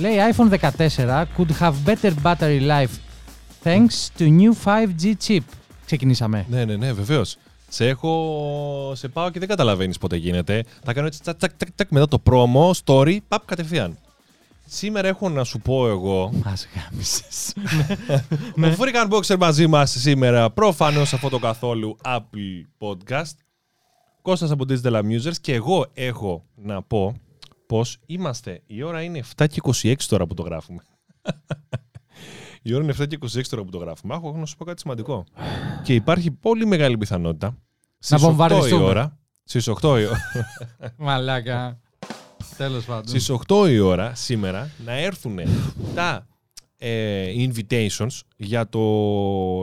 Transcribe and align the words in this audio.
Λέει 0.00 0.16
iPhone 0.32 0.58
14 0.76 1.24
could 1.36 1.50
have 1.60 1.74
better 1.84 2.12
battery 2.22 2.60
life 2.60 2.94
thanks 3.64 4.10
to 4.18 4.22
new 4.22 4.52
5G 4.64 5.12
chip. 5.26 5.40
Ξεκινήσαμε. 5.86 6.46
Ναι, 6.48 6.64
ναι, 6.64 6.76
ναι, 6.76 6.92
βεβαίως. 6.92 7.36
Σε 7.68 7.88
έχω. 7.88 8.92
Σε 8.94 9.08
πάω 9.08 9.30
και 9.30 9.38
δεν 9.38 9.48
καταλαβαίνεις 9.48 9.98
πότε 9.98 10.16
γίνεται. 10.16 10.64
Θα 10.84 10.92
κάνω 10.92 11.06
έτσι 11.06 11.20
τσακ, 11.20 11.36
τσακ, 11.36 11.52
τσακ, 11.56 11.72
τσακ, 11.72 11.90
μετά 11.90 12.08
το 12.08 12.22
promo, 12.30 12.70
story, 12.84 13.18
παπ 13.28 13.44
κατευθείαν. 13.44 13.98
Σήμερα 14.66 15.08
έχω 15.08 15.28
να 15.28 15.44
σου 15.44 15.58
πω 15.58 15.88
εγώ. 15.88 16.32
Μας 16.44 16.68
γάμισες. 16.74 17.54
Ο 18.72 18.76
Freak 18.78 19.08
Unboxer 19.08 19.36
μαζί 19.38 19.66
μας 19.66 19.90
σήμερα, 19.90 20.50
προφανώς 20.50 21.12
αυτό 21.12 21.28
το 21.28 21.38
καθόλου 21.38 21.96
Apple 22.04 22.66
Podcast. 22.78 23.34
Κώστας 24.22 24.50
από 24.50 24.64
Digital 24.68 24.92
Amusers 24.92 25.36
και 25.40 25.54
εγώ 25.54 25.86
έχω 25.94 26.44
να 26.54 26.82
πω 26.82 27.14
πως 27.70 27.98
είμαστε, 28.06 28.62
η 28.66 28.82
ώρα 28.82 29.02
είναι 29.02 29.22
7 29.36 29.46
και 29.48 29.60
26 29.62 29.94
τώρα 30.08 30.26
που 30.26 30.34
το 30.34 30.42
γράφουμε. 30.42 30.82
η 32.62 32.74
ώρα 32.74 32.82
είναι 32.84 32.94
7 32.98 33.06
και 33.08 33.18
26 33.20 33.42
τώρα 33.48 33.64
που 33.64 33.70
το 33.70 33.78
γράφουμε. 33.78 34.14
Έχω 34.14 34.36
να 34.36 34.46
σου 34.46 34.56
πω 34.56 34.64
κάτι 34.64 34.80
σημαντικό. 34.80 35.24
και 35.82 35.94
υπάρχει 35.94 36.30
πολύ 36.30 36.66
μεγάλη 36.66 36.98
πιθανότητα 36.98 37.56
στις 37.98 38.18
8 38.18 38.22
η 38.22 38.24
βομβαρδιστούμε. 38.24 38.84
ώρα, 38.84 39.18
στις 39.44 39.68
8 39.68 39.74
η 39.82 40.04
ώρα, 40.06 40.18
Μαλάκα. 41.06 41.80
Τέλος 42.56 42.84
πάντων. 42.84 43.08
στις 43.08 43.30
8 43.48 43.68
η 43.70 43.78
ώρα 43.78 44.14
σήμερα 44.14 44.70
να 44.84 44.92
έρθουν 44.92 45.38
τα 45.94 46.26
ε, 46.82 47.24
invitations 47.36 48.20
για, 48.36 48.68
το, 48.68 48.80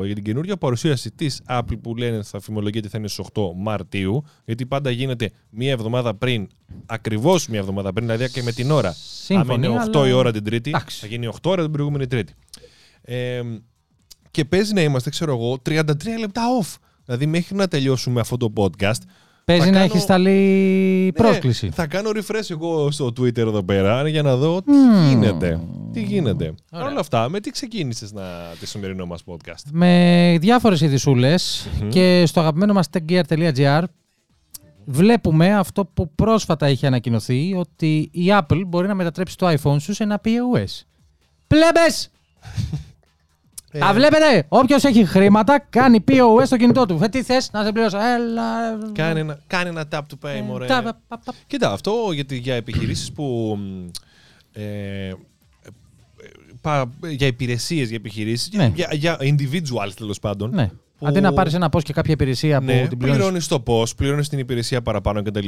για 0.06 0.16
την 0.16 0.24
καινούργια 0.24 0.58
παρουσίαση 0.58 1.12
της 1.12 1.42
Apple 1.50 1.80
που 1.82 1.96
λένε 1.96 2.24
θα 2.24 2.40
φημολογείται 2.40 2.88
θα 2.88 2.98
είναι 2.98 3.08
στις 3.08 3.26
8 3.34 3.42
Μαρτίου 3.56 4.24
γιατί 4.46 4.66
πάντα 4.66 4.90
γίνεται 4.92 5.32
μία 5.50 5.72
εβδομάδα 5.72 6.16
πριν, 6.16 6.48
ακριβώς 6.86 7.48
μία 7.48 7.60
εβδομάδα 7.60 7.94
πριν, 7.94 8.06
δηλαδή 8.08 8.32
και 8.32 8.42
με 8.44 8.52
την 8.52 8.72
ώρα. 8.72 8.92
Σύμφωνοι, 9.24 9.66
Αν 9.66 9.72
είναι 9.72 9.82
8 9.84 10.00
αλλά- 10.00 10.08
η 10.08 10.12
ώρα 10.12 10.32
την 10.32 10.44
Τρίτη, 10.44 10.70
Εντάξει. 10.70 11.00
θα 11.00 11.08
γίνει 11.08 11.28
8 11.28 11.50
ώρα 11.52 11.62
την 11.62 11.72
προηγούμενη 11.72 12.08
Τρίτη. 12.08 12.34
Ε, 13.02 13.42
και 14.32 14.46
παίζει 14.46 14.74
να 14.74 14.82
είμαστε, 14.82 15.10
ξέρω 15.10 15.32
εγώ, 15.34 15.58
33 15.70 16.18
λεπτά 16.20 16.42
off. 16.62 16.76
Δηλαδή 17.06 17.26
μέχρι 17.26 17.56
να 17.56 17.68
τελειώσουμε 17.68 18.20
αυτό 18.20 18.38
το 18.38 18.54
podcast 18.56 19.02
Παίζει 19.52 19.62
θα 19.64 19.70
να 19.72 19.78
κάνω- 19.78 19.86
έχεις 19.92 20.02
σταλεί 20.02 21.12
πρόσκληση. 21.16 21.66
ναι, 21.66 21.72
θα 21.72 21.88
κάνω 21.88 22.10
refresh 22.16 22.50
εγώ 22.50 22.92
στο 22.92 23.06
Twitter 23.06 23.38
εδώ 23.38 23.64
πέρα 23.64 24.08
για 24.08 24.22
να 24.22 24.36
δω 24.36 24.62
τι 24.62 24.72
Μμμ. 24.72 25.08
γίνεται. 25.10 25.60
Τι 25.94 26.02
γίνεται. 26.02 26.54
Ωραία. 26.72 26.88
Όλα 26.88 27.00
αυτά, 27.00 27.30
με 27.30 27.40
τι 27.40 27.50
ξεκίνησες 27.52 28.12
να, 28.14 28.24
τη 28.60 28.68
σημερινό 28.68 29.06
μας 29.06 29.24
podcast; 29.26 29.64
Με 29.72 30.38
διάφορες 30.40 30.82
ειδισούλες 30.82 31.68
και 31.90 32.24
στο 32.26 32.40
αγαπημένο 32.40 32.74
μας 32.74 32.88
techgear.gr 32.98 33.84
βλέπουμε 34.86 35.56
αυτό 35.56 35.86
που 35.86 36.12
πρόσφατα 36.16 36.70
είχε 36.70 36.88
ανακοινωθεί 36.88 37.54
ότι 37.58 38.10
η 38.14 38.26
Apple 38.30 38.62
μπορεί 38.68 38.88
να 38.88 38.96
μετατρέψει 38.96 39.38
το 39.38 39.48
iPhone 39.62 39.78
σου 39.80 39.94
σε 39.94 40.04
ένα 40.04 40.22
POS. 40.24 40.82
Πλέμπες! 41.48 42.10
Ε, 43.78 43.80
Τα 43.80 43.94
βλέπετε! 43.94 44.46
Όποιος 44.48 44.84
έχει 44.84 45.06
χρήματα 45.06 45.60
κάνει 45.70 46.04
POS 46.08 46.46
στο 46.46 46.58
κινητό 46.58 46.86
του. 46.86 47.00
Ε, 47.04 47.08
τι 47.08 47.24
θες, 47.24 47.50
να 47.52 47.64
σε 47.64 47.72
πληρώσω. 47.72 47.98
Έλα. 47.98 48.44
Κάνε 48.94 49.20
ένα, 49.20 49.40
κάνε 49.48 49.70
ένα 49.70 49.86
tap 49.92 49.98
to 50.00 50.28
pay, 50.28 50.36
Ε, 50.36 50.42
μωρέ. 50.42 50.66
τα- 50.66 50.82
πα- 50.84 51.00
πα- 51.08 51.20
πα- 51.26 51.34
Κοίτα, 51.48 51.72
αυτό 51.72 52.10
γιατί 52.14 52.38
για 52.38 52.56
επιχειρήσεις 52.56 53.12
που... 53.12 53.58
μ, 53.60 53.88
Ε, 54.54 55.08
ε, 55.08 55.14
πα- 56.62 56.90
για 57.08 57.28
υπηρεσίες, 57.28 57.88
για 57.88 57.98
επιχειρήσεις, 57.98 58.50
Ναι. 58.54 58.72
για, 58.76 58.90
για 58.94 59.18
individuals 59.20 59.92
τέλος 59.96 60.20
πάντων. 60.20 60.50
Ναι. 60.54 60.70
Που- 60.98 61.08
Αντί 61.08 61.22
να 61.22 61.34
πάρεις 61.34 61.54
ένα 61.54 61.70
πώς 61.70 61.84
και 61.84 61.94
κάποια 61.94 62.14
υπηρεσία 62.14 62.60
Ναι, 62.60 62.82
που 62.82 62.88
την 62.88 62.98
πληρώνεις. 62.98 63.22
πληρώνεις 63.22 63.48
το 63.48 63.60
πώ, 63.60 63.84
πληρώνεις 63.98 64.30
την 64.30 64.40
υπηρεσία 64.40 64.82
παραπάνω 64.82 65.22
κτλ. 65.24 65.48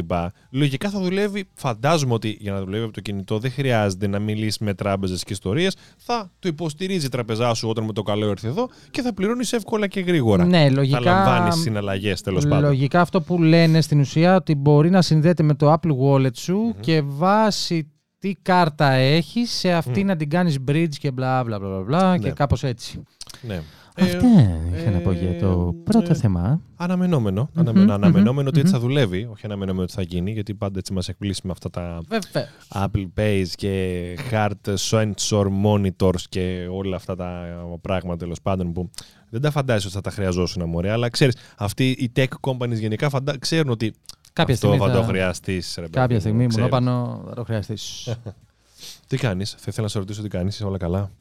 Λογικά 0.52 0.90
θα 0.90 1.00
δουλεύει, 1.00 1.46
φαντάζομαι 1.54 2.14
ότι 2.14 2.38
για 2.40 2.52
να 2.54 2.60
δουλεύει 2.60 2.84
από 2.84 2.94
το 2.94 3.02
κινητό 3.02 3.40
δεν 3.40 3.52
χρειάζεται 3.52 4.08
να 4.08 4.20
μιλήσεις 4.20 4.58
με 4.58 4.74
τράπεζες 4.74 5.24
και 5.24 5.34
ιστορίες. 5.34 5.76
Θα 5.98 6.32
το 6.40 6.48
υποστηρίζει 6.48 7.06
η 7.06 7.10
τραπεζά 7.10 7.54
σου 7.54 7.70
όταν 7.70 7.84
με 7.84 7.94
το 7.94 8.02
καλό 8.04 8.30
έρθει 8.30 8.48
εδώ 8.48 8.70
και 8.92 9.02
θα 9.02 9.14
πληρώνεις 9.14 9.54
εύκολα 9.54 9.88
και 9.88 10.00
γρήγορα. 10.00 10.46
Ναι, 10.46 10.70
λογικά. 10.70 10.98
Θα 11.00 11.04
λαμβάνεις 11.12 11.56
συναλλαγές 11.56 12.22
τέλος 12.22 12.44
πάντων. 12.48 12.62
Λογικά 12.70 13.02
αυτό 13.02 13.22
που 13.22 13.42
λένε 13.44 13.82
στην 13.82 14.00
ουσία 14.00 14.36
ότι 14.36 14.56
μπορεί 14.56 14.90
να 14.90 15.02
συνδέεται 15.02 15.44
με 15.44 15.54
το 15.54 15.74
Apple 15.74 15.92
Wallet 16.04 16.36
σου 16.38 16.76
και 16.80 17.02
βάσει 17.06 17.92
τι 18.20 18.34
κάρτα 18.42 18.92
έχεις, 18.92 19.52
σε 19.52 19.72
αυτή 19.74 20.04
να 20.04 20.16
την 20.16 20.30
κάνεις 20.30 20.58
bridge 20.68 20.96
και 21.00 21.12
μπλα 21.12 21.44
μπλα 21.44 21.60
μπλα 21.60 21.80
μπλα 21.82 22.18
και 22.18 22.28
Ναι. 22.28 22.34
κάπως 22.34 22.64
έτσι. 22.64 23.04
Ναι. 23.42 23.62
Αυτά 24.02 24.28
Ε, 24.28 24.80
είχα 24.80 24.90
να 24.92 25.00
πω 25.00 25.12
για 25.12 25.40
το 25.40 25.76
ε, 25.80 25.82
πρώτο 25.92 26.12
ε, 26.12 26.16
θέμα. 26.16 26.62
Αναμενόμενο. 26.76 27.50
Μμμ, 27.54 27.60
αναμε- 27.60 27.92
αναμενόμενο 27.92 28.32
μμμ, 28.42 28.48
ότι 28.48 28.60
έτσι 28.60 28.74
μμμ. 28.74 28.80
θα 28.80 28.88
δουλεύει. 28.88 29.28
Όχι 29.32 29.46
αναμενόμενο 29.46 29.84
ότι 29.84 29.94
θα 29.94 30.02
γίνει, 30.02 30.32
γιατί 30.32 30.54
πάντα 30.54 30.80
έτσι 30.80 30.94
μας 30.94 31.10
εκπλήσει 31.10 31.42
με 31.44 31.52
αυτά 31.52 31.70
τα 31.70 32.02
Βέβαια. 32.08 32.48
Apple 32.74 33.08
Pays 33.20 33.46
και 33.56 34.04
Heart 34.32 34.74
Sensor 34.90 35.46
Monitors 35.66 36.22
και 36.30 36.68
όλα 36.72 36.96
αυτά 36.96 37.16
τα 37.16 37.44
πράγματα 37.82 38.18
τέλος 38.18 38.42
πάντων 38.42 38.74
που 38.74 38.90
δεν 39.30 39.42
τα 39.42 39.52
φαντάζεσαι 39.52 39.88
ότι 39.88 39.96
θα 39.96 40.02
τα 40.02 40.12
χρειαζόσουν 40.12 40.70
μωρέ, 40.70 40.92
αλλά 40.92 41.10
ξέρεις, 41.10 41.36
αυτοί 41.58 41.90
οι 41.90 42.12
tech 42.16 42.26
companies 42.42 42.80
γενικά 42.80 43.10
φαντα... 43.10 43.38
ξέρουν 43.40 43.70
ότι 43.72 43.94
Κάποια 44.34 44.54
αυτό 44.54 44.68
στιγμή 44.68 44.86
θα, 44.88 44.94
θα- 44.94 45.00
το 45.02 45.08
χρειαστείς. 45.08 45.74
ρε 45.76 45.82
παιδί 45.82 45.94
Κάποια 45.94 46.16
μου, 46.16 46.22
στιγμή 46.22 46.42
μου 46.42 46.48
ξέρεις. 46.48 46.70
πάνω 46.70 47.24
θα 47.28 47.34
το 47.36 47.44
χρειαστείς. 47.44 48.16
Τι 49.08 49.18
κάνεις, 49.18 49.52
θα 49.52 49.66
ήθελα 49.68 49.82
να 49.84 49.88
σε 49.92 50.00
ρωτήσω 50.00 50.22
τι 50.22 50.28
κάνεις, 50.28 50.54
είσαι 50.56 50.66
όλα 50.66 50.78
καλά; 50.78 51.12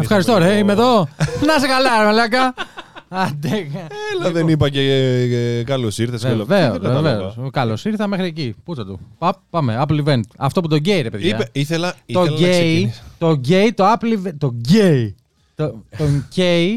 Ευχαριστώ, 0.00 0.38
ρε, 0.38 0.56
είμαι 0.56 0.72
εδώ. 0.72 1.08
Να 1.46 1.58
σε 1.58 1.66
καλά, 1.66 1.98
ρε 1.98 2.04
μαλάκα. 2.04 2.54
Άντε. 3.08 3.66
Έλα, 4.14 4.30
δεν 4.32 4.48
είπα 4.48 4.68
και 4.68 4.80
ε, 4.80 5.62
καλώς 5.62 5.98
ήρθες. 5.98 6.22
Βεβαίως, 6.36 6.78
βεβαίως. 6.78 7.36
Καλώς 7.52 7.84
ήρθα 7.84 8.06
μέχρι 8.06 8.26
εκεί. 8.26 8.54
Πού 8.64 8.74
θα 8.74 8.84
του. 8.86 9.00
Πα- 9.18 9.42
Πάμε, 9.50 9.84
Apple 9.86 10.04
Event. 10.04 10.20
Αυτό 10.36 10.60
που 10.60 10.68
το 10.68 10.76
γκέι, 10.76 11.00
ρε 11.00 11.10
παιδιά. 11.10 11.28
Είπε, 11.34 11.48
ήθελα, 11.52 11.94
το 12.12 12.24
ήθελα 12.24 12.30
να 12.30 12.36
gay, 12.46 12.50
ξεκινήσω. 12.50 13.02
το 13.18 13.40
gay, 13.48 13.70
το 13.74 13.92
Apple 13.92 14.26
Event. 14.26 14.34
Το 14.38 14.54
gay. 14.68 15.12
Το, 15.54 15.82
τον 15.98 16.28
gay, 16.36 16.68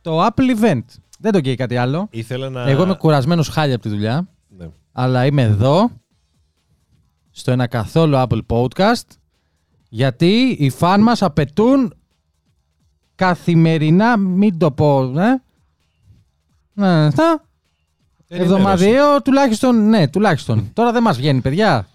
το 0.00 0.26
Apple 0.26 0.60
Event. 0.60 0.82
Δεν 1.18 1.32
το 1.32 1.38
gay 1.38 1.54
κάτι 1.54 1.76
άλλο. 1.76 2.06
Ήθελα 2.10 2.50
να... 2.50 2.68
Εγώ 2.68 2.82
είμαι 2.82 2.94
κουρασμένος 2.94 3.48
χάλια 3.48 3.74
από 3.74 3.82
τη 3.82 3.88
δουλειά, 3.88 4.28
Ναι. 4.58 4.66
αλλά 4.92 5.26
είμαι 5.26 5.42
εδώ, 5.42 5.90
στο 7.30 7.50
ένα 7.50 7.66
καθόλου 7.66 8.16
Apple 8.16 8.40
Podcast, 8.46 9.06
γιατί 9.88 10.56
οι 10.58 10.70
φαν 10.70 11.00
μας 11.02 11.22
απαιτούν 11.22 11.94
καθημερινά, 13.26 14.16
μην 14.16 14.58
το 14.58 14.70
πω, 14.70 15.02
ε, 15.02 15.42
ναι, 16.74 17.10
θα, 17.10 17.42
Ενημέρωση. 18.28 18.54
εβδομαδιαίο 18.54 19.22
τουλάχιστον, 19.22 19.88
ναι, 19.88 20.08
τουλάχιστον. 20.08 20.70
Τώρα 20.72 20.92
δεν 20.92 21.02
μας 21.02 21.16
βγαίνει, 21.16 21.40
παιδιά. 21.40 21.86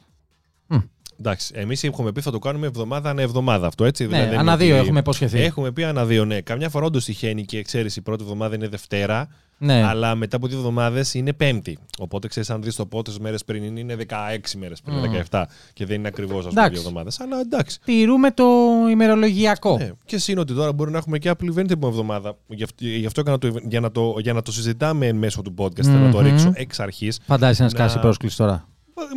Εντάξει, 1.20 1.52
εμείς 1.56 1.84
έχουμε 1.84 2.12
πει 2.12 2.22
θα 2.22 2.32
το 2.32 2.40
κάνουμε 2.40 2.68
εβδομάδα 2.68 3.10
ανά 3.10 3.22
εβδομάδα 3.22 3.68
αυτό, 3.68 3.86
έτσι. 3.86 4.04
Ναι, 4.04 4.10
δηλαδή 4.10 4.30
δεν 4.30 4.40
ανά 4.40 4.52
είναι 4.54 4.64
δύο 4.64 4.74
ότι- 4.76 4.84
έχουμε 4.84 5.00
υποσχεθεί. 5.00 5.40
Έχουμε 5.42 5.72
πει 5.72 5.84
ανά 5.84 6.06
δύο, 6.06 6.26
ναι. 6.26 6.42
Καμιά 6.42 6.70
φορά 6.70 6.86
όντως 6.86 7.06
τυχαίνει 7.06 7.46
και 7.46 7.62
ξέρεις 7.62 7.96
η 7.96 8.02
πρώτη 8.02 8.24
εβδομάδα 8.24 8.56
είναι 8.56 8.68
Δευτέρα, 8.68 9.28
Ναι. 9.58 9.84
αλλά 9.84 10.16
μετά 10.16 10.36
από 10.36 10.48
δύο 10.48 10.58
εβδομάδες 10.58 11.14
είναι 11.14 11.34
Πέμπτη. 11.34 11.78
Οπότε 12.00 12.28
ξέρεις, 12.28 12.50
αν 12.50 12.62
δεις 12.62 12.76
το 12.76 12.86
πόσε 12.86 13.18
μέρες 13.22 13.44
πριν 13.46 13.64
είναι, 13.64 13.80
είναι 13.80 13.96
16 13.96 14.58
μέρες 14.58 14.82
πριν, 14.82 15.02
17 15.02 15.48
και 15.74 15.86
δεν 15.86 15.96
είναι 16.00 16.08
ακριβώς 16.08 16.38
ας 16.38 16.48
πούμε 16.48 16.52
Εντάξει. 16.62 16.72
δύο 16.80 16.82
εβδομάδες. 16.88 17.20
Αλλά 17.20 17.40
εντάξει. 17.40 17.80
Τηρούμε 17.86 18.32
το 18.32 18.46
ημερολογιακό. 18.92 19.78
Ναι. 19.78 19.92
Και 20.06 20.18
σύν 20.18 20.38
ότι 20.38 20.54
τώρα 20.54 20.74
μπορεί 20.74 20.92
να 20.92 20.98
έχουμε 20.98 21.18
και 21.18 21.30
Apple 21.30 21.46
Event 21.46 21.54
την 21.54 21.72
επόμενη 21.72 22.00
εβδομάδα. 22.00 22.38
Γι' 22.48 22.64
αυτό, 22.64 22.86
γι 22.86 23.06
αυτό 23.06 23.20
έκανα 23.22 23.38
το, 23.38 23.48
event- 23.48 23.68
για, 23.70 23.80
να 23.80 23.92
το, 23.92 24.16
για 24.20 24.34
να 24.34 24.42
το 24.42 24.52
συζητάμε 24.52 25.06
εν 25.08 25.16
μέσω 25.16 25.42
του 25.42 25.54
podcast, 25.58 25.82
θέλω 25.84 25.98
να 25.98 26.12
το 26.12 26.20
Μμμ. 26.20 26.26
ρίξω 26.28 26.52
εξ 26.56 26.80
αρχής. 26.80 27.20
Φαντάζεσαι 27.26 27.64
να 27.64 27.70
Να- 27.70 27.74
σκάσει 27.76 28.00
πρόσκληση 28.00 28.38
τώρα. 28.38 28.68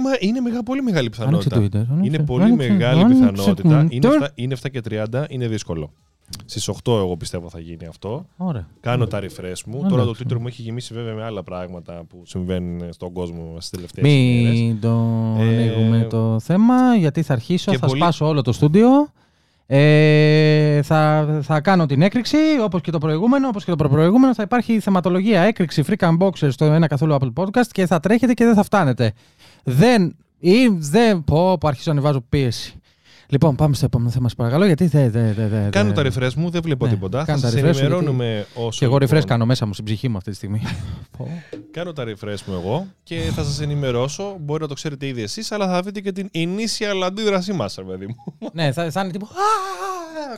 Μα 0.04 0.10
είναι 0.20 0.40
μεγα, 0.40 0.62
πολύ 0.62 0.82
μεγάλη 0.82 1.10
Άνοιξε 1.20 1.48
πιθανότητα. 1.48 1.56
Twitter. 1.58 1.86
Είναι 1.86 1.94
άνοιξε, 2.06 2.22
πολύ 2.22 2.42
άνοιξε, 2.42 2.68
μεγάλη 2.72 3.00
άνοιξε 3.02 3.24
πιθανότητα. 3.30 3.86
Είναι 3.90 4.08
Twitter. 4.08 4.24
7, 4.24 4.28
είναι 4.34 4.56
7 4.62 4.70
και 4.70 4.80
30, 5.12 5.24
είναι 5.28 5.48
δύσκολο. 5.48 5.92
Στις 6.44 6.68
8 6.68 6.74
εγώ 6.86 7.16
πιστεύω 7.16 7.48
θα 7.50 7.58
γίνει 7.60 7.86
αυτό. 7.86 8.26
Ωραία. 8.36 8.66
Κάνω 8.80 9.06
τα 9.06 9.18
refresh 9.18 9.62
μου. 9.66 9.76
Εντάξει. 9.76 9.88
Τώρα 9.88 10.04
το 10.04 10.14
Twitter 10.18 10.38
μου 10.38 10.46
έχει 10.46 10.62
γεμίσει 10.62 10.94
βέβαια 10.94 11.14
με 11.14 11.24
άλλα 11.24 11.42
πράγματα 11.42 12.02
που 12.08 12.22
συμβαίνουν 12.26 12.92
στον 12.92 13.12
κόσμο 13.12 13.54
στις 13.58 13.70
τελευταίες 13.70 14.12
ημέρες. 14.12 14.58
Μην 14.60 14.80
το 14.80 14.88
Ε, 15.38 15.42
ανοίγουμε 15.42 16.06
το 16.10 16.40
θέμα, 16.40 16.94
γιατί 16.96 17.22
θα 17.22 17.32
αρχίσω, 17.32 17.70
και 17.70 17.78
θα 17.78 17.86
πολύ- 17.86 18.00
σπάσω 18.00 18.26
όλο 18.26 18.42
το 18.42 18.52
στούντιο. 18.52 18.88
Ε, 19.72 20.82
θα, 20.82 21.28
θα 21.42 21.60
κάνω 21.60 21.86
την 21.86 22.02
έκρηξη, 22.02 22.36
όπως 22.62 22.80
και 22.80 22.90
το 22.90 22.98
προηγούμενο, 22.98 23.48
όπως 23.48 23.64
και 23.64 23.70
το 23.70 23.76
προπροηγούμενο. 23.76 24.34
Θα 24.34 24.42
υπάρχει 24.42 24.80
θεματολογία 24.80 25.40
έκρηξη 25.40 25.84
Freak 25.86 26.08
Unboxer 26.10 26.48
στο 26.50 26.64
ένα 26.64 26.86
καθόλου 26.86 27.16
Apple 27.20 27.32
Podcast 27.42 27.66
και 27.72 27.86
θα 27.86 28.00
τρέχετε 28.00 28.32
και 28.34 28.44
δεν 28.44 28.54
θα 28.54 28.62
φτάνετε. 28.62 29.12
Δεν, 29.64 30.16
ή 30.38 30.68
δεν, 30.68 31.24
πω, 31.24 31.58
πω 31.58 31.68
αρχίζω 31.68 31.92
να 31.92 31.98
ανεβάζω 31.98 32.24
πίεση. 32.28 32.74
Λοιπόν, 33.32 33.56
πάμε 33.56 33.74
στο 33.74 33.84
επόμενο 33.84 34.10
θέμα, 34.10 34.28
σας 34.28 34.36
παρακαλώ, 34.36 34.64
γιατί 34.66 34.86
δεν... 34.86 35.10
Δε, 35.10 35.32
δε, 35.32 35.48
δε, 35.48 35.68
Κάνω 35.68 35.92
δε- 35.92 36.10
τα 36.10 36.10
refresh 36.10 36.34
μου, 36.34 36.50
δεν 36.50 36.62
βλέπω 36.62 36.86
Ναι, 36.86 36.92
τίποτα. 36.92 37.18
Θα 37.18 37.24
κάνω 37.24 37.40
τα 37.40 37.48
σας 37.50 37.60
refresh 37.60 37.74
σου, 37.74 37.80
ενημερώνουμε 37.80 38.46
όσο. 38.54 38.78
Και 38.78 38.84
εγώ 38.84 38.96
refresh 38.96 39.00
λοιπόν, 39.00 39.24
κάνω 39.24 39.46
μέσα 39.46 39.66
μου, 39.66 39.72
στην 39.72 39.84
ψυχή 39.84 40.08
μου 40.08 40.16
αυτή 40.16 40.30
τη 40.30 40.36
στιγμή. 40.36 40.62
Πω. 41.18 41.28
Κάνω 41.70 41.92
τα 41.92 42.04
refresh 42.04 42.40
μου 42.46 42.54
εγώ 42.54 42.86
και 43.02 43.16
θα 43.34 43.44
σας 43.44 43.60
ενημερώσω. 43.60 44.36
Μπορεί 44.40 44.62
να 44.62 44.68
το 44.68 44.74
ξέρετε 44.74 45.06
ήδη 45.06 45.22
εσείς, 45.22 45.52
αλλά 45.52 45.68
θα 45.68 45.82
δείτε 45.82 46.00
και 46.00 46.12
την 46.12 46.30
initial 46.34 47.02
αντίδρασή 47.04 47.52
μας, 47.52 47.74
ρε 47.74 47.84
παιδί 47.84 48.06
μου. 48.06 48.14
ναι, 48.52 48.72
θα, 48.72 48.90
θα 48.90 49.00
είναι 49.00 49.10
τύπου... 49.12 49.28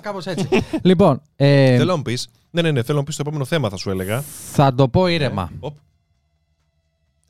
Κάπως 0.01 0.27
έτσι. 0.27 0.49
λοιπόν, 0.83 1.23
ε, 1.37 1.77
Θέλω 1.77 1.91
να 1.91 1.97
μου 1.97 2.03
πει. 2.03 2.19
Ναι, 2.51 2.63
ναι, 2.63 2.71
ναι, 2.71 2.83
θέλω 2.83 2.93
να 2.93 2.99
μου 2.99 3.05
πεις 3.05 3.17
το 3.17 3.23
επόμενο 3.27 3.45
θέμα, 3.45 3.69
θα 3.69 3.77
σου 3.77 3.91
έλεγα. 3.91 4.21
θα 4.53 4.75
το 4.75 4.89
πω 4.89 5.07
ήρεμα. 5.07 5.51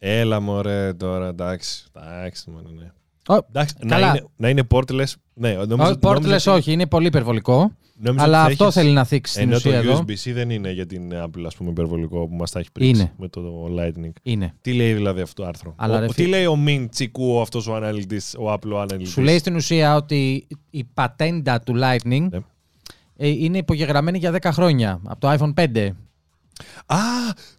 Οπ. 0.02 0.08
Έλα 0.08 0.40
μωρέ 0.40 0.92
τώρα, 0.92 1.26
εντάξει. 1.28 1.84
Εντάξει, 1.96 2.50
μόνο, 2.50 2.68
ναι. 2.78 2.90
Ω, 3.36 3.46
Εντάξει, 3.48 3.74
να 3.82 3.88
Καλά. 3.88 4.08
είναι, 4.08 4.24
να 4.36 4.48
είναι 4.48 4.62
portless. 4.70 5.12
Ναι, 5.34 5.52
νόμιζα, 5.52 5.88
όχι, 5.88 5.98
Portless 6.02 6.20
νόμιζα 6.20 6.34
ότι- 6.36 6.48
όχι, 6.60 6.72
είναι 6.72 6.86
πολύ 6.86 7.06
υπερβολικό. 7.06 7.72
νόμιζα 8.04 8.24
Αλλά 8.24 8.36
ότι 8.38 8.46
θα 8.46 8.52
αυτό 8.52 8.64
έχεις- 8.64 8.76
θέλει 8.76 8.90
να 8.90 9.04
θίξεις 9.04 9.34
στην 9.36 9.48
Ενώ 9.48 9.60
το 9.60 9.68
ουσία 9.68 9.78
εδώ. 9.78 9.98
USB-C 10.08 10.32
δεν 10.32 10.50
είναι 10.50 10.70
για 10.72 10.86
την 10.86 11.12
Apple, 11.14 11.42
ας 11.46 11.54
πούμε, 11.56 11.70
υπερβολικό 11.70 12.28
που 12.28 12.34
μας 12.34 12.50
τα 12.50 12.58
έχει 12.58 12.72
πρίξει 12.72 13.00
Είναι. 13.00 13.12
με 13.16 13.28
το 13.28 13.40
Lightning. 13.78 14.12
Είναι. 14.22 14.54
Τι 14.60 14.72
λέει 14.72 14.92
δηλαδή 14.92 15.20
αυτό 15.20 15.42
το 15.42 15.48
άρθρο; 15.48 15.74
Αλλά, 15.76 15.96
ο, 15.96 16.00
ρε, 16.00 16.06
τι 16.06 16.12
φίλε- 16.12 16.28
λέει 16.30 16.46
ο 16.46 16.56
Μην 16.56 16.88
Τσικού, 16.88 17.40
αυτός 17.40 17.66
ο 17.66 17.74
αναλυτής, 17.74 18.34
ο 18.38 18.52
Apple 18.52 18.70
αναλυτής; 18.74 19.10
Σου 19.10 19.20
λέει 19.20 19.38
στην 19.38 19.54
ουσία 19.56 19.96
ότι 19.96 20.46
η 20.70 20.84
πατέντα 20.84 21.60
του 21.60 21.74
Lightning 21.76 22.26
Ναι. 22.30 22.38
ε, 23.16 23.28
είναι 23.28 23.58
υπογεγραμμένη 23.58 24.18
για 24.18 24.30
10 24.30 24.52
χρόνια 24.52 25.00
από 25.04 25.20
το 25.20 25.32
iPhone 25.32 25.54
5. 25.54 25.90
Α, 26.86 26.96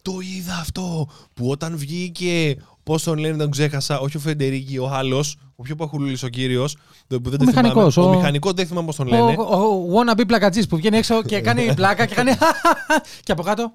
το 0.01 0.11
είδα 0.37 0.55
αυτό 0.55 1.09
που 1.33 1.49
όταν 1.49 1.77
βγήκε. 1.77 2.55
Πώ 2.83 3.01
τον 3.01 3.17
λένε, 3.17 3.37
τον 3.37 3.51
ξέχασα. 3.51 3.99
Όχι 3.99 4.17
ο 4.17 4.19
Φεντερίκη, 4.19 4.77
ο 4.77 4.87
άλλο, 4.89 5.23
ο 5.55 5.61
πιο 5.63 5.75
παχουλούλη 5.75 6.17
ο 6.23 6.27
κύριος. 6.27 6.75
Ο 7.11 7.43
μηχανικός, 7.45 7.97
Ο, 7.97 8.01
ο- 8.09 8.15
μηχανικό 8.15 8.51
δεν 8.51 8.67
θυμάμαι 8.67 8.87
πώ 8.87 8.93
τον 8.95 9.07
Ο, 9.07 9.09
λένε. 9.09 9.35
ο, 9.39 9.43
ο 9.43 9.99
wannabe 9.99 10.23
πλακατζής 10.27 10.67
που 10.67 10.77
βγαίνει 10.77 10.97
έξω 10.97 11.23
και 11.23 11.41
κάνει 11.41 11.73
πλάκα 11.75 12.05
και 12.05 12.15
κάνει 12.15 12.31
και 13.23 13.31
από 13.31 13.43
κάτω. 13.43 13.73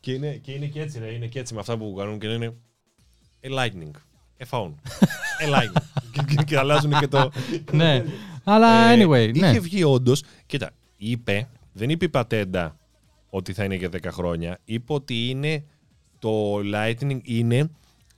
Και, 0.00 0.12
είναι, 0.12 0.30
και 0.42 0.52
είναι 0.52 0.66
και 0.66 0.80
έτσι, 0.80 0.98
ρε. 0.98 1.12
Είναι 1.12 1.26
και 1.26 1.38
έτσι 1.38 1.54
με 1.54 1.60
αυτά 1.60 1.76
που 1.76 1.94
κάνουν 1.98 2.18
και 2.18 2.26
είναι. 2.26 2.54
A 3.44 3.48
lightning. 3.58 3.90
A 4.44 4.58
phone. 4.58 4.72
A 5.46 5.54
lightning. 5.54 5.82
και, 6.12 6.34
και, 6.36 6.42
και 6.42 6.58
αλλάζουν 6.58 6.98
και 6.98 7.06
το. 7.08 7.30
ναι. 7.72 8.04
Αλλά 8.44 8.90
Ε, 8.90 8.96
anyway, 9.04 9.30
ναι. 9.36 9.48
Είχε 9.48 9.60
βγει 9.60 9.84
όντως. 9.84 10.22
Κοίτα, 10.46 10.70
είπε, 10.96 11.48
δεν 11.72 11.90
είπε 11.90 12.04
η 12.04 12.08
πατέντα 12.08 12.76
ότι 13.34 13.52
θα 13.52 13.64
είναι 13.64 13.74
για 13.74 13.88
10 13.92 13.96
χρόνια. 14.10 14.58
Είπε 14.64 14.92
ότι 14.92 15.28
είναι 15.28 15.64
το 16.18 16.54
Lightning 16.74 17.18
είναι 17.22 17.70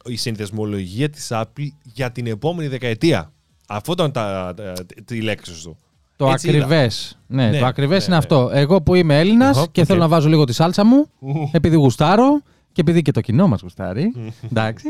η 0.05 0.17
συνδεσμολογία 0.17 1.11
της 1.11 1.29
Apple 1.33 1.67
για 1.83 2.13
την 2.13 2.27
επόμενη 2.27 2.69
δεκαετία. 2.69 3.33
Αυτό 3.69 3.93
ήταν 3.93 4.13
τα, 4.13 4.53
τα, 4.57 4.73
τη 5.05 5.21
λέξη 5.21 5.63
του. 5.65 5.77
Το 6.17 6.27
Έτσι 6.31 6.49
ακριβές. 6.49 7.19
Ναι, 7.27 7.51
Ναι, 7.51 7.59
το 7.59 7.67
ακριβές 7.67 7.99
ναι, 7.99 8.05
είναι 8.05 8.13
ναι. 8.15 8.19
αυτό. 8.19 8.51
Εγώ 8.53 8.83
που 8.83 8.95
είμαι 8.95 9.19
Έλληνας 9.19 9.57
Οχο, 9.57 9.67
και 9.73 9.81
οκ. 9.81 9.87
θέλω 9.87 9.99
να 10.01 10.09
βάζω 10.09 10.29
λίγο 10.29 10.45
τη 10.45 10.53
σάλτσα 10.53 10.85
μου, 10.85 11.07
επειδή 11.53 11.77
γουστάρω 11.77 12.43
και 12.73 12.81
επειδή 12.81 13.03
και 13.03 13.11
το 13.11 13.21
κοινό 13.21 13.49
μας 13.49 13.61
γουστάρει. 13.61 14.13
Εντάξει. 14.51 14.87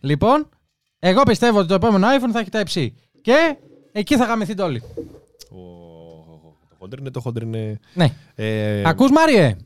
Λοιπόν, 0.00 0.48
εγώ 0.98 1.22
πιστεύω 1.22 1.58
ότι 1.58 1.68
το 1.68 1.74
επόμενο 1.74 2.06
iPhone 2.06 2.30
θα 2.32 2.38
έχει 2.38 2.50
τα 2.50 2.60
υψί. 2.60 2.94
Και 3.22 3.56
εκεί 3.92 4.16
θα 4.16 4.24
γαμηθείτε 4.24 4.62
όλοι. 4.62 4.82
Ο- 5.50 6.56
Το 6.68 6.74
χοντρ 6.78 6.98
είναι 6.98 7.10
το 7.10 7.20
χοντρ 7.20 7.42
είναι... 7.42 7.78
Ναι. 7.94 8.08
Ε, 8.34 8.82
Ακούς 8.88 9.10
Μάριε; 9.10 9.56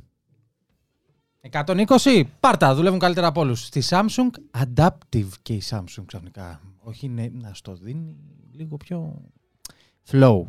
120, 1.50 2.22
πάρτα, 2.40 2.74
δουλεύουν 2.74 2.98
καλύτερα 2.98 3.26
από 3.26 3.40
όλους. 3.40 3.64
Στη 3.64 3.82
Samsung, 3.88 4.60
adaptive 4.64 5.28
και 5.42 5.52
η 5.52 5.62
Samsung 5.70 6.04
ξαφνικά. 6.06 6.60
Όχι, 6.78 7.08
ναι, 7.08 7.26
να 7.32 7.50
στο 7.54 7.74
δίνει 7.74 8.16
λίγο 8.52 8.76
πιο 8.76 9.22
flow. 10.10 10.42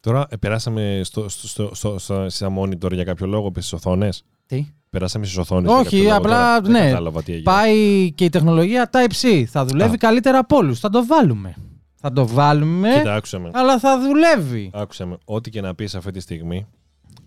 Τώρα 0.00 0.26
ε, 0.30 0.36
περάσαμε 0.36 1.00
στο, 1.04 1.28
στο, 1.28 1.48
στο, 1.48 1.74
στο, 1.74 1.98
στο, 1.98 2.26
στα 2.28 2.52
monitor 2.58 2.92
για 2.92 3.04
κάποιο 3.04 3.26
λόγο, 3.26 3.50
στις 3.54 3.72
οθόνες. 3.72 4.24
Τι; 4.46 4.66
Περάσαμε 4.90 5.24
στις 5.24 5.38
οθόνες 5.38 5.72
Όχι, 5.72 5.96
για 5.96 6.10
κάποιο 6.10 6.28
λόγο 6.28 6.40
απλά, 6.40 6.60
τώρα. 6.60 6.60
Δεν 6.60 6.72
ναι. 6.72 6.88
κατάλαβα 6.88 7.22
τι 7.22 7.32
έγινε. 7.32 7.50
Πάει 7.50 8.12
και 8.12 8.24
η 8.24 8.28
τεχνολογία 8.28 8.90
Type-C. 8.92 9.44
Θα 9.48 9.64
δουλεύει 9.64 9.94
Α. 9.94 9.98
καλύτερα 9.98 10.38
από 10.38 10.56
όλους. 10.56 10.80
Θα 10.80 10.88
το 10.90 11.06
βάλουμε. 11.06 11.56
Θα 11.94 12.12
το 12.12 12.26
βάλουμε, 12.26 12.90
Κοίτα, 12.98 13.14
άκουσα 13.14 13.38
με. 13.38 13.50
αλλά 13.52 13.78
θα 13.78 14.00
δουλεύει. 14.00 14.70
Άκουσα 14.74 15.06
με. 15.06 15.18
Ό,τι 15.24 15.50
και 15.50 15.60
να 15.60 15.74
πεις 15.74 15.94
αυτή 15.94 16.10
τη 16.10 16.20
στιγμή, 16.20 16.66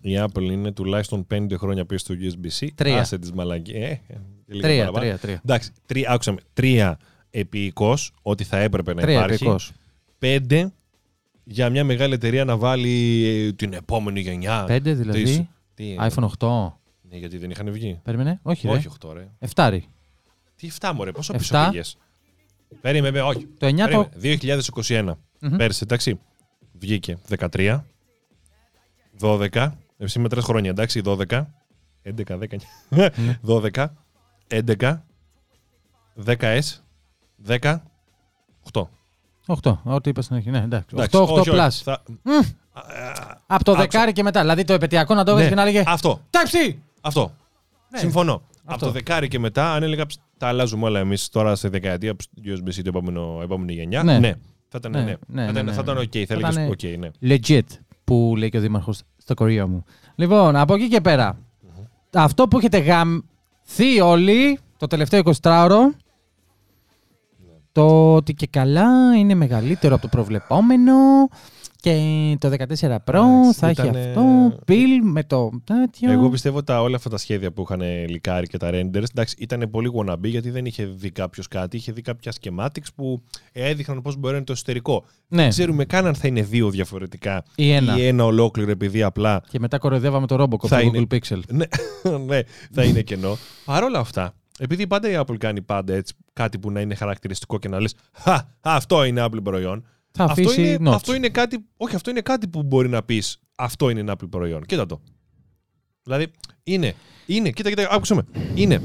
η 0.00 0.10
Apple 0.18 0.42
είναι 0.42 0.72
τουλάχιστον 0.72 1.26
5 1.34 1.46
χρόνια 1.56 1.84
πίσω 1.86 1.98
στο 2.04 2.14
USB-C. 2.20 2.68
Τρία. 2.74 3.00
Άσε 3.00 3.18
τις 3.18 3.32
μαλακίες. 3.32 3.82
Ε, 3.82 4.00
ε, 4.06 4.20
λίγο 4.46 4.60
Τρία, 4.62 4.78
παραπάνω. 4.78 5.04
τρία, 5.04 5.18
τρία. 5.18 5.40
Εντάξει, 5.44 5.70
τρία, 5.86 6.10
άκουσα 6.10 6.32
με. 6.32 6.38
Τρία 6.52 6.98
επίοικος, 7.30 8.12
ότι 8.22 8.44
θα 8.44 8.58
έπρεπε 8.58 8.94
να 8.94 9.00
Τρία 9.00 9.14
υπάρχει. 9.14 9.34
επικός. 9.34 9.72
Πέντε 10.18 10.72
για 11.44 11.70
μια 11.70 11.84
μεγάλη 11.84 12.14
εταιρεία 12.14 12.44
να 12.44 12.56
βάλει 12.56 13.24
ε, 13.26 13.52
την 13.52 13.72
επόμενη 13.72 14.20
γενιά. 14.20 14.64
Πέντε 14.66 14.94
δηλαδή; 14.94 15.22
Τις- 15.22 15.42
Τι, 15.74 15.90
ε, 15.92 15.96
iPhone 16.00 16.28
8. 16.38 16.72
Ναι, 17.10 17.16
γιατί 17.16 17.38
δεν 17.38 17.50
είχαν 17.50 17.70
βγει. 17.72 18.00
Περίμενε. 18.02 18.38
Όχι, 18.42 18.66
ρε. 18.66 18.72
Όχι 18.72 18.88
8, 19.06 19.12
ρε. 19.12 19.28
Εφτάρι. 19.38 19.88
Τι 20.56 20.68
7, 20.80 20.90
μωρέ, 20.94 21.12
πόσο 21.12 21.32
Εφτά. 21.34 21.58
πίσω 21.58 21.70
πήγες; 21.70 21.96
Περίμενε, 22.80 23.20
όχι. 23.20 23.46
Το 23.58 23.66
9 23.66 23.88
το. 23.90 24.08
Περίμενε. 24.20 24.60
2021. 24.88 25.12
Μμμ. 25.40 25.56
Πέρσι, 25.56 25.80
εντάξει. 25.82 26.18
Βγήκε 26.78 27.18
13, 27.28 27.84
12, 29.20 29.70
εσύ 29.98 30.18
με 30.18 30.28
τρεις 30.28 30.44
χρόνια, 30.44 30.70
εντάξει, 30.70 31.00
12, 31.04 31.46
11, 32.02 32.38
10, 32.38 32.46
12, 33.46 33.86
11, 34.48 35.02
10S, 36.26 36.60
10, 37.46 37.76
8. 38.72 38.88
8. 39.46 39.78
Ό,τι 39.84 40.08
είπα 40.10 40.22
στην 40.22 40.36
αρχή. 40.36 40.50
Ναι, 40.50 40.58
εντάξει. 40.58 40.94
8, 40.94 40.98
Εντάξει, 40.98 41.16
8 41.18 41.20
όχι, 41.28 41.50
όχι, 41.50 41.50
plus. 41.60 41.68
θα- 41.82 42.02
Μμ. 42.22 42.30
Α, 42.72 42.80
Από 43.46 43.64
το 43.64 43.72
άκουσα. 43.72 43.86
δεκάρι 43.88 44.12
και 44.12 44.22
μετά. 44.22 44.40
Δηλαδή 44.40 44.64
το 44.64 44.72
επαιτειακό 44.72 45.14
να 45.14 45.24
το 45.24 45.30
έβγαλε 45.30 45.48
ναι, 45.48 45.54
και 45.54 45.60
να 45.62 45.68
έλεγε. 45.68 45.82
Αυτό, 45.86 46.20
Type-C! 46.30 46.76
αυτό. 47.00 47.32
Ναι. 47.90 47.98
Συμφωνώ. 47.98 48.32
Αυτό. 48.54 48.72
Από 48.74 48.84
το 48.84 48.90
δεκάρι 48.90 49.28
και 49.28 49.38
μετά, 49.38 49.72
αν 49.72 49.82
έλεγα 49.82 50.06
«Ψ, 50.06 50.18
τα 50.38 50.46
αλλάζουμε 50.48 50.84
όλα 50.86 50.98
εμείς 51.00 51.28
τώρα 51.28 51.54
σε 51.54 51.68
δεκαετία 51.68 52.16
ψ, 52.16 52.28
USB-C 52.44 52.74
το 52.82 52.88
επόμενο, 52.88 53.40
επόμενη 53.42 53.72
γενιά. 53.72 54.02
Ναι. 54.02 54.18
Ναι. 54.18 54.34
Θα 54.68 54.78
ήταν 54.78 54.90
Ναι, 54.92 54.98
ναι. 55.02 55.16
ναι, 55.26 55.44
θα, 55.44 55.50
ήταν, 55.50 55.64
ναι, 55.64 55.72
θα 55.72 55.80
ήταν 55.82 55.94
ναι. 55.94 56.00
OK. 56.02 56.24
Θα 56.24 56.26
Θα 56.26 56.34
έλεγες 56.34 56.54
ήταν- 56.56 56.70
OK, 56.70 56.98
ναι. 56.98 57.36
Legit, 57.36 57.66
που 58.04 58.34
λέει 58.36 58.48
και 58.48 58.58
ο 58.58 58.60
Δήμαρχος 58.60 59.02
στο 59.26 59.34
κορείο 59.34 59.68
μου. 59.68 59.84
Λοιπόν, 60.14 60.56
από 60.56 60.74
εκεί 60.74 60.88
και 60.88 61.00
πέρα. 61.00 61.38
Αυτό 62.12 62.48
που 62.48 62.58
έχετε 62.58 62.78
γαμθεί 62.78 64.00
όλοι 64.02 64.58
το 64.76 64.86
τελευταίο 64.86 65.22
24ωρο. 65.42 65.78
Το 67.72 68.14
ότι 68.14 68.34
και 68.34 68.46
καλά 68.46 69.16
είναι 69.16 69.34
μεγαλύτερο 69.34 69.94
από 69.94 70.02
το 70.02 70.08
προβλεπόμενο 70.08 70.92
και 71.90 72.36
το 72.40 72.48
14 72.48 72.54
Pro 72.54 73.14
Εντάξει, 73.14 73.58
θα 73.58 73.68
έχει 73.68 73.80
ήτανε- 73.80 74.06
αυτό, 74.06 74.58
πιλ 74.64 75.00
με 75.02 75.24
το 75.24 75.50
τέτοιο. 75.64 76.10
Εγώ 76.12 76.28
πιστεύω 76.30 76.62
τα 76.62 76.82
όλα 76.82 76.96
αυτά 76.96 77.10
τα 77.10 77.16
σχέδια 77.16 77.52
που 77.52 77.62
είχαν 77.62 77.80
λικάρει 78.08 78.46
και 78.46 78.56
τα 78.56 78.70
renders 78.72 78.94
εντάξει, 79.10 79.34
ήταν 79.38 79.68
πολύ 79.70 79.90
wannabe 79.96 80.22
γιατί 80.24 80.50
δεν 80.50 80.64
είχε 80.66 80.84
δει 80.84 81.10
κάποιος 81.10 81.48
κάτι. 81.48 81.76
Είχε 81.76 81.92
δει 81.92 82.02
κάποια 82.02 82.32
schematics 82.40 82.86
που 82.94 83.22
έδειχναν 83.52 84.02
πώς 84.02 84.16
μπορεί 84.16 84.30
να 84.30 84.36
είναι 84.36 84.46
το 84.46 84.52
εσωτερικό. 84.52 85.04
ναι, 85.28 85.40
Δεν 85.42 85.50
ξέρουμε 85.50 85.84
καν 85.84 86.06
αν 86.06 86.14
θα 86.14 86.28
είναι 86.28 86.42
δύο 86.42 86.70
διαφορετικά 86.70 87.44
ή 87.54 87.70
ένα. 87.72 87.96
ή 87.96 88.06
ένα 88.06 88.24
ολόκληρο 88.24 88.70
επειδή 88.70 89.02
απλά 89.02 89.42
Και 89.50 89.58
μετά 89.58 89.78
κοροϊδεύαμε 89.78 90.26
το 90.26 90.42
Robocop 90.42 90.66
Θα 90.68 90.78
στο 90.78 90.80
είναι- 90.80 91.06
Google 91.10 91.14
Pixel. 91.14 91.40
ναι, 91.48 91.64
ναι, 92.26 92.40
θα 92.72 92.82
είναι 92.84 93.02
κενό. 93.02 93.36
Παρ' 93.64 93.82
όλα 93.82 93.98
αυτά, 93.98 94.34
επειδή 94.58 94.86
πάντα 94.86 95.10
η 95.10 95.14
Apple 95.26 95.36
κάνει 95.38 95.62
πάντα 95.62 95.94
έτσι 95.94 96.14
κάτι 96.32 96.58
που 96.58 96.70
να 96.70 96.80
είναι 96.80 96.94
χαρακτηριστικό 96.94 97.58
και 97.58 97.68
να 97.68 97.80
λες 97.80 97.94
«Χα, 98.12 98.40
αυτό 98.60 99.04
είναι 99.04 99.24
Apple 99.24 99.42
προϊόν». 99.42 99.84
Θα 100.16 100.24
Αυτό 100.24 100.42
αφήσει 100.42 100.62
είναι, 100.74 100.90
notes. 100.90 100.94
αυτό 100.94 101.14
είναι 101.14 101.28
κάτι, 101.28 101.64
όχι, 101.76 101.94
αυτό 101.94 102.10
είναι 102.10 102.20
κάτι 102.20 102.48
που 102.48 102.62
μπορεί 102.62 102.88
να 102.88 103.02
πεις 103.02 103.38
αυτό 103.56 103.90
είναι 103.90 104.00
ένα 104.00 104.16
Apple 104.18 104.30
προϊόν. 104.30 104.64
Κοίτα 104.66 104.86
το. 104.86 105.00
Δηλαδή, 106.02 106.26
είναι, 106.62 106.94
είναι, 107.26 107.50
κοίτα, 107.50 107.68
κοίτα, 107.68 107.88
άκουσα 107.90 108.14
με. 108.14 108.22
Είναι 108.54 108.82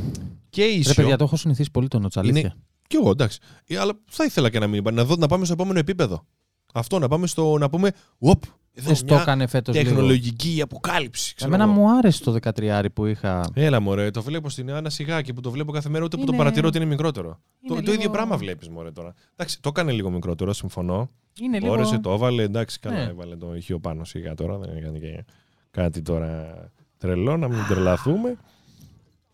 και 0.50 0.64
Ρε 0.64 0.70
ίσιο. 0.70 0.94
παιδιά, 0.94 1.18
το 1.18 1.24
έχω 1.24 1.36
συνηθίσει 1.36 1.72
πολύ 1.72 1.88
το 1.88 2.00
notes, 2.04 2.10
αλήθεια. 2.16 2.40
Είναι- 2.40 2.54
Κι 2.88 2.96
εγώ, 2.96 3.10
εντάξει. 3.10 3.40
Ε, 3.68 3.78
Αλλά 3.78 4.00
θα 4.10 4.24
ήθελα 4.24 4.50
και 4.50 4.60
να 4.60 4.68
μην 4.68 4.80
υπάρχει. 4.80 5.00
Να, 5.00 5.06
δω, 5.06 5.16
να 5.16 5.28
πάμε 5.28 5.46
στο 5.46 5.54
επόμενο 5.54 5.80
επίπεδο. 5.80 6.26
Αυτό, 6.74 7.00
να 7.00 7.08
πάμε 7.08 7.28
στο, 7.28 7.58
να 7.58 7.70
πούμε, 7.70 7.92
«Οπ, 8.20 8.44
εδώ 8.74 8.92
Δεν 8.94 9.06
το 9.06 9.14
μια 9.14 9.22
έκανε 9.22 9.48
φέτος 9.48 9.76
λίγο. 9.76 9.88
τεχνολογική 9.90 10.60
αποκάλυψη. 10.62 11.36
ξέρω 11.36 11.54
Εμένα 11.54 11.72
εγώ». 11.72 11.80
μου 11.82 11.98
άρεσε 11.98 12.24
το 12.24 12.36
13 12.56 12.86
που 12.94 13.06
είχα. 13.06 13.50
Έλα 13.54 13.80
μωρέ, 13.80 14.12
το 14.12 14.22
βλέπω 14.22 14.50
στην 14.50 14.72
Άννα 14.72 14.90
σιγά 14.90 15.22
και 15.22 15.34
που 15.34 15.42
το 15.42 15.52
βλέπω 15.52 15.72
κάθε 15.72 15.90
μέρα 15.90 16.04
ούτε 16.04 16.18
που 16.18 16.24
το 16.24 16.28
Είναι- 16.34 16.38
παρατηρώ 16.44 16.68
ότι 16.68 16.78
είναι 16.78 16.86
μικρότερο. 16.86 17.28
Είναι 17.28 17.68
το, 17.68 17.74
το 17.76 17.80
λίγο- 17.80 17.94
ίδιο 17.94 18.10
πράγμα 18.10 18.38
βλέπεις 18.38 18.70
μωρέ 18.70 18.92
τώρα. 18.92 19.14
Εντάξει, 19.36 19.62
το 19.62 19.70
έκανε 19.70 19.92
λίγο 19.92 20.10
μικρότερο, 20.10 20.54
συμφωνώ. 20.54 21.10
Είναι 21.40 21.60
λίγο. 21.60 21.72
Όρεσε, 21.72 22.00
το 22.00 22.12
έβαλε, 22.12 22.44
εντάξει, 22.44 22.80
καλά 22.80 22.96
Ναι. 23.04 23.10
έβαλε 23.10 23.36
το 23.36 23.56
ηχείο 23.56 23.80
πάνω 23.80 24.04
σιγά 24.04 24.34
τώρα. 24.34 24.58
Δεν 24.58 24.78
έκανε 24.78 25.00
και 25.00 25.26
κάτι 25.72 26.02
τώρα 26.02 26.54
τρελό, 26.98 27.38
να 27.38 27.48
μην 27.48 27.66
τρελαθούμε. 27.68 28.38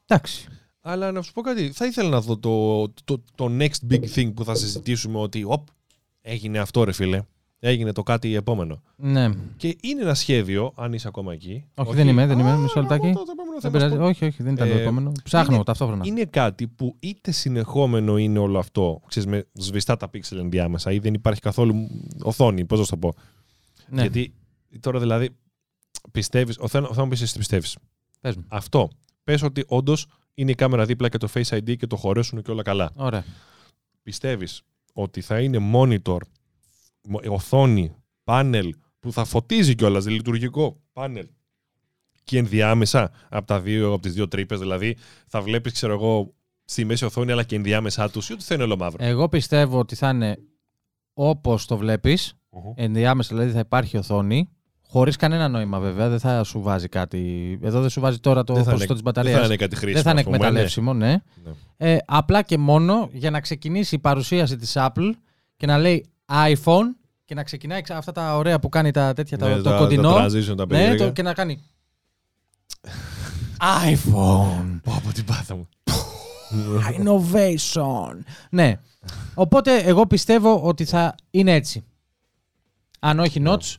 Εντάξει. 0.06 0.48
Αλλά 0.82 1.12
να 1.12 1.22
σου 1.22 1.34
πω 1.34 1.42
κάτι, 1.42 1.72
θα 1.72 1.86
ήθελα 1.86 2.10
να 2.10 2.22
δω 2.22 2.38
το, 2.38 2.88
το, 3.04 3.24
το 3.36 3.52
next 3.60 3.92
big 3.92 4.04
thing 4.16 4.34
που 4.34 4.44
θα 4.44 4.56
συζητήσουμε 4.56 5.20
ότι 5.20 5.44
οπ, 5.48 5.68
έγινε 6.30 6.60
αυτό 6.60 6.84
ρε 6.84 6.92
φίλε. 6.92 7.22
Έγινε 7.60 7.92
το 7.92 8.04
κάτι 8.04 8.36
επόμενο. 8.36 8.82
Ναι. 8.96 9.30
Και 9.58 9.78
είναι 9.82 10.02
ένα 10.02 10.14
σχέδιο, 10.14 10.72
αν 10.76 10.94
είσαι 10.94 11.08
ακόμα 11.08 11.34
εκεί. 11.34 11.66
Όχι, 11.76 11.94
δεν 11.94 12.08
είμαι, 12.08 12.26
δεν 12.26 12.40
είμαι. 12.40 12.50
Α, 12.52 12.58
Μισό 12.58 12.74
να 12.76 12.82
λεπτάκι. 12.82 13.12
πω 13.14 13.26
το 13.26 13.32
επόμενο 13.32 13.60
Δεν 13.60 13.62
θέμα, 13.62 13.74
πειράζει. 13.74 13.94
σου 13.94 14.00
πω. 14.00 14.06
Όχι, 14.06 14.26
όχι, 14.26 14.44
δεν 14.44 14.54
ήταν 14.54 14.68
το 14.70 14.74
Ε, 14.74 14.82
επόμενο. 14.82 15.12
Ψάχνω 15.24 15.56
είναι- 15.56 15.64
ταυτόχρονα. 15.64 16.04
Είναι 16.06 16.26
κάτι 16.26 16.68
που 16.68 16.96
είτε 17.00 17.32
συνεχόμενο 17.32 18.18
είναι 18.18 18.40
όλο 18.40 18.60
αυτό, 18.60 19.02
ξέρεις, 19.08 19.30
με 19.30 19.46
σβηστά 19.54 19.98
τα 19.98 20.10
πίξελ 20.10 20.38
ενδιάμεσα 20.40 20.92
ή 20.92 21.00
δεν 21.00 21.14
υπάρχει 21.14 21.42
καθόλου 21.42 21.88
οθόνη, 22.24 22.66
πώς 22.66 22.78
να 22.80 22.84
σου 22.86 22.90
το 22.92 22.98
πω. 22.98 23.14
Ναι, 23.90 24.02
Γιατί 24.02 24.34
τώρα 24.80 25.00
δηλαδή 25.00 25.30
πιστεύεις, 26.12 26.58
ο 26.60 26.68
θα, 26.68 26.90
θα 26.94 27.04
μου 27.04 27.10
πεις 27.10 27.22
εσύ 27.22 27.32
τι 27.34 27.38
πιστεύεις; 27.40 27.78
πες 28.22 28.36
μου. 28.36 28.46
Αυτό, 28.48 28.90
πες 29.24 29.42
ότι 29.42 29.64
όντως 29.68 30.06
είναι 30.34 30.52
η 30.52 30.56
κάμερα 30.56 30.86
δίπλα 30.86 31.10
και 31.10 31.18
το 31.18 31.28
Face 31.34 31.50
ID 31.58 31.78
και 31.78 31.88
το 31.88 31.96
χωρέσουν 31.96 32.42
και 32.42 32.52
όλα 32.52 32.62
καλά. 32.62 32.92
Ωραία. 32.96 33.24
Πιστεύεις; 34.04 34.62
Ότι 35.00 35.22
θα 35.22 35.40
είναι 35.42 35.72
monitor, 35.74 36.18
μο- 37.08 37.22
οθόνη, 37.30 37.96
πάνελ 38.24 38.76
που 39.00 39.12
θα 39.12 39.24
φωτίζει 39.26 39.76
κιόλας, 39.76 40.06
λειτουργικό 40.06 40.82
πάνελ 40.94 41.28
και 42.24 42.38
ενδιάμεσα 42.38 43.12
από, 43.30 43.48
τα 43.48 43.62
δύο, 43.62 43.94
από 43.94 44.02
τις 44.02 44.14
δύο 44.14 44.28
τρύπες, 44.28 44.60
δηλαδή 44.60 44.98
θα 45.28 45.42
βλέπεις, 45.42 45.74
ξέρω 45.74 45.94
εγώ, 45.94 46.34
στη 46.64 46.86
μέση 46.86 47.06
οθόνη 47.06 47.32
αλλά 47.32 47.44
και 47.44 47.56
ενδιάμεσά 47.56 48.10
τους 48.10 48.30
ή 48.30 48.34
ότι 48.34 48.44
θα 48.44 48.54
είναι 48.54 48.64
όλο 48.64 48.78
μαύρο. 48.78 49.06
Εγώ 49.06 49.30
πιστεύω 49.30 49.80
ότι 49.80 49.96
θα 49.96 50.10
είναι 50.10 50.38
όπως 51.14 51.66
το 51.66 51.78
βλέπεις, 51.78 52.34
ενδιάμεσα 52.76 53.36
δηλαδή 53.36 53.52
θα 53.54 53.60
υπάρχει 53.60 53.98
οθόνη. 53.98 54.50
Χωρίς 54.90 55.16
κανένα 55.16 55.48
νόημα 55.48 55.80
βέβαια, 55.80 56.10
δεν 56.10 56.20
θα 56.20 56.44
σου 56.44 56.62
βάζει 56.62 56.88
κάτι. 56.88 57.60
Εδώ 57.64 57.82
δεν 57.82 57.90
σου 57.90 58.00
βάζει 58.02 58.20
τώρα 58.20 58.44
το 58.44 58.54
Δεν 58.54 58.64
θα 58.64 58.72
ποσοστό 58.72 58.86
είναι- 58.86 58.94
της 58.94 59.04
μπαταρίας. 59.04 59.34
Δεν 59.34 59.42
θα 59.42 59.48
είναι 59.48 59.56
κάτι 59.64 59.76
χρήσιμο. 59.76 59.94
Δεν 59.94 60.04
θα 60.04 60.10
είναι 60.12 60.20
ας 60.20 60.26
πούμε, 60.26 60.38
ναι. 60.38 60.44
εκμεταλλεύσιμο, 60.46 60.94
ναι. 60.94 61.12
Ναι. 61.78 61.92
Ε, 61.92 61.98
απλά 62.06 62.42
και 62.42 62.58
μόνο 62.58 63.10
για 63.12 63.32
να 63.32 63.40
ξεκινήσει 63.42 63.96
η 63.96 64.00
παρουσίαση 64.00 64.56
της 64.56 64.74
Apple 64.76 65.12
και 65.58 65.66
να 65.66 65.78
λέει 65.78 66.06
iPhone 66.32 66.84
και 67.26 67.34
να 67.36 67.44
ξεκινάει 67.44 67.82
ξα- 67.82 67.98
αυτά 67.98 68.12
τα 68.12 68.38
ωραία 68.38 68.60
που 68.60 68.70
κάνει 68.70 68.92
τα 68.92 69.14
τέτοια, 69.14 69.38
Ναι, 69.42 69.50
τα, 69.50 69.56
το 69.62 69.70
τα- 69.70 69.78
κοντινό. 69.78 70.14
Τα 70.14 70.26
transition, 70.26 70.46
τα 70.46 70.54
ναι, 70.56 70.66
περίεργα. 70.66 71.06
το, 71.06 71.12
και 71.12 71.22
να 71.22 71.34
κάνει 71.34 71.64
iPhone, 73.86 74.80
Πω, 74.84 74.94
από 74.96 75.14
την 75.14 75.26
πάθα 75.26 75.56
μου. 75.56 75.68
innovation. 77.04 78.18
ναι. 78.50 78.80
Οπότε 79.34 79.78
εγώ 79.78 80.08
πιστεύω 80.08 80.62
ότι 80.64 80.86
θα 80.86 81.16
είναι 81.30 81.54
έτσι. 81.54 81.84
Αν 83.00 83.20
όχι 83.20 83.40
Ναι. 83.40 83.52
notch, 83.54 83.76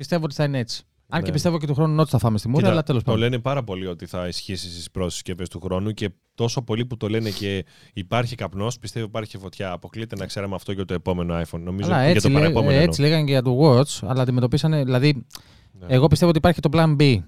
πιστεύω 0.00 0.24
ότι 0.24 0.34
θα 0.34 0.44
είναι 0.44 0.58
έτσι. 0.58 0.82
Αν 1.12 1.20
και 1.20 1.26
Ναι. 1.26 1.32
πιστεύω 1.32 1.58
και 1.58 1.66
του 1.66 1.74
χρόνου 1.74 2.02
notch 2.02 2.06
θα 2.06 2.18
φάμε 2.18 2.38
στη 2.38 2.48
μούρη, 2.48 2.60
Κοίτα, 2.60 2.72
αλλά 2.72 2.82
τέλος 2.82 3.02
Το 3.02 3.10
πάντων. 3.10 3.28
λένε 3.28 3.38
πάρα 3.38 3.62
πολύ 3.64 3.86
ότι 3.86 4.06
θα 4.06 4.26
ισχύσεις 4.28 4.72
στις 4.72 4.90
πρώτε 4.90 5.10
συσκευέ 5.10 5.44
του 5.50 5.60
χρόνου 5.60 5.90
και 5.90 6.10
τόσο 6.34 6.62
πολύ 6.62 6.86
που 6.86 6.96
το 6.96 7.08
λένε 7.08 7.30
και 7.30 7.64
υπάρχει 7.92 8.34
καπνός, 8.34 8.78
πιστεύω 8.78 9.06
υπάρχει 9.06 9.30
και 9.30 9.38
φωτιά. 9.38 9.72
Αποκλείται 9.72 10.16
να 10.16 10.26
ξέραμε 10.26 10.54
αυτό 10.54 10.72
για 10.72 10.84
το 10.84 10.94
επόμενο 10.94 11.40
iPhone. 11.40 11.60
Νομίζω 11.60 11.88
Αλλά 11.88 11.96
και 11.98 12.02
για 12.04 12.10
έτσι, 12.14 12.22
το 12.22 12.28
λέ- 12.28 12.38
παρεπόμενο. 12.42 12.78
έτσι 12.80 13.00
λέγανε 13.00 13.24
και 13.24 13.30
για 13.30 13.42
το 13.42 13.58
Watch, 13.62 13.98
αλλά 14.08 14.22
αντιμετωπίσανε. 14.22 14.84
Δηλαδή, 14.84 15.26
Ναι. 15.72 15.86
εγώ 15.88 16.06
πιστεύω 16.06 16.30
ότι 16.30 16.38
υπάρχει 16.38 16.60
το 16.60 16.68
Plan 16.72 16.96
B. 17.00 17.18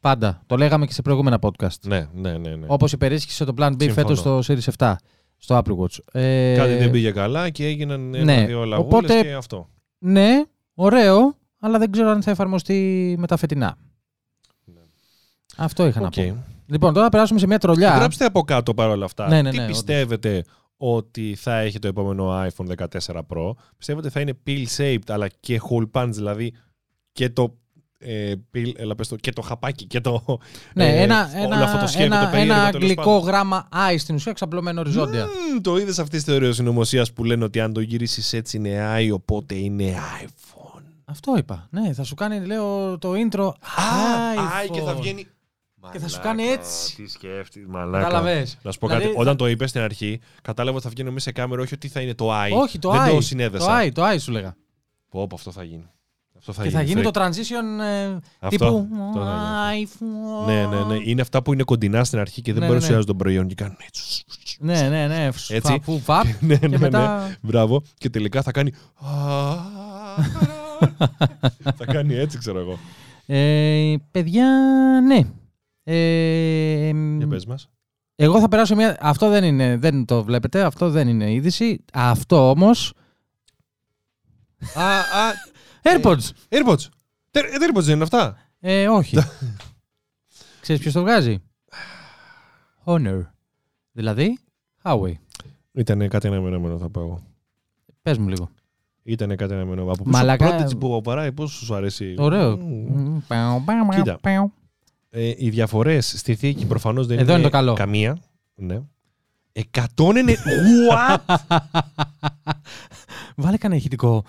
Πάντα. 0.00 0.42
Το 0.46 0.56
λέγαμε 0.56 0.86
και 0.86 0.92
σε 0.92 1.02
προηγούμενα 1.02 1.38
podcast. 1.42 1.78
Ναι, 1.82 2.08
ναι, 2.14 2.38
ναι. 2.38 2.54
ναι. 2.56 2.66
Όπως 2.68 2.92
υπερίσχυσε 2.92 3.44
το 3.44 3.52
Plan 3.56 3.68
B 3.72 3.74
Συμφωνώ. 3.82 3.92
φέτος 3.94 4.18
στο 4.18 4.38
Series 4.46 4.72
7, 4.78 4.96
στο 5.36 5.58
Apple 5.64 5.76
Watch. 5.78 6.20
Ε, 6.20 6.54
Κάτι 6.56 6.74
δεν 6.74 6.90
πήγε 6.90 7.10
καλά 7.10 7.50
και 7.50 7.66
έγιναν 7.66 8.08
ναι. 8.08 8.18
ένα-δύο 8.18 8.64
λαγούλες 8.64 8.78
Οπότε- 8.78 9.22
και 9.22 9.32
αυτό. 9.32 9.68
Ναι, 9.98 10.42
ωραίο, 10.74 11.35
αλλά 11.58 11.78
δεν 11.78 11.90
ξέρω 11.90 12.08
αν 12.08 12.22
θα 12.22 12.30
εφαρμοστεί 12.30 13.14
με 13.18 13.26
τα 13.26 13.36
φετινά. 13.36 13.76
Ναι. 14.64 14.80
Αυτό 15.56 15.86
είχα 15.86 16.00
Οκ. 16.00 16.16
να 16.16 16.24
πω. 16.24 16.44
Λοιπόν, 16.66 16.94
τώρα 16.94 17.08
περάσουμε 17.08 17.38
σε 17.38 17.46
μια 17.46 17.58
τρολιά. 17.58 17.96
Γράψτε 17.96 18.24
από 18.24 18.42
κάτω 18.42 18.74
παρόλα 18.74 19.04
αυτά. 19.04 19.28
Ναι, 19.28 19.42
ναι, 19.42 19.50
Τι 19.50 19.56
ναι, 19.56 19.66
πιστεύετε 19.66 20.44
ότι 20.76 21.34
θα 21.38 21.58
έχει 21.58 21.78
το 21.78 21.88
επόμενο 21.88 22.46
iPhone 22.46 22.86
14 23.06 23.20
Pro; 23.28 23.50
Πιστεύετε 23.76 24.10
θα 24.10 24.20
είναι 24.20 24.32
pill 24.46 24.64
shaped 24.76 25.08
αλλά 25.08 25.28
και 25.40 25.60
hole 25.70 25.90
punch, 25.92 26.10
δηλαδή 26.12 26.52
και 27.12 27.30
το, 27.30 27.56
ε, 27.98 28.32
pill, 28.54 28.72
έλα, 28.76 28.94
πες 28.94 29.08
το, 29.08 29.16
και 29.16 29.32
το 29.32 29.42
χαπάκι 29.42 29.86
και 29.86 30.00
το. 30.00 30.38
ναι, 30.74 30.88
ε, 30.88 31.02
ένα, 31.02 31.30
όλο 31.36 31.54
ένα, 31.54 31.64
αυτό 31.64 31.78
το 31.78 31.86
σκεύο, 31.86 32.04
ένα, 32.04 32.24
το 32.24 32.30
περίεργο, 32.30 32.52
ένα 32.52 32.70
τέλος 32.70 32.82
αγγλικό 32.82 33.02
πάντων. 33.02 33.26
γράμμα 33.28 33.68
I 33.72 33.94
στην 33.98 34.14
ουσία 34.14 34.30
εξαπλωμένο 34.30 34.80
οριζόντια. 34.80 35.24
Μμμ, 35.24 35.60
το 35.60 35.76
είδες 35.76 35.98
αυτής 35.98 36.24
της 36.24 36.32
θεωρίας 36.32 36.56
συνωμοσίας 36.56 37.12
που 37.12 37.24
λένε 37.24 37.44
ότι 37.44 37.60
αν 37.60 37.72
το 37.72 37.80
γυρίσεις 37.80 38.32
έτσι 38.32 38.56
είναι 38.56 38.96
i, 38.98 39.10
οπότε 39.12 39.54
είναι 39.54 39.94
iPhone. 40.24 40.45
Αυτό 41.08 41.36
είπα. 41.36 41.66
Ναι, 41.70 41.92
θα 41.92 42.04
σου 42.04 42.14
κάνει, 42.14 42.46
λέω, 42.46 42.98
το 42.98 43.12
intro. 43.12 43.46
Α, 43.48 43.52
iPhone. 44.36 44.66
i 44.66 44.70
και 44.72 44.80
θα 44.80 44.94
βγαίνει. 44.94 45.26
Και 45.92 45.98
θα 45.98 46.08
σου 46.08 46.16
Μαλάκα, 46.16 46.28
κάνει 46.42 46.42
έτσι. 46.52 46.94
Τι 46.96 47.08
σκέφτης, 47.08 47.66
μαλάκα. 47.66 48.04
Κατάλαβες. 48.04 48.58
Να 48.62 48.72
σου 48.72 48.78
πω 48.78 48.86
Δηλαδή, 48.86 49.04
κάτι. 49.04 49.16
θα- 49.16 49.22
Όταν 49.22 49.36
το 49.36 49.46
είπες 49.48 49.70
στην 49.70 49.80
αρχή, 49.82 50.20
κατάλαβα 50.42 50.76
ότι 50.76 50.84
θα 50.86 50.90
βγαίνει 50.92 51.08
μέσα 51.10 51.20
σε 51.24 51.32
κάμερα, 51.32 51.62
όχι 51.62 51.74
ότι 51.74 51.88
θα 51.88 52.00
είναι 52.00 52.14
το 52.14 52.30
i. 52.32 52.50
Όχι, 52.52 52.78
το 52.78 52.90
Δεν 52.90 53.00
I. 53.00 53.08
το 53.08 53.14
Το 53.14 53.20
συνέδεσα. 53.20 53.82
I, 53.84 53.90
το 53.92 54.02
I 54.08 54.16
σου 54.20 54.32
λέγα. 54.32 54.56
Πω, 55.10 55.26
πω, 55.26 55.34
αυτό 55.34 55.50
θα 55.50 55.62
γίνει. 55.62 55.90
Αυτό 56.38 56.52
θα 56.52 56.62
και 56.62 56.70
θα 56.70 56.82
γίνει 56.82 57.00
Φρέκ. 57.00 57.12
το 57.12 57.20
transition 57.20 57.82
ε, 57.82 58.04
Αυτό, 58.38 58.48
τύπου 58.48 58.88
αυτό 59.08 59.20
θα 59.24 59.70
iPhone. 59.82 60.46
Ναι, 60.46 60.66
ναι, 60.66 60.84
ναι. 60.84 60.96
Είναι 61.04 61.20
αυτά 61.20 61.42
που 61.42 61.52
είναι 61.52 61.62
κοντινά 61.62 62.04
στην 62.04 62.18
αρχή 62.18 62.42
και 62.42 62.52
δεν 62.52 62.60
Ναι, 62.60 62.66
ναι, 62.66 62.72
παρουσιάζουν 62.74 63.06
τον 63.06 63.16
προϊόν 63.16 63.46
και 63.48 63.54
κάνουν 63.54 63.76
έτσι. 63.86 64.24
Ναι, 64.58 64.80
ναι, 64.88 65.06
ναι. 65.06 65.24
Έτσι. 65.48 65.72
Φαπού, 65.72 66.00
φαπ. 66.00 66.24
Ναι, 66.40 66.56
Και 66.56 66.68
ναι, 66.68 66.78
μετά. 66.78 67.26
ναι. 67.28 67.36
Μπράβο. 67.42 67.82
Και 67.98 68.10
τελικά 68.10 68.42
θα 68.42 68.50
κάνει. 68.50 68.72
Θα 71.76 71.84
κάνει 71.84 72.14
έτσι, 72.14 72.38
ξέρω 72.38 72.58
εγώ. 72.58 72.78
Ε, 73.26 73.94
παιδιά, 74.10 74.46
ναι. 75.06 75.20
Ε, 75.84 76.90
Για 77.16 77.26
πες 77.28 77.46
μας. 77.46 77.68
εγώ 78.14 78.40
θα 78.40 78.48
περάσω 78.48 78.74
μια. 78.74 78.96
Αυτό 79.00 79.28
δεν 79.28 79.44
είναι, 79.44 79.76
δεν 79.76 80.04
το 80.04 80.24
βλέπετε. 80.24 80.62
Αυτό 80.62 80.90
δεν 80.90 81.08
είναι 81.08 81.32
είδηση. 81.32 81.84
Αυτό 81.92 82.50
όμω. 82.50 82.70
Α, 84.74 84.98
α, 84.98 85.32
AirPods. 85.94 86.30
AirPods. 86.48 86.84
Τε- 87.30 87.44
ε, 87.44 87.56
AirPods 87.60 87.82
δεν 87.82 87.94
είναι 87.94 88.02
αυτά; 88.02 88.36
Ε, 88.60 88.88
όχι. 88.88 89.16
Ξέρεις 90.60 90.82
ποιος 90.82 90.94
το 90.94 91.00
βγάζει; 91.00 91.42
Honor. 92.84 93.20
Δηλαδή, 93.92 94.38
Huawei. 94.82 95.12
Ήταν 95.72 96.08
κάτι 96.08 96.26
αναμενόμενο, 96.26 96.78
θα 96.78 96.88
πω 96.88 97.00
εγώ. 97.00 97.22
Πες 98.02 98.18
μου 98.18 98.28
λίγο. 98.28 98.50
Ήταν 99.08 99.28
κάτι 99.36 99.52
αναμενόμενο. 99.52 99.82
Από 99.92 100.04
πόσο 100.04 100.16
Μαλάκα- 100.16 100.56
πρώτη 100.56 100.76
που 100.76 101.00
παράει, 101.00 101.32
πόσο 101.32 101.64
σου 101.64 101.74
αρέσει; 101.74 102.14
Ωραίο. 102.18 102.56
Μμμ. 102.56 103.18
Παου, 103.26 103.62
παου, 103.64 103.88
Κοίτα. 103.88 104.18
παου. 104.20 104.52
Ε, 105.10 105.32
οι 105.36 105.50
διαφορές 105.50 106.14
στη 106.18 106.34
θήκη 106.34 106.66
προφανώς 106.66 107.06
δεν 107.06 107.18
Εδώ 107.18 107.32
είναι 107.34 107.42
το 107.42 107.48
καλό. 107.48 107.72
καμία. 107.72 108.18
Ναι. 108.54 108.80
190. 109.52 110.36
What? 110.90 111.18
Βάλε 113.36 113.56
κανένα 113.56 113.80
ηχητικό. 113.80 114.24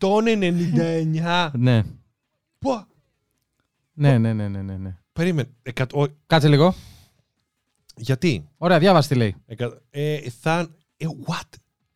«199». 0.00 1.50
ναι. 1.52 1.82
Πω. 2.58 2.86
ναι, 3.92 4.18
ναι, 4.18 4.32
ναι, 4.32 4.48
ναι, 4.48 4.62
ναι, 4.62 4.76
ναι. 4.76 4.96
Περίμενε. 5.14 5.48
Εκατο- 5.62 6.02
ο- 6.02 6.06
Κάτσε 6.26 6.48
λίγο. 6.48 6.74
Γιατί; 7.96 8.48
Ωραία, 8.56 8.78
διάβασε 8.78 9.08
τι 9.08 9.14
λέει. 9.14 9.34
Εκα- 9.46 9.80
ε, 9.90 10.18
θα, 10.40 10.68
ε, 10.96 11.06
what? 11.26 11.48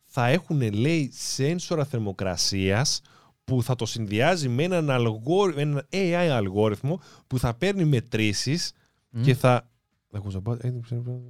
Θα 0.05 0.27
έχουν, 0.27 0.73
λέει, 0.73 1.11
σένσορα 1.13 1.85
θερμοκρασίας 1.85 3.01
που 3.43 3.63
θα 3.63 3.75
το 3.75 3.85
συνδυάζει 3.85 4.49
με 4.49 4.63
έναν, 4.63 4.89
αλγόρι- 4.89 5.57
ένα 5.57 5.85
AI 5.91 6.13
αλγόριθμο 6.31 6.99
που 7.27 7.39
θα 7.39 7.53
παίρνει 7.53 7.85
μετρήσεις 7.85 8.71
Μμ. 9.09 9.21
και 9.21 9.35
θα... 9.35 9.69
δεν 10.09 10.21
ακούς 10.21 10.33
να 10.33 10.41
πω, 10.41 10.51
ε, 10.61 10.73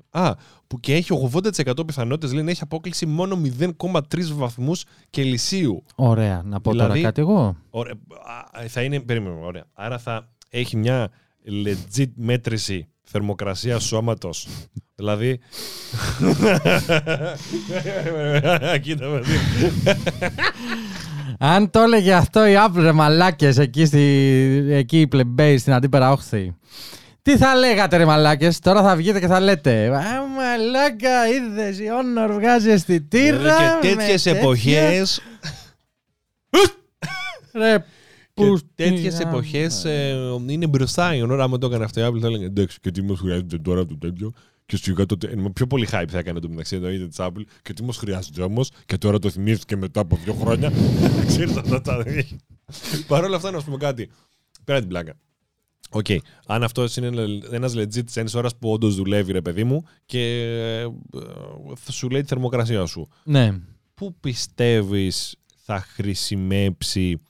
Α, 0.09 0.35
που 0.67 0.79
και 0.79 0.93
έχει 0.95 1.29
80% 1.33 1.85
πιθανότητες, 1.87 2.33
λέει, 2.33 2.43
να 2.43 2.49
έχει 2.51 2.63
απόκληση 2.63 3.05
μόνο 3.05 3.35
0,3 3.35 4.33
βαθμούς 4.33 4.83
Κελσίου. 5.09 5.83
Ωραία. 5.95 6.41
Να 6.45 6.61
πω 6.61 6.71
Δηλαδή- 6.71 6.89
τώρα 6.89 7.01
κάτι 7.01 7.21
εγώ. 7.21 7.55
Ωραία, 7.69 7.93
α, 8.61 8.67
θα 8.67 8.81
είναι, 8.83 8.99
περίμενε, 8.99 9.35
ωραία. 9.45 9.63
Άρα 9.73 9.97
θα 9.99 10.29
έχει 10.49 10.77
μια 10.77 11.11
legit 11.47 12.11
μέτρηση 12.15 12.87
θερμοκρασίας 13.03 13.83
σώματος. 13.83 14.47
δηλαδή... 14.95 15.39
Κοίτα 18.81 19.07
με 19.07 19.19
δει. 19.19 19.35
Αν 21.39 21.69
το 21.69 21.79
έλεγε 21.79 22.13
αυτό 22.13 22.45
η 22.47 22.53
Apple 22.57 22.79
ρε 22.81 22.91
μαλάκες 22.91 23.57
εκεί, 23.57 23.85
στη, 23.85 23.99
εκεί 24.69 24.99
οι 24.99 25.07
πλεμπέοι 25.07 25.57
στην 25.57 25.73
αντίπερα 25.73 26.11
όχθη. 26.11 26.55
Τι 27.21 27.37
θα 27.37 27.55
λέγατε 27.55 27.97
ρε 27.97 28.05
μαλάκες, 28.05 28.59
τώρα 28.59 28.81
θα 28.83 28.95
βγείτε 28.95 29.19
και 29.19 29.27
θα 29.27 29.39
λέτε 29.39 29.85
Α, 29.95 30.01
μαλάκα, 30.35 31.27
είδες, 31.27 31.79
η 31.79 31.83
Honor 31.89 32.31
βγάζει 32.33 32.69
αισθητήρα 32.69 33.77
και 33.81 33.87
με 33.87 33.95
τέτοιες 33.95 34.23
τέτοια- 34.23 34.39
εποχές... 34.41 35.21
Ρε, 37.53 37.77
Και 37.77 37.83
που 38.47 38.59
τέτοιες 38.75 39.15
τι- 39.15 39.21
εποχές 39.23 39.85
ε, 39.85 40.15
είναι 40.47 40.67
μπροστά 40.67 41.15
η 41.15 41.21
ώρα. 41.21 41.43
Άμα 41.43 41.57
το 41.57 41.67
έκανε 41.67 41.83
αυτό 41.83 41.99
η 42.01 42.03
Apple 42.07 42.19
θα 42.19 42.27
έλεγε 42.27 42.45
εντάξει 42.45 42.79
και 42.79 42.91
τι 42.91 43.01
μας 43.01 43.19
χρειάζεται 43.19 43.57
τώρα 43.57 43.85
το 43.85 43.97
τέτοιο. 43.97 44.31
Και 44.65 44.77
σιγά 44.77 45.05
τότε. 45.05 45.27
ε, 45.27 45.35
Πιο 45.53 45.67
πολύ 45.67 45.87
hype 45.91 46.05
θα 46.09 46.17
έκανε 46.17 46.39
το 46.39 46.49
μεταξύ 46.49 46.75
εννοείται 46.75 47.07
της 47.07 47.17
Apple. 47.19 47.41
Και 47.61 47.73
τι 47.73 47.83
μας 47.83 47.97
χρειάζεται 47.97 48.41
όμως. 48.41 48.71
Και 48.85 48.97
τώρα 48.97 49.19
το 49.19 49.29
θυμήθηκε 49.29 49.75
μετά 49.75 49.99
από 49.99 50.19
δύο 50.23 50.33
χρόνια. 50.33 50.71
Ξέρεις 51.27 51.55
αυτά 51.55 51.81
τα. 51.81 52.03
Παρ' 53.07 53.23
όλα 53.23 53.35
αυτά, 53.35 53.51
να 53.51 53.59
σου 53.59 53.65
πούμε 53.65 53.77
κάτι. 53.77 54.09
Πέρα 54.63 54.79
την 54.79 54.87
πλάκα. 54.87 55.13
Οκ. 55.91 56.05
Αν 56.47 56.63
αυτό 56.63 56.85
είναι 56.97 57.39
ένας 57.51 57.73
legit 57.75 58.03
sensor 58.13 58.45
που 58.59 58.71
όντως 58.71 58.95
δουλεύει, 58.95 59.31
ρε 59.31 59.41
παιδί 59.41 59.63
μου, 59.63 59.83
και 60.05 60.19
ε, 60.43 60.85
θα 61.75 61.91
σου 61.91 62.09
λέει 62.09 62.21
τη 62.21 62.27
θερμοκρασία 62.27 62.85
σου. 62.85 63.07
Ναι, 63.23 63.59
Πού 63.93 64.15
πιστεύεις 64.19 65.35
θα 65.65 65.79
χρησιμεύσει, 65.79 67.21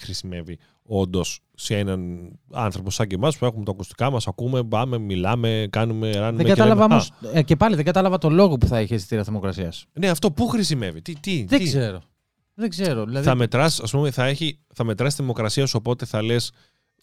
χρησιμεύει 0.00 0.58
όντως 0.82 1.40
σε 1.54 1.76
έναν 1.78 2.30
άνθρωπο 2.52 2.90
σαν 2.90 3.06
και 3.06 3.14
εμάς 3.14 3.38
που 3.38 3.44
έχουμε 3.44 3.64
τα 3.64 3.70
ακουστικά 3.70 4.10
μας, 4.10 4.26
ακούμε, 4.26 4.64
πάμε, 4.64 4.98
μιλάμε, 4.98 5.66
κάνουμε, 5.70 6.10
ράνουμε. 6.10 6.36
δεν 6.36 6.44
και 6.46 6.50
κατάλαβα 6.52 6.80
λέμε, 6.80 6.94
όμως, 6.94 7.12
ε, 7.32 7.42
και 7.42 7.56
πάλι 7.56 7.74
δεν 7.74 7.84
κατάλαβα 7.84 8.18
το 8.18 8.30
λόγο 8.30 8.58
που 8.58 8.66
θα 8.66 8.78
έχει 8.78 8.94
αισθητήρα 8.94 9.24
θερμοκρασίας. 9.24 9.80
«Α, 9.82 9.86
Ναι, 9.92 10.08
αυτό 10.08 10.30
πού 10.30 10.48
χρησιμεύει, 10.48 11.02
τι, 11.02 11.14
τι, 11.20 11.44
Δεν 11.48 11.58
τι. 11.58 11.64
ξέρω. 11.64 12.02
Δεν 12.54 12.68
ξέρω. 12.68 13.04
Δηλαδή, 13.04 13.26
Θα 13.26 13.34
μετράς, 13.34 13.80
ας 13.80 13.90
πούμε, 13.90 14.10
θα, 14.10 14.24
έχει, 14.24 14.58
θα 14.74 14.84
μετράς 14.84 15.10
τη 15.10 15.16
θερμοκρασία 15.16 15.66
σου, 15.66 15.74
οπότε 15.78 16.04
θα 16.04 16.22
λες 16.22 16.52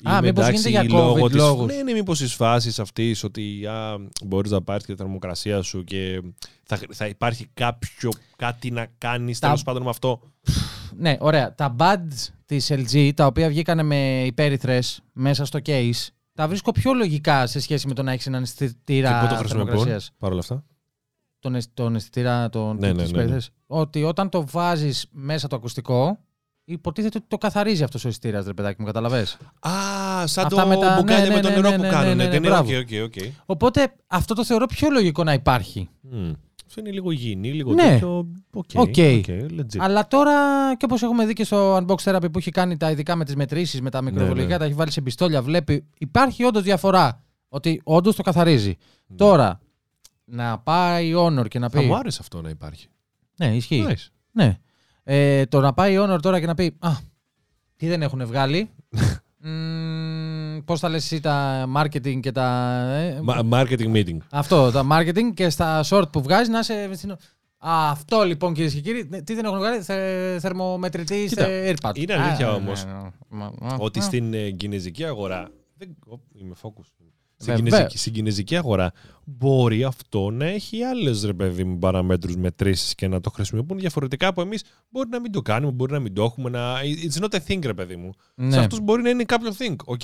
Α, 0.03 0.11
είμαι 0.17 0.21
μήπως 0.27 0.43
εντάξει 0.47 0.69
γίνεται 0.69 0.87
για 0.87 0.99
λόγω 0.99 1.13
COVID 1.23 1.27
της- 1.27 1.35
λόγους. 1.35 1.65
Ναι, 1.75 1.81
ναι, 1.83 1.91
μήπως 1.93 2.19
της 2.19 2.33
φάσης 2.33 2.79
αυτής 2.79 3.23
ότι 3.23 3.65
α, 3.65 3.97
μπορείς 4.25 4.51
να 4.51 4.61
πάρεις 4.61 4.85
και 4.85 4.91
τη 4.91 4.97
θερμοκρασία 5.01 5.61
σου 5.61 5.83
και 5.83 6.21
θα, 6.63 6.79
θα 6.93 7.07
υπάρχει 7.07 7.47
κάποιο 7.53 8.09
κάτι 8.35 8.71
να 8.71 8.87
κάνεις 8.97 9.39
Τα- 9.39 9.47
τέλος 9.47 9.63
πάντων 9.63 9.83
με 9.83 9.89
αυτό. 9.89 10.21
Ναι, 10.97 11.15
ωραία. 11.19 11.55
Τα 11.55 11.75
buds 11.79 12.27
της 12.47 12.71
LG, 12.71 13.11
τα 13.15 13.25
οποία 13.25 13.47
βγήκανε 13.49 13.83
με 13.83 14.23
υπέρυθρες 14.25 15.01
μέσα 15.13 15.45
στο 15.45 15.59
case, 15.65 16.07
τα 16.33 16.47
βρίσκω 16.47 16.71
πιο 16.71 16.93
λογικά 16.93 17.47
σε 17.47 17.59
σχέση 17.59 17.87
με 17.87 17.93
το 17.93 18.03
να 18.03 18.11
έχεις 18.11 18.27
έναν 18.27 18.43
Και 18.43 18.49
αισθητήρα 18.63 19.19
πού 19.19 19.27
το 19.27 19.35
χρησιμοποιούν 19.35 19.67
θερμοκρασίας. 19.69 20.11
παρ' 20.17 20.31
όλα 20.31 20.39
αυτά; 20.39 20.63
Τον, 21.39 21.55
αισθ- 21.55 21.71
τον 21.73 21.95
αισθητήρα 21.95 22.49
των 22.49 22.77
Ναι, 22.79 22.87
ναι, 22.87 22.93
της 22.93 23.01
ναι, 23.01 23.07
ναι. 23.11 23.13
περίθαλψης. 23.17 23.51
Ότι 23.67 24.03
όταν 24.03 24.29
το 24.29 24.45
βάζεις 24.47 25.05
μέσα 25.11 25.47
το 25.47 25.55
ακουστικό, 25.55 26.19
υποτίθεται 26.63 27.17
ότι 27.17 27.27
το 27.29 27.37
καθαρίζεις 27.37 27.81
αυτός 27.81 28.05
ο 28.05 28.07
αισθητήρας, 28.07 28.45
ρε 28.45 28.53
παιδάκι 28.53 28.81
μου, 28.81 28.85
καταλαβες; 28.87 29.37
Α, 29.59 29.69
σαν 30.27 30.45
Αυτά 30.45 30.47
το 30.61 30.67
με 30.67 30.75
τα- 30.77 30.95
μπουκάλια 30.97 31.23
ναι, 31.23 31.29
με 31.29 31.35
ναι, 31.35 31.41
το 31.41 31.49
ναι, 31.49 31.55
νερό 31.55 31.69
ναι, 31.69 31.75
που 31.75 31.81
ναι, 31.81 31.89
κάνουν. 31.89 32.07
ναι, 32.07 32.23
ναι, 32.23 32.29
Ναι, 32.29 32.39
ναι, 32.39 32.47
μπράβο. 32.47 32.77
OK, 32.77 32.83
OK, 33.03 33.03
OK. 33.03 33.13
Οπότε 33.45 33.93
αυτό 34.07 34.33
το 34.33 34.45
θεωρώ 34.45 34.65
πιο 34.65 34.89
λογικό 34.89 35.23
να 35.23 35.33
υπάρχει. 35.33 35.89
Μμ. 36.01 36.31
Αυτό 36.67 36.79
είναι 36.79 36.91
λίγο 36.91 37.11
υγιεινή, 37.11 37.53
λίγο 37.53 37.73
Ναι. 37.73 37.83
τέτοιο. 37.83 38.17
OK, 38.53 38.69
OK. 38.73 38.87
OK, 38.87 38.95
legit. 39.27 39.77
Αλλά 39.77 40.07
τώρα 40.07 40.33
και 40.75 40.85
όπως 40.85 41.03
έχουμε 41.03 41.25
δει 41.25 41.33
και 41.33 41.43
στο 41.43 41.75
Unbox 41.77 41.95
Therapy 41.95 42.31
που 42.31 42.37
έχει 42.37 42.51
κάνει 42.51 42.77
τα 42.77 42.91
ειδικά 42.91 43.15
με 43.15 43.25
τις 43.25 43.35
μετρήσεις, 43.35 43.81
με 43.81 43.89
τα 43.89 44.01
μικροβολικά, 44.01 44.47
ναι. 44.47 44.57
τα 44.57 44.65
έχει 44.65 44.73
βάλει 44.73 44.91
σε 44.91 45.01
πιστόλια, 45.01 45.41
βλέπει. 45.41 45.85
Υπάρχει 45.97 46.43
όντως 46.43 46.63
διαφορά. 46.63 47.23
Ότι 47.49 47.81
όντως 47.83 48.15
το 48.15 48.21
καθαρίζει. 48.23 48.75
Ναι. 49.07 49.15
Τώρα, 49.17 49.59
να 50.25 50.59
πάει 50.59 51.07
η 51.07 51.13
Honor 51.17 51.47
και 51.47 51.59
να 51.59 51.69
Θα 51.69 51.79
πει. 51.79 51.85
μου 51.85 51.95
άρεσε 51.95 52.17
αυτό 52.21 52.41
να 52.41 52.49
υπάρχει. 52.49 52.87
Ναι, 53.37 53.55
ισχύει. 53.55 53.85
Nice. 53.89 54.07
Ναι. 54.31 54.57
Ε, 55.03 55.45
το 55.45 55.59
να 55.59 55.73
πάει 55.73 55.93
η 55.93 55.97
Honor 55.99 56.17
τώρα 56.21 56.39
και 56.39 56.45
να 56.45 56.53
πει. 56.53 56.75
Α, 56.79 56.89
τι 57.75 57.87
δεν 57.87 58.01
έχουν 58.01 58.25
βγάλει. 58.25 58.69
Πώς 60.65 60.79
θα 60.79 60.89
λες 60.89 61.03
εσύ 61.03 61.19
τα 61.19 61.65
marketing 61.77 62.19
και 62.19 62.31
τα. 62.31 62.71
ε, 62.91 63.19
Ma- 63.27 63.49
Marketing 63.49 63.91
meeting. 63.93 64.17
Αυτό, 64.31 64.71
τα 64.71 64.85
marketing 64.91 65.33
και 65.33 65.49
στα 65.49 65.83
short 65.89 66.11
που 66.11 66.21
βγάζεις 66.21 66.47
να 66.49 66.59
είσαι. 66.59 66.89
στην- 66.93 67.11
Α, 67.59 67.89
αυτό 67.91 68.23
λοιπόν 68.23 68.53
κυρίες 68.53 68.73
και 68.73 68.79
κύριοι. 68.81 69.07
Ναι, 69.09 69.21
Τι 69.21 69.33
δεν 69.33 69.45
έχουν 69.45 69.57
βγάλει, 69.57 69.81
θε, 69.81 70.39
θερμομετρητή 70.39 71.25
Κοίτα, 71.27 71.43
σε 71.43 71.73
AirPods. 71.73 71.97
είναι 71.97 72.13
αλήθεια 72.13 72.47
Α, 72.47 72.53
όμως 72.53 72.85
ναι, 72.85 72.91
ναι, 72.91 72.99
μα- 73.29 73.53
μα- 73.59 73.75
Ότι 73.79 73.99
α. 73.99 74.01
στην 74.01 74.33
ε, 74.33 74.49
κινέζικη 74.49 75.03
αγορά. 75.05 75.49
Δεν... 75.77 75.95
Ω, 76.07 76.19
είμαι 76.33 76.55
focus. 76.61 76.85
Στην 77.39 77.53
Βεβαίως. 77.55 77.69
κινέζικη, 77.69 77.97
στην 77.97 78.13
κινέζικη 78.13 78.55
αγορά 78.57 78.91
μπορεί 79.25 79.83
αυτό 79.83 80.29
να 80.29 80.45
έχει 80.45 80.83
άλλες 80.83 81.23
ρε 81.23 81.33
παιδί 81.33 81.63
μου 81.63 81.77
παραμέτρους 81.79 82.35
μετρήσεις 82.35 82.95
και 82.95 83.07
να 83.07 83.19
το 83.21 83.29
χρησιμοποιούν 83.29 83.79
διαφορετικά 83.79 84.27
από 84.27 84.41
εμείς. 84.41 84.63
Μπορεί 84.89 85.09
να 85.09 85.19
μην 85.19 85.31
το 85.31 85.41
κάνουμε, 85.41 85.71
μπορεί 85.71 85.91
να 85.93 85.99
μην 85.99 86.13
το 86.13 86.23
έχουμε. 86.23 86.49
Να... 86.49 86.73
It's 86.81 87.21
not 87.23 87.35
a 87.35 87.39
thing, 87.47 87.59
ρε 87.65 87.73
παιδί 87.73 87.95
μου. 87.95 88.09
Ναι, 88.35 88.51
Σε 88.51 88.59
αυτούς 88.59 88.79
μπορεί 88.79 89.01
να 89.01 89.09
είναι 89.09 89.23
κάποιο 89.23 89.51
thing. 89.57 89.75
OK. 89.85 90.01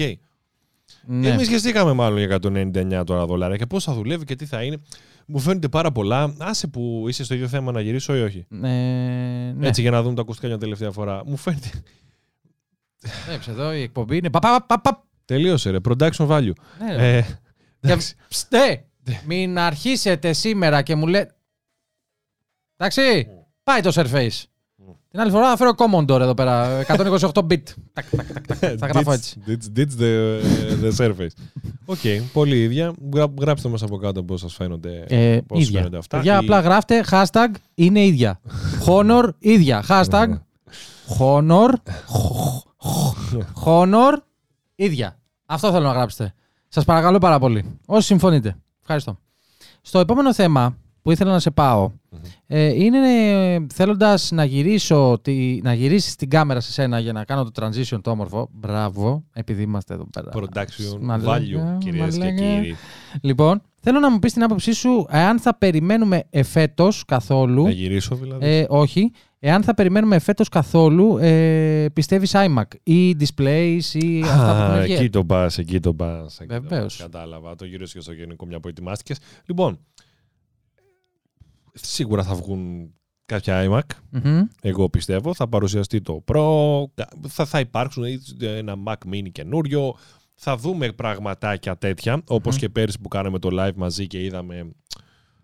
Ναι. 1.05 1.27
Εμείς 1.27 1.45
σχεστήκαμε 1.45 1.93
μάλλον 1.93 2.17
για 2.17 2.39
199 2.41 3.03
τώρα 3.05 3.25
δολάρια 3.25 3.57
και 3.57 3.65
πώς 3.65 3.83
θα 3.83 3.93
δουλεύει 3.93 4.25
και 4.25 4.35
τι 4.35 4.45
θα 4.45 4.63
είναι. 4.63 4.77
Μου 5.25 5.39
φαίνεται 5.39 5.69
πάρα 5.69 5.91
πολλά. 5.91 6.35
Άσε 6.39 6.67
που 6.67 7.05
είσαι 7.07 7.23
στο 7.23 7.33
ίδιο 7.33 7.47
θέμα 7.47 7.71
να 7.71 7.81
γυρίσω 7.81 8.15
ή 8.15 8.21
όχι; 8.21 8.45
Ε, 8.49 8.55
ναι. 8.57 9.67
Έτσι 9.67 9.81
για 9.81 9.91
να 9.91 10.01
δούμε 10.01 10.15
τα 10.15 10.21
ακουστικά 10.21 10.47
για 10.47 10.57
τελευταία 10.57 10.91
φορά. 10.91 11.21
Μου 11.25 11.37
φαίνεται. 11.37 11.69
Βλέπει 13.25 13.51
εδώ 13.51 13.73
η 13.73 13.81
εκπομπή 13.81 14.17
είναι. 14.17 14.29
πα, 14.29 14.39
πα, 14.39 14.65
πα, 14.67 14.81
πα, 14.81 15.03
Τελείωσε 15.25 15.69
ρε. 15.69 15.77
Production 15.89 16.27
value. 16.27 16.53
Ναι, 16.79 16.95
ρε. 16.95 17.17
Ε, 17.17 17.25
εντάξει. 17.79 18.15
Ψτε, 18.27 18.85
μην 19.25 19.59
αρχίσετε 19.59 20.33
σήμερα 20.33 20.81
και 20.81 20.95
μου 20.95 21.07
λέτε. 21.07 21.35
Εντάξει, 22.77 23.27
πάει 23.63 23.81
το 23.81 23.91
Surface. 23.95 24.43
Την 25.11 25.19
άλλη 25.19 25.31
φορά 25.31 25.49
θα 25.49 25.57
φέρω 25.57 25.71
Commodore 25.77 26.19
εδώ 26.19 26.33
πέρα, 26.33 26.81
128 26.87 27.29
bit. 27.33 27.61
Τακ, 27.93 28.05
τακ, 28.15 28.33
τακ, 28.33 28.47
τακ. 28.47 28.57
Θα 28.77 28.87
γράφω 28.87 29.11
Ditch- 29.11 29.13
έτσι. 29.13 29.39
Ditch, 29.47 29.79
ditch 29.79 30.01
the, 30.01 30.41
the 30.83 31.05
surface. 31.05 31.27
OK, 31.85 31.97
πολύ 32.33 32.61
ίδια. 32.61 32.93
Γρα- 33.13 33.33
Γράψτε 33.39 33.69
μας 33.69 33.81
από 33.83 33.97
κάτω 33.97 34.23
πώς 34.23 34.39
σας 34.39 34.53
φαίνονται, 34.53 35.05
Ε, 35.07 35.37
πώς 35.47 35.57
σας 35.57 35.67
ίδια. 35.67 35.79
φαίνονται 35.79 35.97
αυτά. 35.97 36.17
Παιδιά, 36.17 36.33
Ή- 36.33 36.37
απλά 36.37 36.59
γράφτε 36.59 37.03
hashtag 37.09 37.47
είναι 37.73 38.05
ίδια. 38.05 38.39
Honor 38.87 39.29
ίδια. 39.39 39.83
Hashtag 39.87 40.27
Honor. 41.19 41.73
Honor 43.65 44.13
ίδια. 44.75 45.17
Αυτό 45.45 45.71
θέλω 45.71 45.85
να 45.87 45.93
γράψετε. 45.93 46.33
Σας 46.67 46.85
παρακαλώ 46.85 47.17
πάρα 47.17 47.39
πολύ. 47.39 47.79
Όσοι 47.85 48.05
συμφωνείτε. 48.07 48.55
Ευχαριστώ. 48.81 49.17
Στο 49.81 49.99
επόμενο 49.99 50.33
θέμα 50.33 50.77
που 51.03 51.11
ήθελα 51.11 51.31
να 51.31 51.39
σε 51.39 51.51
πάω 51.51 51.91
ε, 52.47 52.83
είναι 52.83 52.97
ε, 53.53 53.65
θέλοντας 53.73 54.31
να 54.31 54.43
γυρίσω 54.45 55.19
τη, 55.21 55.59
να 55.63 55.73
γυρίσεις 55.73 56.15
την 56.15 56.29
κάμερα 56.29 56.59
σε 56.59 56.71
σένα 56.71 56.99
για 56.99 57.13
να 57.13 57.23
κάνω 57.23 57.43
το 57.43 57.51
transition 57.65 57.99
το 58.01 58.11
όμορφο. 58.11 58.49
Μπράβο, 58.51 59.23
επειδή 59.33 59.61
είμαστε 59.61 59.93
εδώ 59.93 60.07
πέρα. 60.09 60.31
Production 60.33 60.97
Μαλάκα, 60.99 61.37
value, 61.41 61.77
κυρίες 61.79 62.13
και 62.17 62.19
μαλάκα. 62.19 62.31
κύριοι. 62.31 62.75
Λοιπόν, 63.21 63.61
θέλω 63.79 63.99
να 63.99 64.11
μου 64.11 64.19
πεις 64.19 64.33
την 64.33 64.43
άποψή 64.43 64.73
σου 64.73 65.05
εάν 65.09 65.39
θα 65.39 65.57
περιμένουμε 65.57 66.23
εφέτος 66.29 67.05
καθόλου. 67.05 67.63
Να 67.63 67.69
γυρίσω 67.69 68.15
δηλαδή. 68.15 68.45
Ε, 68.45 68.65
όχι. 68.69 69.11
Εάν 69.39 69.63
θα 69.63 69.73
περιμένουμε 69.73 70.15
εφέτος 70.15 70.49
καθόλου, 70.49 71.17
ε, 71.17 71.85
πιστεύεις 71.93 72.31
iMac 72.35 72.63
ή 72.83 73.15
displays 73.19 73.81
ή 73.93 74.21
αυτά 74.21 74.35
που 74.55 74.61
Α, 74.61 74.65
έχουν 74.71 74.83
βγει; 74.83 74.93
εκεί 74.93 75.09
το 75.09 75.23
πας, 75.25 75.57
εκεί 75.57 75.79
το 75.79 75.93
πας. 75.93 76.39
εκεί 76.39 76.53
το 76.53 76.61
Βεβαίως. 76.61 76.95
πας. 76.97 77.09
Κατάλαβα. 77.11 77.55
Το 77.55 77.65
γύρισες 77.65 77.93
και 77.93 77.99
στο 77.99 78.13
γενικό 78.13 78.45
μια 78.45 78.59
που 78.59 78.67
ετοιμάστηκες. 78.67 79.17
Λοιπόν, 79.45 79.79
σίγουρα 81.73 82.23
θα 82.23 82.35
βγουν 82.35 82.93
κάποια 83.25 83.67
iMac. 83.67 83.95
Μμμ. 84.09 84.41
Εγώ 84.61 84.89
πιστεύω. 84.89 85.33
Θα 85.33 85.47
παρουσιαστεί 85.47 86.01
το 86.01 86.23
Pro. 86.27 86.83
Θα, 87.27 87.45
θα 87.45 87.59
υπάρξουν 87.59 88.03
ένα 88.39 88.75
Mac 88.85 89.13
Mini 89.13 89.31
καινούριο. 89.31 89.95
Θα 90.35 90.57
δούμε 90.57 90.91
πραγματάκια 90.91 91.77
τέτοια. 91.77 92.21
Όπως 92.27 92.57
και 92.57 92.69
πέρυσι 92.69 92.99
που 92.99 93.07
κάναμε 93.07 93.39
το 93.39 93.49
live 93.51 93.75
μαζί 93.75 94.07
και 94.07 94.23
είδαμε 94.23 94.71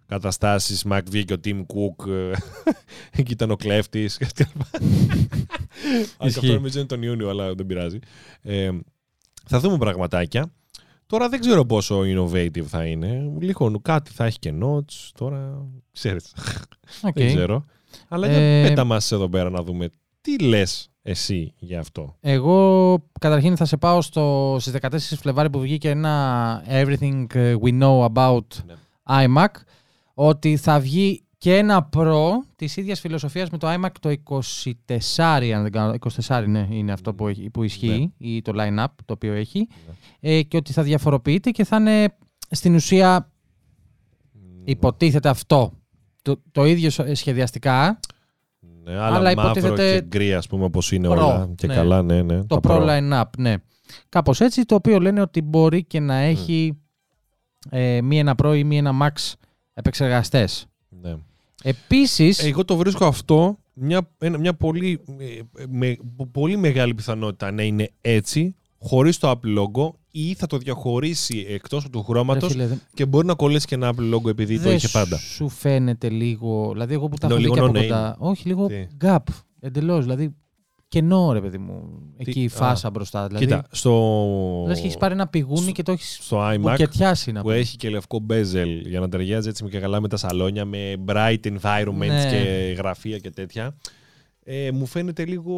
καταστάσεις 0.05 0.85
Mac 0.89 1.01
βγήκε 1.09 1.33
ο 1.33 1.37
Tim 1.43 1.59
Cook. 1.59 2.07
ε, 2.07 2.31
Εκεί 3.19 3.31
ήταν 3.31 3.51
ο 3.51 3.55
κλέφτης. 3.55 4.17
Αν 6.17 6.29
και 6.31 6.37
αυτό 6.37 6.53
νομίζω 6.61 6.79
είναι 6.79 6.87
τον 6.87 7.03
Ιούνιο, 7.03 7.29
αλλά 7.29 7.53
δεν 7.53 7.65
πειράζει. 7.65 7.99
Ε, 8.41 8.69
θα 9.45 9.59
δούμε 9.59 9.77
πραγματάκια. 9.77 10.51
Τώρα 11.09 11.29
δεν 11.29 11.39
ξέρω 11.39 11.65
πόσο 11.65 12.01
innovative 12.01 12.61
θα 12.67 12.85
είναι. 12.85 13.31
Λίγο 13.39 13.79
κάτι 13.81 14.11
θα 14.11 14.25
έχει 14.25 14.39
και 14.39 14.53
notes. 14.63 15.09
Τώρα 15.17 15.65
ξέρεις. 15.91 16.33
Οκ. 17.03 17.13
Δεν 17.13 17.27
ξέρω. 17.27 17.65
Αλλά 18.07 18.27
Ε, 18.27 18.59
για 18.59 18.69
πέτα 18.69 18.83
μας 18.83 19.11
εδώ 19.11 19.29
πέρα 19.29 19.49
να 19.49 19.63
δούμε 19.63 19.89
τι 20.21 20.39
λες 20.39 20.89
εσύ 21.01 21.53
για 21.57 21.79
αυτό. 21.79 22.15
Εγώ 22.19 22.97
καταρχήν 23.19 23.57
θα 23.57 23.65
σε 23.65 23.77
πάω 23.77 24.01
στο, 24.01 24.57
στις 24.59 24.73
14 24.81 24.97
Φλεβάρι 24.97 25.49
που 25.49 25.59
βγήκε 25.59 25.89
ένα 25.89 26.63
Everything 26.69 27.25
We 27.63 27.81
Know 27.81 28.05
About 28.13 28.45
Ναι. 28.65 28.73
iMac 29.25 29.47
ότι 30.13 30.57
θα 30.57 30.79
βγει 30.79 31.23
και 31.39 31.57
ένα 31.57 31.89
Pro 31.95 32.25
της 32.55 32.77
ίδιας 32.77 32.99
φιλοσοφίας 32.99 33.49
με 33.49 33.57
το 33.57 33.67
iMac 33.73 33.89
το 33.99 34.09
24, 34.23 35.51
αν 35.55 35.61
δεν 35.61 35.71
κάνω, 35.71 35.93
24 36.27 36.43
ναι, 36.47 36.67
είναι 36.69 36.91
αυτό 36.91 37.13
που, 37.13 37.27
έχει- 37.27 37.49
που 37.49 37.63
ισχύει 37.63 38.13
ή 38.17 38.41
το 38.41 38.51
line-up 38.55 38.85
το 39.05 39.13
οποίο 39.13 39.33
έχει 39.33 39.67
ε, 40.19 40.41
και 40.43 40.57
ότι 40.57 40.73
θα 40.73 40.83
διαφοροποιείται 40.83 41.49
και 41.51 41.63
θα 41.63 41.77
είναι 41.77 42.15
στην 42.49 42.75
ουσία 42.75 43.31
υποτίθεται 44.63 45.29
αυτό. 45.29 45.73
Το, 46.21 46.41
το 46.51 46.65
ίδιο 46.65 46.89
σο- 46.89 47.15
σχεδιαστικά, 47.15 47.99
Ναι, 48.83 48.91
αλλά, 48.91 49.05
αλλά 49.15 49.33
μαύρο 49.35 49.41
υποτίθεται 49.49 49.99
και 49.99 50.05
γκρι 50.05 50.33
ας 50.33 50.47
πούμε 50.47 50.63
όπως 50.63 50.91
είναι 50.91 51.07
Pro, 51.07 51.11
όλα. 51.11 51.49
Και 51.55 51.67
ναι. 51.67 51.73
καλά, 51.75 52.01
ναι, 52.03 52.21
ναι. 52.21 52.43
το 52.43 52.59
τα 52.59 52.69
Pro 52.73 52.87
Line-Up, 52.87 53.29
ναι. 53.37 53.55
Κάπως 54.09 54.39
έτσι, 54.41 54.65
το 54.65 54.75
οποίο 54.75 54.99
λένε 54.99 55.21
ότι 55.21 55.41
μπορεί 55.41 55.83
και 55.83 55.99
να 55.99 56.15
έχει 56.15 56.77
ε, 57.69 58.01
μη 58.01 58.19
ένα 58.19 58.35
Pro 58.43 58.53
ή 58.57 58.63
μη 58.63 58.77
ένα 58.77 58.91
Max 59.01 59.33
επεξεργαστές. 59.73 60.65
Ναι. 61.01 61.15
Επίσης, 61.63 62.43
Εγώ 62.43 62.65
το 62.65 62.75
βρίσκω 62.75 63.05
αυτό 63.05 63.57
μια, 63.73 64.09
ένα- 64.17 64.37
μια 64.37 64.53
πολύ, 64.53 64.99
ε, 65.19 65.63
με, 65.69 65.97
πολύ 66.31 66.57
μεγάλη 66.57 66.93
πιθανότητα 66.93 67.51
να 67.51 67.63
είναι 67.63 67.89
έτσι, 68.01 68.55
χωρίς 68.79 69.17
το 69.17 69.29
Apple 69.31 69.57
logo 69.59 69.91
ή 70.11 70.33
θα 70.33 70.47
το 70.47 70.57
διαχωρίσει 70.57 71.45
εκτός 71.49 71.89
του 71.89 71.97
ρε 71.97 72.03
χρώματος 72.03 72.51
φίλε, 72.51 72.67
δεν- 72.67 72.81
και 72.93 73.05
μπορεί 73.05 73.27
να 73.27 73.33
κολλήσει 73.33 73.65
και 73.67 73.75
ένα 73.75 73.93
Apple 73.95 74.13
logo 74.15 74.25
επειδή 74.29 74.55
το 74.55 74.61
δεν 74.61 74.75
είχε 74.75 74.87
πάντα. 74.87 75.17
σου 75.17 75.49
φαίνεται 75.49 76.09
λίγο, 76.09 76.69
δηλαδή 76.71 76.93
εγώ 76.93 77.07
που 77.07 77.17
τα 77.17 77.27
Ναι, 77.27 77.33
έχω 77.33 77.41
δει 77.41 77.47
λίγο 77.49 77.53
και 77.55 77.69
από 77.69 77.77
no 77.79 77.81
κοντά, 77.81 78.15
όχι 78.19 78.47
λίγο 78.47 78.67
Τι; 78.67 78.87
gap, 79.01 79.17
εντελώς, 79.59 80.03
δηλαδή 80.03 80.35
κενό 80.89 81.31
ρε 81.31 81.41
παιδί 81.41 81.57
μου, 81.57 82.01
εκεί 82.17 82.41
η 82.41 82.45
α, 82.45 82.49
φάσα 82.49 82.89
μπροστά, 82.89 83.27
δηλαδή 83.27 83.45
Κοίτα, 83.45 83.63
στο, 83.71 84.63
λες 84.67 84.79
και 84.79 84.85
έχεις 84.85 84.97
πάρει 84.97 85.13
ένα 85.13 85.27
πηγούνι 85.27 85.71
και 85.71 85.83
το 85.83 85.91
έχεις 85.91 86.17
στο 86.21 86.49
iMac 86.49 86.59
μπουκετιάσει 86.59 87.31
να 87.31 87.41
που 87.41 87.45
πούμε. 87.47 87.59
έχει 87.59 87.77
και 87.77 87.89
λευκό 87.89 88.25
bezel 88.29 88.81
για 88.85 88.99
να 88.99 89.09
ταιριάζει 89.09 89.49
έτσι 89.49 89.63
με 89.63 89.69
και 89.69 89.79
καλά 89.79 89.99
με 90.01 90.07
τα 90.07 90.17
σαλόνια, 90.17 90.65
με 90.65 90.93
bright 91.07 91.37
environments 91.43 91.97
Ναι. 91.97 92.29
και 92.29 92.73
γραφεία 92.77 93.17
και 93.17 93.29
τέτοια. 93.29 93.75
Ε, 94.43 94.71
μου, 94.71 94.85
φαίνεται 94.85 95.25
λίγο, 95.25 95.53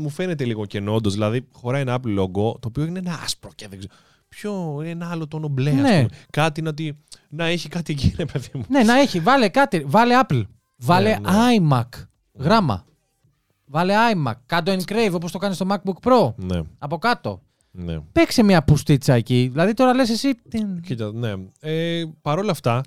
μου 0.00 0.08
φαίνεται 0.08 0.44
λίγο 0.44 0.66
κενό, 0.66 0.94
όντως. 0.94 1.12
δηλαδή 1.12 1.46
χωράει 1.52 1.80
ένα 1.80 1.98
Apple 2.00 2.18
logo, 2.18 2.54
το 2.60 2.66
οποίο 2.68 2.84
είναι 2.84 2.98
ένα 2.98 3.20
άσπρο 3.24 3.50
και 3.54 3.66
δεν 3.68 3.78
ξέρω. 3.78 3.94
Ποιο 4.28 4.76
είναι 4.80 4.90
ένα 4.90 5.10
άλλο 5.10 5.26
τόνο 5.28 5.48
μπλε, 5.48 5.70
ας 5.70 5.76
Ναι. 5.76 5.96
πούμε. 5.96 6.08
Κάτι 6.30 6.62
να, 6.62 6.74
τη, 6.74 6.90
να 7.28 7.44
έχει 7.44 7.68
κάτι 7.68 7.92
εκεί, 7.92 8.14
ρε 8.16 8.24
παιδί 8.24 8.48
μου. 8.54 8.64
Ναι, 8.68 8.82
να 8.82 8.98
έχει, 9.00 9.20
βάλε 9.20 9.48
κάτι, 9.48 9.84
βάλε 9.86 10.14
Apple, 10.28 10.42
βάλε 10.76 11.08
Ναι, 11.08 11.28
iMac, 11.58 11.88
γράμμα. 12.38 12.84
Βάλε 13.74 13.94
iMac, 14.14 14.32
κάτω 14.46 14.72
encrave 14.72 15.12
όπως 15.12 15.32
το 15.32 15.38
κάνεις 15.38 15.56
στο 15.56 15.66
MacBook 15.70 16.08
Pro, 16.10 16.34
Ναι, 16.36 16.60
από 16.78 16.98
κάτω. 16.98 17.40
ναι. 17.70 18.00
Παίξε 18.12 18.42
μια 18.42 18.62
πουστίτσα 18.64 19.14
εκεί. 19.14 19.48
Δηλαδή 19.52 19.74
τώρα 19.74 19.94
λες 19.94 20.10
εσύ... 20.10 20.34
τι- 20.34 20.80
Κοίτα, 20.82 21.12
ναι. 21.12 21.32
Ε, 21.60 22.02
Παρ' 22.22 22.38
όλα 22.38 22.50
αυτά, 22.50 22.82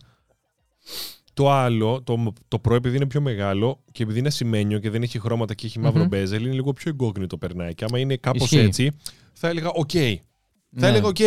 το 1.33 1.51
άλλο, 1.51 2.01
το, 2.03 2.33
το 2.47 2.61
Pro 2.67 2.71
επειδή 2.75 2.95
είναι 2.95 3.05
πιο 3.05 3.21
μεγάλο 3.21 3.79
και 3.91 4.03
επειδή 4.03 4.19
είναι 4.19 4.29
σημαίνιο 4.29 4.79
και 4.79 4.89
δεν 4.89 5.01
έχει 5.03 5.19
χρώματα 5.19 5.53
και 5.53 5.65
έχει 5.65 5.79
μαύρο 5.79 6.03
Μμμ. 6.03 6.09
bezel, 6.11 6.39
είναι 6.41 6.51
λίγο 6.53 6.73
πιο 6.73 6.89
εγκόγνητο 6.89 7.37
περνάει. 7.37 7.73
Και 7.73 7.85
άμα 7.85 7.99
είναι 7.99 8.15
κάπως 8.17 8.41
Ισχύει. 8.51 8.57
έτσι, 8.65 8.91
θα 9.33 9.47
έλεγα 9.47 9.69
οκ. 9.69 9.89
Θα 9.91 10.17
Ναι. 10.69 10.87
έλεγα 10.87 11.07
οκ. 11.07 11.17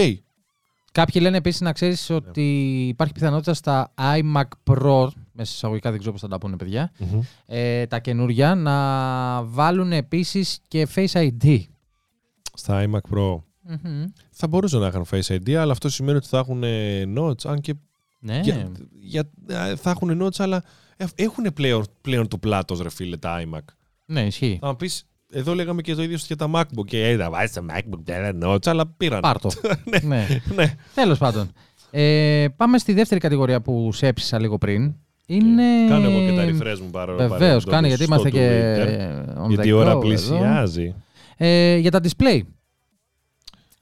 Κάποιοι 0.93 1.21
λένε 1.25 1.37
επίσης 1.37 1.61
να 1.61 1.73
ξέρεις 1.73 2.11
ότι 2.11 2.43
υπάρχει 2.89 3.13
πιθανότητα 3.13 3.55
στα 3.55 3.93
iMac 3.97 4.43
Pro, 4.71 5.09
μέσα 5.41 5.53
εισαγωγικά 5.55 5.89
δεν 5.91 5.99
ξέρω 5.99 6.13
πώς 6.13 6.21
θα 6.21 6.29
τα 6.29 6.39
πούνε 6.39 6.57
παιδιά, 6.57 6.93
Μμμ. 6.99 7.21
ε, 7.47 7.87
τα 7.87 7.99
καινούρια, 7.99 8.55
να 8.55 9.43
βάλουν 9.45 9.93
επίσης 9.93 10.59
και 10.69 10.89
Face 10.95 11.13
ID. 11.43 11.59
Στα 12.55 12.85
iMac 12.87 13.15
Pro 13.17 13.41
Μμμ. 13.63 14.05
θα 14.31 14.49
μπορούσαν 14.49 14.81
να 14.81 14.87
έχουν 14.87 15.07
Face 15.11 15.27
ID, 15.35 15.53
αλλά 15.53 15.73
αυτό 15.73 15.89
σημαίνει 15.89 16.17
ότι 16.17 16.27
θα 16.27 16.39
έχουν 16.39 16.63
ε, 16.65 17.03
notch, 17.17 17.45
αν 17.47 17.61
και 17.61 17.75
Ναι. 18.19 18.41
για, 18.43 18.73
για- 19.01 19.31
ε, 19.49 19.77
θα 19.77 19.91
έχουν 19.91 20.23
notch, 20.23 20.37
αλλά 20.39 20.63
έχουν 21.15 21.53
πλέον, 21.55 21.85
πλέον 22.01 22.29
το 22.29 22.39
πλάτος, 22.39 22.81
ρε 22.81 22.91
φίλε, 22.91 23.17
τα 23.17 23.43
iMac. 23.45 23.59
ναι, 24.05 24.27
ισχύει. 24.27 24.59
Θα 24.61 24.67
μου 24.69 24.77
πεις, 24.77 25.05
εδώ 25.33 25.55
λέγαμε 25.55 25.83
και 25.83 25.95
το 25.95 26.03
ίδιο 26.03 26.19
για 26.21 26.37
τα 26.37 26.51
MacBook. 26.55 26.85
Και 26.87 27.09
ε, 27.09 27.17
θα 27.17 27.31
βάζεις 27.31 27.53
τα 27.53 27.65
MacBook, 27.71 27.99
δεν 28.05 28.41
notes, 28.45 28.67
αλλά 28.69 28.87
πήραν. 28.87 29.21
Πάρτο. 29.21 29.51
ναι. 30.03 30.27
ναι. 30.55 30.75
Τέλος 30.95 31.19
πάντων. 31.19 31.53
Ε, 31.91 32.47
πάμε 32.57 32.79
στη 32.79 32.93
δεύτερη 32.93 33.21
κατηγορία 33.21 33.61
που 33.61 33.93
σε 33.93 34.07
έψησα 34.07 34.39
λίγο 34.39 34.59
πριν. 34.59 34.95
Είναι. 35.35 35.63
Κάνω 35.89 36.09
εγώ 36.11 36.21
και 36.31 36.37
τα 36.37 36.43
refresh 36.45 36.79
μου 36.81 36.91
παρό- 36.91 37.17
Βεβαίως, 37.17 37.31
παρεμπιπτόντως 37.39 37.65
κάνει 37.65 37.87
γιατί 37.89 38.03
στο 38.05 38.13
είμαστε 38.15 38.31
και. 38.31 38.75
Twitter, 38.77 39.43
on 39.45 39.49
Γιατί 39.49 39.63
the 39.63 39.71
η 39.71 39.73
ώρα 39.73 39.97
go 39.97 40.01
πλησιάζει. 40.01 40.83
εδώ. 40.83 40.95
Ε, 41.37 41.77
για 41.77 41.91
τα 41.91 42.01
display. 42.03 42.41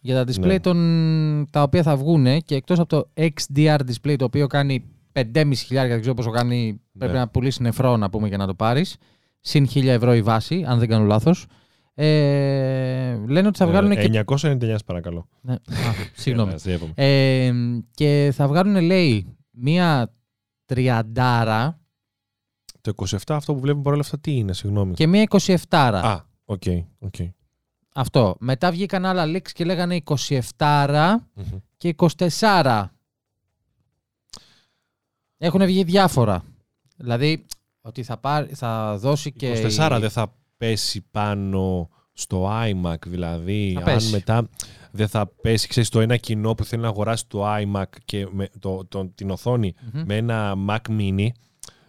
Για 0.00 0.24
τα 0.24 0.32
display 0.32 0.46
Ναι. 0.46 0.60
των, 0.60 1.46
τα 1.50 1.62
οποία 1.62 1.82
θα 1.82 1.96
βγουν 1.96 2.42
και 2.44 2.54
εκτός 2.54 2.78
από 2.78 2.88
το 2.88 3.08
XDR 3.14 3.78
display 3.78 4.14
το 4.18 4.24
οποίο 4.24 4.46
κάνει 4.46 4.84
5,5 5.12 5.52
χιλιάρια, 5.64 5.90
δεν 5.92 6.00
ξέρω 6.00 6.14
πόσο 6.14 6.30
κάνει, 6.30 6.80
πρέπει 6.98 7.12
Ναι. 7.12 7.18
να 7.18 7.28
πουλήσει 7.28 7.62
νεφρό 7.62 7.96
να 7.96 8.10
πούμε 8.10 8.28
για 8.28 8.36
να 8.36 8.46
το 8.46 8.54
πάρεις. 8.54 8.96
Συν 9.40 9.66
1000 9.66 9.84
ευρώ 9.92 10.14
η 10.14 10.22
βάση, 10.22 10.64
αν 10.68 10.78
δεν 10.78 10.88
κάνω 10.88 11.04
λάθος. 11.04 11.46
Ε, 11.94 13.16
λένε 13.26 13.46
ότι 13.48 13.58
θα 13.58 13.66
βγάλουν 13.66 13.90
και... 13.90 14.24
999 14.26 14.76
παρακαλώ. 14.86 15.28
Ναι, 15.40 15.52
α, 15.52 15.58
συγγνώμη. 16.14 16.52
Ε, 16.64 16.72
είπαμε. 16.72 16.92
Ε, 16.94 17.52
και 17.94 18.30
θα 18.34 18.48
βγάλουν, 18.48 18.80
λέει, 18.82 19.36
μία 19.50 20.12
τριαντάρα 20.68 21.80
Το 22.80 22.92
27 22.96 23.16
αυτό 23.28 23.54
που 23.54 23.60
βλέπουμε 23.60 23.82
παρόλα 23.82 24.02
αυτά 24.02 24.18
τι 24.18 24.36
είναι, 24.36 24.52
συγγνώμη. 24.52 24.94
και 24.94 25.06
μία 25.06 25.26
27. 25.30 25.56
Α, 25.70 26.20
οκ. 26.44 26.62
οκ. 26.98 27.14
Αυτό. 27.94 28.36
Μετά 28.40 28.70
βγήκαν 28.70 29.04
άλλα 29.06 29.24
leaks 29.26 29.50
και 29.52 29.64
λέγανε 29.64 30.02
27 30.56 31.16
Μμμ. 31.34 31.58
και 31.76 31.94
24. 32.28 32.84
Έχουν 35.38 35.64
βγει 35.66 35.82
διάφορα. 35.84 36.42
Δηλαδή, 36.96 37.44
ότι 37.80 38.02
θα, 38.02 38.16
πάρει, 38.18 38.54
θα 38.54 38.96
δώσει 38.98 39.32
και... 39.32 39.70
24 39.78 39.96
δεν 40.00 40.10
θα 40.10 40.34
πέσει 40.56 41.00
πάνω 41.10 41.88
στο 42.12 42.50
iMac, 42.50 43.06
δηλαδή 43.06 43.72
Θα 43.72 43.78
αν 43.78 43.84
πέσει. 43.84 44.10
μετά 44.12 44.48
δεν 44.98 45.08
θα 45.08 45.26
πέσει, 45.26 45.68
ξέρεις, 45.68 45.88
το 45.88 46.00
ένα 46.00 46.16
κοινό 46.16 46.54
που 46.54 46.64
θέλει 46.64 46.82
να 46.82 46.88
αγοράσει 46.88 47.26
το 47.26 47.44
iMac 47.56 47.84
και 48.04 48.26
με 48.30 48.48
το, 48.58 48.84
το, 48.88 49.08
την 49.14 49.30
οθόνη 49.30 49.74
Μμμ. 49.92 50.02
με 50.06 50.16
ένα 50.16 50.54
Mac 50.68 50.78
mini, 50.88 51.26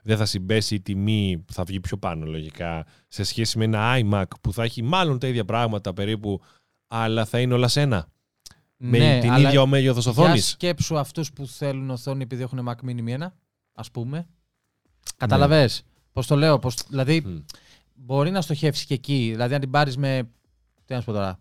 δεν 0.04 0.18
θα 0.18 0.26
συμπέσει 0.26 0.76
η 0.76 0.82
τιμή 0.82 1.44
που 1.48 1.54
θα 1.54 1.64
βγει 1.64 1.80
πιο 1.80 1.98
πάνω 1.98 2.26
λογικά 2.26 2.86
σε 3.08 3.24
σχέση 3.24 3.58
με 3.58 3.64
ένα 3.64 3.98
iMac 4.02 4.24
που 4.42 4.54
θα 4.54 4.64
έχει 4.64 4.82
μάλλον 4.84 5.20
τα 5.20 5.28
ίδια 5.28 5.46
πράγματα 5.46 5.94
περίπου, 5.94 6.42
αλλά 6.88 7.26
θα 7.26 7.40
είναι 7.40 7.54
όλα 7.54 7.68
σε 7.68 7.82
ένα. 7.82 8.08
με 8.78 8.98
Ναι, 8.98 9.20
την 9.20 9.32
αλλά 9.32 9.48
ίδια 9.48 9.62
ο 9.62 9.66
μέγεθος 9.68 10.04
Για 10.04 10.12
οθόνης. 10.12 10.48
σκέψου 10.48 10.98
αυτούς 11.00 11.34
που 11.34 11.48
θέλουν 11.48 11.90
οθόνη 11.90 12.24
επειδή 12.24 12.42
έχουν 12.42 12.68
Mac 12.70 12.90
Mini 12.90 13.02
μία, 13.02 13.36
ας 13.74 13.92
πούμε. 13.92 14.28
Καταλαβες; 15.18 15.84
Πώς 16.12 16.28
το 16.28 16.36
λέω. 16.36 16.60
Πώς, 16.60 16.76
δηλαδή, 16.90 17.22
Μμ. 17.26 17.38
μπορεί 17.94 18.32
να 18.32 18.42
στοχεύσεις 18.42 18.86
και 18.86 18.94
εκεί. 18.94 19.28
Δηλαδή, 19.32 19.54
αν 19.54 19.60
την 19.60 19.72
πάρεις 19.72 19.98
με, 19.98 20.30
τι 20.86 20.94
να 20.94 21.00
σου 21.00 21.06
πω 21.06 21.12
τώρα, 21.12 21.40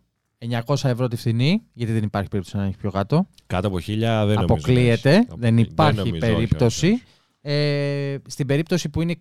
900 0.66 0.74
ευρώ 0.84 1.08
τη 1.08 1.16
φθηνή, 1.16 1.62
γιατί 1.72 1.92
δεν 1.92 2.02
υπάρχει 2.02 2.28
περίπτωση 2.28 2.56
να 2.56 2.64
έχει 2.64 2.76
πιο 2.76 2.90
κάτω. 2.90 3.26
Κάτω 3.46 3.66
από 3.68 3.80
χίλια 3.80 4.26
δεν 4.26 4.34
νομίζω. 4.34 4.54
Αποκλείεται. 4.54 5.10
εντάξει. 5.10 5.26
Δεν 5.38 5.48
Αποκλεί- 5.52 5.70
υπάρχει 5.70 5.96
νομίζω, 5.96 6.16
όχι, 6.16 6.24
όχι, 6.26 6.34
περίπτωση. 6.34 6.86
όχι. 6.86 7.02
Ε, 7.40 8.16
στην 8.26 8.46
περίπτωση 8.46 8.88
που 8.88 9.02
είναι 9.02 9.14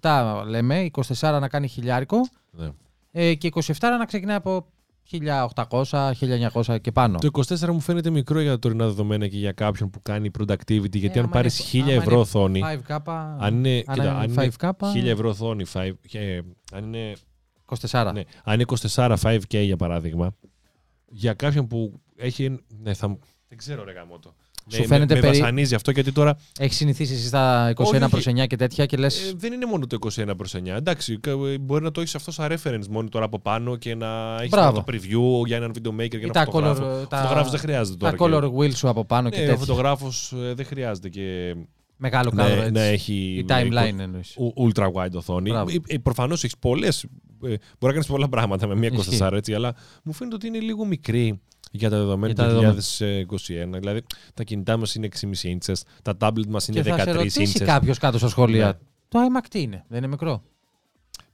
24-27 0.00 0.42
λέμε, 0.46 0.90
24 1.18 1.38
να 1.40 1.48
κάνει 1.48 1.68
χιλιάρικο 1.68 2.16
Ναι. 2.50 2.68
ε, 3.12 3.34
και 3.34 3.46
27 3.54 3.72
να 3.98 4.04
ξεκινάει 4.04 4.36
από 4.36 4.66
1800-1900 5.10 6.78
και 6.80 6.92
πάνω. 6.92 7.18
Το 7.18 7.28
24 7.32 7.72
μου 7.72 7.80
φαίνεται 7.80 8.10
μικρό 8.10 8.40
για 8.40 8.50
τα 8.50 8.58
τωρινά 8.58 8.84
δεδομένα 8.86 9.28
και 9.28 9.36
για 9.36 9.52
κάποιον 9.52 9.90
που 9.90 10.02
κάνει 10.02 10.30
productivity. 10.38 10.96
Γιατί 10.98 11.06
Ε, 11.16 11.18
αν 11.18 11.24
άμα 11.24 11.28
πάρεις 11.28 11.58
είναι- 11.58 11.84
1000 11.84 11.92
άμα 11.92 12.02
ευρώ 12.02 12.12
είναι 12.12 12.20
οθόνη. 12.20 12.60
5K, 12.62 13.36
Αν 13.38 13.54
είναι, 13.54 13.82
αν 13.86 13.94
κοίτα, 13.94 14.08
είναι 14.08 14.08
αν 14.18 14.30
είναι 14.30 14.34
5K, 14.34 14.92
1000 14.94 15.10
ευρώ 15.10 15.28
οθόνη, 15.28 15.64
5, 15.72 15.92
και, 16.08 16.42
αν 16.72 16.84
είναι 16.84 17.12
24. 17.90 18.10
Ναι. 18.14 18.22
Αν 18.44 18.54
είναι 18.54 18.64
24 18.92 19.14
5K 19.22 19.38
για 19.64 19.76
παράδειγμα, 19.76 20.34
για 21.08 21.32
κάποιον 21.34 21.66
που 21.66 22.00
έχει. 22.16 22.58
Ναι, 22.82 22.94
θα... 22.94 23.08
μου- 23.08 23.18
Δεν 23.48 23.58
ξέρω, 23.58 23.84
ρε 23.84 23.92
γαμότο. 23.92 24.34
Σου 24.70 24.80
με, 24.80 24.86
φαίνεται 24.86 25.14
με, 25.14 25.20
με 25.20 25.26
περί- 25.26 25.40
βασανίζει 25.40 25.74
αυτό 25.74 25.90
γιατί 25.90 26.12
τώρα 26.12 26.38
Έχεις 26.58 26.76
συνηθίσει 26.76 27.12
εσύ 27.12 27.26
στα 27.26 27.72
21 27.76 27.84
Όχι, 27.84 27.96
όχι. 27.96 28.08
προς 28.10 28.26
9 28.28 28.46
και 28.46 28.56
τέτοια 28.56 28.86
και 28.86 28.96
λε. 28.96 29.06
ε, 29.06 29.10
δεν 29.36 29.52
είναι 29.52 29.66
μόνο 29.66 29.86
το 29.86 29.98
21 30.16 30.30
προς 30.36 30.54
9. 30.54 30.66
Εντάξει, 30.66 31.18
κα- 31.18 31.30
ε, 31.30 31.58
μπορεί 31.58 31.84
να 31.84 31.90
το 31.90 32.00
έχεις 32.00 32.14
αυτό 32.14 32.30
σαν 32.30 32.52
reference 32.52 32.86
μόνο 32.90 33.08
τώρα 33.08 33.24
από 33.24 33.38
πάνω 33.38 33.76
και 33.76 33.94
να 33.94 34.36
έχεις 34.38 34.48
Μπράβο. 34.50 34.82
το 34.82 34.84
preview 34.92 35.46
για 35.46 35.56
έναν 35.56 35.70
videomaker 35.74 36.08
και 36.08 36.16
Ή 36.16 36.20
ένα 36.22 36.32
τα 36.32 36.44
φωτογράφο. 36.44 36.82
color- 37.02 37.08
τα- 37.08 37.16
Φωτογράφος 37.16 37.50
δεν 37.50 37.60
χρειάζεται 37.60 37.96
τα 37.96 38.14
τώρα. 38.14 38.38
color 38.40 38.50
wheel 38.58 38.74
σου 38.74 38.88
από 38.88 39.04
πάνω 39.04 39.28
και, 39.30 39.36
και 39.36 39.42
ναι, 39.42 39.48
ο 39.48 39.50
τέτοια. 39.50 39.66
φωτογράφος 39.66 40.32
δεν 40.54 40.66
χρειάζεται 40.66 41.08
και 41.08 41.54
Μεγάλο 42.00 42.30
να, 42.34 42.42
κάδρο 42.42 42.60
έτσι. 42.60 42.72
να 42.72 42.80
έχει. 42.82 43.14
Η 43.14 43.44
με 43.48 43.54
timeline 43.68 43.98
εννοείς. 43.98 44.34
ου- 44.36 44.54
ultra 44.56 44.92
wide 44.92 45.12
οθόνη. 45.12 45.50
Μπράβο. 45.50 45.70
Προφανώς 46.02 46.44
έχεις 46.44 46.58
πολλές. 46.58 47.06
Μπορεί 47.40 47.58
να 47.80 47.90
κάνεις 47.92 48.06
πολλά 48.06 48.28
πράγματα 48.28 48.66
με 48.66 48.74
μια 48.74 48.90
Ισχύει. 48.92 49.18
24 49.22 49.32
έτσι, 49.32 49.54
αλλά 49.54 49.74
μου 50.02 50.12
φαίνεται 50.12 50.36
ότι 50.36 50.46
είναι 50.46 50.58
λίγο 50.58 50.84
μικρή 50.84 51.40
για 51.70 51.90
τα 51.90 51.96
δεδομένα 51.96 52.32
Για 52.32 52.42
τα 52.44 52.48
του 52.48 52.54
δεδομένα. 52.60 52.80
2021. 53.76 53.78
Δηλαδή, 53.78 54.00
τα 54.34 54.42
κινητά 54.44 54.76
μας 54.76 54.94
είναι 54.94 55.06
6,5 55.06 55.48
ίντσες, 55.48 55.84
τα 56.02 56.16
tablet 56.20 56.46
μας 56.48 56.68
είναι 56.68 56.80
Και 56.82 56.88
θα 56.90 56.98
σε 56.98 57.04
13 57.04 57.14
ρωτήσει 57.14 57.42
ίντσες. 57.42 57.66
κάποιος 57.66 57.98
κάτω 57.98 58.18
στα 58.18 58.28
σχόλια. 58.28 58.66
Ναι. 58.66 58.72
Το 59.08 59.18
iMac 59.20 59.44
τι 59.50 59.60
είναι, 59.60 59.84
δεν 59.88 59.98
είναι 59.98 60.06
μικρό; 60.06 60.42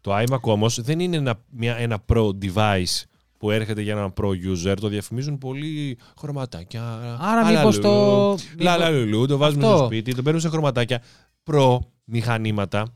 Το 0.00 0.16
iMac 0.18 0.40
όμως 0.40 0.80
δεν 0.82 1.00
είναι 1.00 1.16
ένα, 1.16 1.34
μια, 1.50 1.76
ένα 1.76 1.98
pro 2.12 2.28
device 2.44 3.02
που 3.44 3.50
έρχεται 3.50 3.80
για 3.82 3.92
έναν 3.92 4.12
pro 4.20 4.24
user. 4.28 4.74
Το 4.80 4.88
διαφημίζουν 4.88 5.38
πολύ 5.38 5.98
χρωματάκια. 6.18 6.82
Άρα 7.20 7.46
άλλα 7.46 7.58
μήπως 7.58 7.78
το- 7.80 7.88
λουλού, 7.88 8.38
Λα, 8.58 8.72
μήπως- 8.72 8.78
λα, 8.78 8.90
λουλού, 8.90 9.26
το 9.26 9.36
βάζουμε 9.36 9.64
Αυτό. 9.64 9.76
στο 9.76 9.86
σπίτι, 9.86 10.14
το 10.14 10.22
παίρνουν 10.22 10.40
σε 10.40 10.48
χρωματάκια. 10.48 11.02
Pro 11.50 11.78
μηχανήματα 12.04 12.86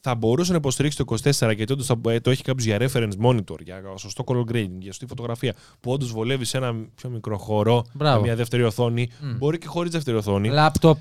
θα 0.00 0.14
μπορούσε 0.14 0.50
να 0.50 0.56
υποστηρίξει 0.56 0.96
το 0.98 1.02
24 1.02 1.52
γιατί 1.54 1.72
όντως 1.72 1.86
θα- 1.86 2.00
ε, 2.06 2.20
το 2.20 2.30
έχει 2.30 2.42
κάποιος 2.42 2.66
για 2.66 2.76
reference 2.80 3.26
monitor, 3.26 3.60
για 3.64 3.82
σωστό 3.96 4.24
color 4.26 4.52
grading, 4.52 4.68
για 4.78 4.92
σωστή 4.92 5.06
φωτογραφία, 5.06 5.54
που 5.80 5.92
όντως 5.92 6.12
βολεύει 6.12 6.44
σε 6.44 6.56
ένα 6.56 6.74
πιο 6.94 7.10
μικρό 7.10 7.38
χώρο, 7.38 7.84
Μπράβο. 7.92 8.16
με 8.20 8.26
μια 8.26 8.36
δεύτερη 8.36 8.62
οθόνη. 8.62 9.08
Μμ. 9.20 9.36
Μπορεί 9.38 9.58
και 9.58 9.66
χωρίς 9.66 9.90
δεύτερη 9.90 10.16
οθόνη. 10.16 10.48
Λάπτοπ 10.48 10.98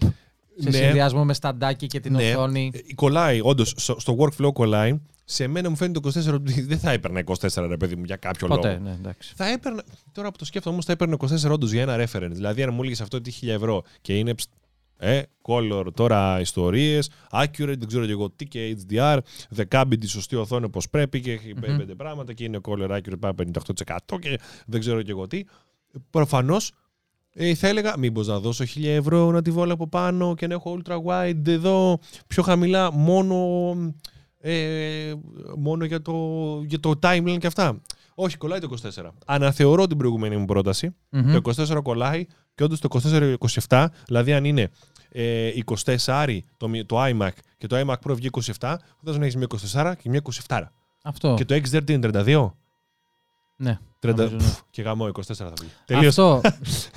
σε 0.57 0.69
Ναι. 0.69 0.75
συνδυασμό 0.75 1.25
με 1.25 1.33
σταντάκι 1.33 1.87
και 1.87 1.99
την 1.99 2.13
Ναι. 2.13 2.29
οθόνη. 2.31 2.71
Ε, 2.73 2.93
Κολλάει, 2.93 3.39
όντως, 3.43 3.73
στο 3.77 4.17
workflow 4.19 4.53
κολλάει. 4.53 5.01
Σε 5.25 5.47
μένα 5.47 5.69
μου 5.69 5.75
φαίνεται 5.75 5.99
το 5.99 6.07
24 6.07 6.33
ότι 6.33 6.61
δεν 6.61 6.79
θα 6.79 6.91
έπαιρνα 6.91 7.19
24 7.19 7.67
ρε 7.67 7.77
παιδί 7.77 7.95
μου 7.95 8.03
για 8.03 8.15
κάποιο 8.15 8.47
Ποτέ, 8.47 8.67
λόγο. 8.71 8.79
ναι, 8.83 8.91
εντάξει. 8.99 9.33
Θα 9.35 9.47
έπαιρνα, 9.47 9.83
τώρα 10.11 10.31
που 10.31 10.37
το 10.37 10.45
σκέφτομαι 10.45 10.73
όμως, 10.73 10.85
θα 10.85 10.91
έπαιρνα 10.91 11.13
24 11.13 11.51
όντως 11.51 11.71
για 11.71 11.81
ένα 11.81 11.95
reference. 12.05 12.31
Δηλαδή, 12.31 12.63
αν 12.63 12.73
μου 12.73 12.79
έλεγες 12.79 13.01
αυτό 13.01 13.21
τι 13.21 13.31
1000 13.31 13.47
ευρώ 13.53 13.83
και 14.01 14.17
είναι. 14.17 14.33
ψ, 14.35 14.45
Ε, 14.97 15.21
color 15.41 15.85
τώρα 15.93 16.39
ιστορίες, 16.39 17.09
accurate, 17.31 17.77
δεν 17.77 17.87
ξέρω 17.87 18.05
και 18.05 18.11
εγώ 18.11 18.29
τι 18.29 18.45
και 18.45 18.77
HDR, 18.89 19.17
δεκάμπι 19.49 19.97
τη 19.97 20.07
σωστή 20.07 20.35
οθόνη 20.35 20.65
όπως 20.65 20.89
πρέπει 20.89 21.19
και 21.21 21.31
έχει 21.31 21.53
Μμμ. 21.55 21.77
πέντε 21.77 21.95
πράγματα 21.95 22.33
και 22.33 22.43
είναι 22.43 22.59
color 22.67 22.89
accurate 22.89 23.19
πάει 23.19 23.31
58% 23.31 24.19
και 24.19 24.39
δεν 24.65 24.79
ξέρω 24.79 25.01
και 25.01 25.11
εγώ 25.11 25.27
τι. 25.27 25.43
Προφανώς 26.09 26.71
ε, 27.33 27.55
θα 27.55 27.67
έλεγα 27.67 27.97
μήπως 27.97 28.27
να 28.27 28.39
δώσω 28.39 28.63
1000 28.63 28.83
ευρώ 28.85 29.31
να 29.31 29.41
τη 29.41 29.51
βάλω 29.51 29.73
από 29.73 29.87
πάνω 29.87 30.35
και 30.35 30.47
να 30.47 30.53
έχω 30.53 30.77
ultra 30.83 30.97
wide 31.05 31.47
εδώ 31.47 31.99
πιο 32.27 32.43
χαμηλά 32.43 32.91
μόνο, 32.91 33.35
ε, 34.39 35.13
μόνο 35.57 35.85
για, 35.85 36.01
το, 36.01 36.13
για 36.67 36.79
το 36.79 36.91
timeline 37.01 37.37
και 37.39 37.47
αυτά. 37.47 37.81
Όχι, 38.15 38.37
κολλάει 38.37 38.59
το 38.59 38.77
24. 38.95 39.03
Αναθεωρώ 39.25 39.87
την 39.87 39.97
προηγούμενη 39.97 40.37
μου 40.37 40.45
πρόταση. 40.45 40.95
Μμμ. 41.09 41.39
Το 41.41 41.51
24 41.77 41.79
κολλάει 41.83 42.25
και 42.55 42.63
όντως 42.63 42.79
το 42.79 42.89
24-27, 43.67 43.85
δηλαδή 44.05 44.33
αν 44.33 44.45
είναι 44.45 44.69
ε, 45.09 45.49
24 45.85 46.37
το, 46.57 46.67
μη- 46.67 46.85
το 46.85 47.03
iMac 47.05 47.29
και 47.57 47.67
το 47.67 47.75
iMac 47.79 47.95
Pro 48.09 48.15
βγει 48.15 48.29
27, 48.31 48.41
θα 48.59 48.79
να 49.03 49.25
έχεις 49.25 49.35
μια 49.35 49.47
24 49.73 49.93
και 50.01 50.09
μια 50.09 50.21
27. 50.47 50.61
Αυτό. 51.03 51.33
Και 51.37 51.45
το 51.45 51.55
XDR 51.55 51.83
τι 51.85 51.93
είναι 51.93 52.09
32. 52.13 52.51
Ναι. 53.55 53.79
30, 54.03 54.15
Νομίζω, 54.15 54.35
ναι. 54.35 54.43
Πφ, 54.43 54.59
και 54.71 54.81
γαμό 54.81 55.07
24 55.07 55.21
θα 55.35 55.53
βγει. 55.59 55.69
Τελείωσε. 55.85 56.07
Αυτό. 56.21 56.41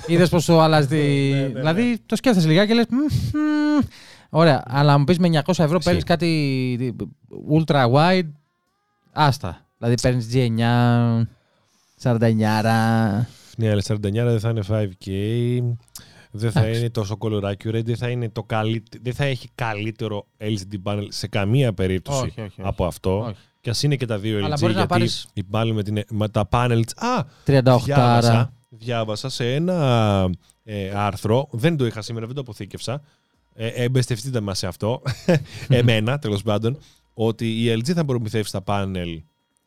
Είδες 0.07 0.29
πώ 0.29 0.41
το 0.41 0.61
αλλάζει. 0.61 0.87
τη- 0.87 0.95
Ναι, 1.31 1.39
ναι, 1.39 1.47
ναι. 1.47 1.47
Δηλαδή 1.59 1.99
το 2.05 2.15
σκέφτεσαι 2.15 2.47
λιγάκι 2.47 2.67
και 2.67 2.73
λες. 2.73 2.85
Ωραία, 4.29 4.63
αλλά 4.67 4.97
μου 4.97 5.03
πεις 5.03 5.19
με 5.19 5.27
900 5.45 5.63
ευρώ 5.63 5.79
παίρνεις 5.79 6.03
κάτι 6.03 6.95
ultra 7.51 7.91
wide. 7.93 8.29
Άστα. 9.13 9.65
Δηλαδή 9.77 10.01
παίρνεις 10.01 10.29
G9, 10.33 10.61
49. 12.01 13.27
Ναι, 13.57 13.69
αλλά 13.69 13.81
49 13.87 13.99
δεν 14.11 14.39
θα 14.39 14.49
είναι 14.49 14.63
5K. 14.69 15.07
Δεν 16.31 16.51
θα 16.51 16.59
Εντάξει. 16.59 16.79
είναι 16.79 16.89
τόσο 16.89 17.17
color 17.19 17.43
accurate, 17.43 17.83
δεν 17.85 17.97
θα, 17.97 18.09
είναι 18.09 18.29
το 18.29 18.43
καλύτε- 18.43 18.99
δεν 19.01 19.13
θα 19.13 19.23
έχει 19.25 19.49
καλύτερο 19.55 20.25
LCD 20.37 20.75
panel 20.83 21.05
σε 21.09 21.27
καμία 21.27 21.73
περίπτωση 21.73 22.19
Όχι, 22.19 22.29
όχι, 22.29 22.41
όχι. 22.41 22.61
από 22.63 22.85
αυτό. 22.85 23.33
Όχι. 23.69 23.69
Και 23.69 23.69
ας 23.69 23.83
είναι 23.83 23.95
και 23.95 24.05
τα 24.05 24.17
δύο 24.17 24.39
LG, 24.39 24.43
Αλλά 24.43 24.57
μπορείς 24.59 24.75
να 24.75 24.81
γιατί 24.81 24.87
πάρεις- 24.87 25.27
οι 25.33 25.43
πάλι 25.43 25.73
με, 25.73 25.83
την, 25.83 25.99
με 26.09 26.29
τα 26.29 26.47
panels. 26.51 26.89
Α, 26.95 27.23
38. 27.45 27.83
διάβασα, 27.83 28.53
διάβασα 28.69 29.29
σε 29.29 29.53
ένα 29.53 30.29
ε, 30.63 30.89
άρθρο. 30.95 31.47
Δεν 31.51 31.77
το 31.77 31.85
είχα 31.85 32.01
σήμερα, 32.01 32.25
δεν 32.25 32.35
το 32.35 32.41
αποθήκευσα. 32.41 33.01
Ε, 33.53 33.67
εμπιστευτείτε 33.67 34.39
μας 34.39 34.57
σε 34.57 34.67
αυτό. 34.67 35.01
Εμένα, 35.69 36.19
τέλος 36.19 36.41
πάντων. 36.41 36.77
Ότι 37.13 37.63
η 37.63 37.73
LG 37.77 37.91
θα 37.93 38.05
προμηθεύσει 38.05 38.51
τα 38.51 38.61
πάνελ 38.61 39.21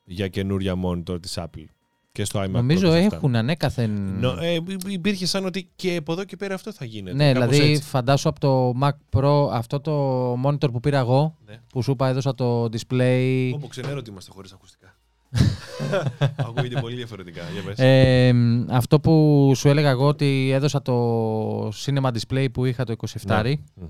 για 0.04 0.28
καινούρια 0.28 0.74
monitor 0.84 1.22
της 1.22 1.38
Apple. 1.40 1.64
Και 2.12 2.24
στο 2.24 2.40
iMac 2.42 2.48
Νομίζω 2.50 2.88
Pro 2.88 2.92
και 2.92 2.98
σε 2.98 3.04
αυτά. 3.04 3.16
έχουν 3.16 3.36
ανέκαθεν. 3.36 4.18
Νο, 4.20 4.36
ε, 4.40 4.58
υπήρχε 4.88 5.26
σαν 5.26 5.44
ότι 5.46 5.70
και 5.76 5.96
από 5.96 6.12
εδώ 6.12 6.24
και 6.24 6.36
πέρα 6.36 6.54
αυτό 6.54 6.72
θα 6.72 6.84
γίνεται. 6.84 7.16
ναι, 7.16 7.32
κάπως 7.32 7.48
δηλαδή 7.48 7.70
έτσι. 7.72 7.82
φαντάσου 7.82 8.28
από 8.28 8.40
το 8.40 8.72
Mac 8.82 9.18
Pro 9.20 9.48
αυτό 9.52 9.80
το 9.80 10.32
monitor 10.44 10.72
που 10.72 10.80
πήρα 10.80 10.98
εγώ, 10.98 11.36
Ναι. 11.46 11.60
που 11.72 11.82
σου 11.82 11.90
είπα 11.90 12.08
έδωσα 12.08 12.34
το 12.34 12.64
display. 12.64 13.50
Όπω 13.54 13.66
ξέρω 13.66 13.96
ότι 13.98 14.10
είμαστε 14.10 14.30
χωρίς 14.34 14.52
ακουστικά. 14.52 14.94
Ακούγεται 16.48 16.80
πολύ 16.80 16.94
διαφορετικά. 16.94 17.42
Για 17.52 17.62
πες. 17.62 17.78
Ε, 17.78 18.34
αυτό 18.70 19.00
που 19.00 19.52
σου 19.56 19.68
έλεγα 19.68 19.90
εγώ 19.90 20.06
ότι 20.06 20.50
έδωσα 20.52 20.82
το 20.82 21.68
cinema 21.68 22.10
display 22.12 22.46
που 22.52 22.64
είχα 22.64 22.84
το 22.84 22.94
27 23.26 23.42
Ναι. 23.74 23.86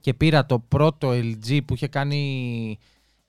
και 0.00 0.14
πήρα 0.14 0.46
το 0.46 0.58
πρώτο 0.58 1.10
LG 1.10 1.58
που 1.64 1.74
είχε 1.74 1.86
κάνει 1.86 2.78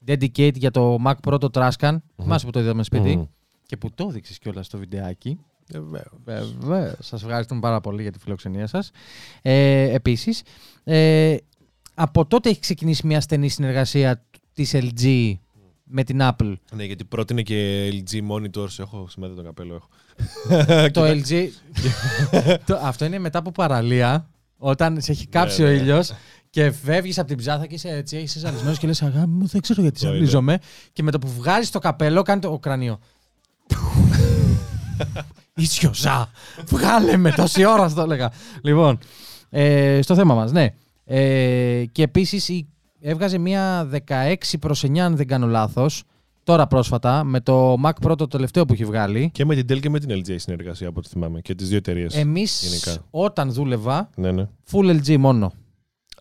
dedicate 0.07 0.55
για 0.55 0.71
το 0.71 0.97
Mac 1.05 1.13
Pro 1.27 1.39
το 1.39 1.49
Trascan. 1.53 1.97
Θυμάσαι 2.21 2.45
που 2.45 2.51
το 2.51 2.59
είδαμε 2.59 2.83
σπίτι; 2.83 3.15
Μμμ. 3.15 3.23
Και 3.69 3.77
που 3.77 3.91
το 3.95 4.05
έδειξες 4.09 4.37
κιόλας 4.39 4.65
στο 4.65 4.77
βιντεάκι. 4.77 5.39
Ε, 5.73 5.79
βέβαια. 5.79 6.03
Βέβαια. 6.59 6.95
Σας 6.99 7.23
ευχαριστούμε 7.23 7.59
πάρα 7.59 7.81
πολύ 7.81 8.01
για 8.01 8.11
τη 8.11 8.19
φιλοξενία 8.19 8.67
σας. 8.67 8.91
Ε, 9.41 9.93
Επίσης, 9.93 10.41
ε, 10.83 11.35
από 11.93 12.25
τότε 12.25 12.49
έχει 12.49 12.59
ξεκινήσει 12.59 13.07
μια 13.07 13.21
στενή 13.21 13.49
συνεργασία 13.49 14.25
της 14.53 14.71
LG 14.75 15.33
με 15.83 16.03
την 16.03 16.19
Apple. 16.21 16.53
Ναι, 16.75 16.83
γιατί 16.83 17.05
πρότεινε 17.05 17.41
και 17.41 17.87
LG 17.91 18.19
monitors. 18.31 18.79
Έχω 18.79 19.07
σήμερα 19.09 19.33
το 19.33 19.43
καπέλο. 19.43 19.75
Έχω. 20.49 20.91
το 20.97 21.03
LG. 21.05 21.47
το, 22.67 22.79
αυτό 22.81 23.05
είναι 23.05 23.19
μετά 23.19 23.39
από 23.39 23.51
παραλία, 23.51 24.29
όταν 24.57 25.01
σε 25.01 25.11
έχει 25.11 25.27
κάψει 25.27 25.61
Ναι, 25.61 25.67
ο 25.67 25.71
ναι. 25.71 25.77
ήλιος 25.77 26.11
και 26.49 26.71
φεύγεις 26.71 27.19
από 27.19 27.27
την 27.27 27.37
ψάθα 27.37 27.65
και 27.65 27.75
είσαι 27.75 27.89
έτσι, 27.89 28.17
είσαι 28.17 28.39
ζαλισμένο 28.39 28.75
και 28.75 28.87
λες: 28.87 29.01
Αγάπη 29.01 29.29
μου, 29.29 29.47
δεν 29.47 29.61
ξέρω 29.61 29.81
γιατί 29.81 29.99
Το 29.99 30.07
είδα. 30.07 30.15
ζαλίζομαι. 30.15 30.59
Και 30.93 31.03
με 31.03 31.11
το 31.11 31.19
που 31.19 31.27
βγάζεις 31.27 31.69
το 31.71 31.79
καπέλο, 31.79 32.21
κάνει 32.21 32.41
το 32.41 32.59
κρανίο. 32.59 32.99
Ισιοζά! 35.55 36.29
Βγάλε 36.67 37.17
με 37.17 37.31
τόση 37.31 37.65
ώρα, 37.65 37.89
στο 37.89 38.01
έλεγα. 38.01 38.31
Λοιπόν, 38.63 38.97
ε, 39.49 39.99
στο 40.01 40.15
θέμα 40.15 40.33
μας, 40.35 40.51
ναι. 40.51 40.67
Ε, 41.05 41.85
και 41.91 42.03
επίσης 42.03 42.51
έβγαζε 43.01 43.37
μια 43.37 43.89
16 44.07 44.35
προς 44.59 44.83
9, 44.83 44.97
αν 44.99 45.15
δεν 45.15 45.27
κάνω 45.27 45.47
λάθος, 45.47 46.03
τώρα 46.43 46.67
πρόσφατα, 46.67 47.23
με 47.23 47.39
το 47.41 47.75
Mac 47.83 48.07
Pro 48.07 48.17
το 48.17 48.27
τελευταίο 48.27 48.65
που 48.65 48.73
έχει 48.73 48.85
βγάλει. 48.85 49.29
Και 49.33 49.45
με 49.45 49.55
την 49.55 49.65
Dell 49.69 49.79
και 49.79 49.89
με 49.89 49.99
την 49.99 50.09
LG 50.19 50.27
η 50.29 50.37
συνεργασία 50.37 50.87
από 50.87 50.99
ό,τι 50.99 51.09
θυμάμαι. 51.09 51.41
Και 51.41 51.55
τις 51.55 51.67
δύο 51.67 51.77
εταιρείες. 51.77 52.15
Εμείς 52.15 52.61
γενικά. 52.69 53.03
όταν 53.09 53.51
δούλευα, 53.51 54.09
Ναι, 54.15 54.31
ναι. 54.31 54.47
full 54.71 54.99
LG 55.01 55.17
μόνο. 55.17 55.51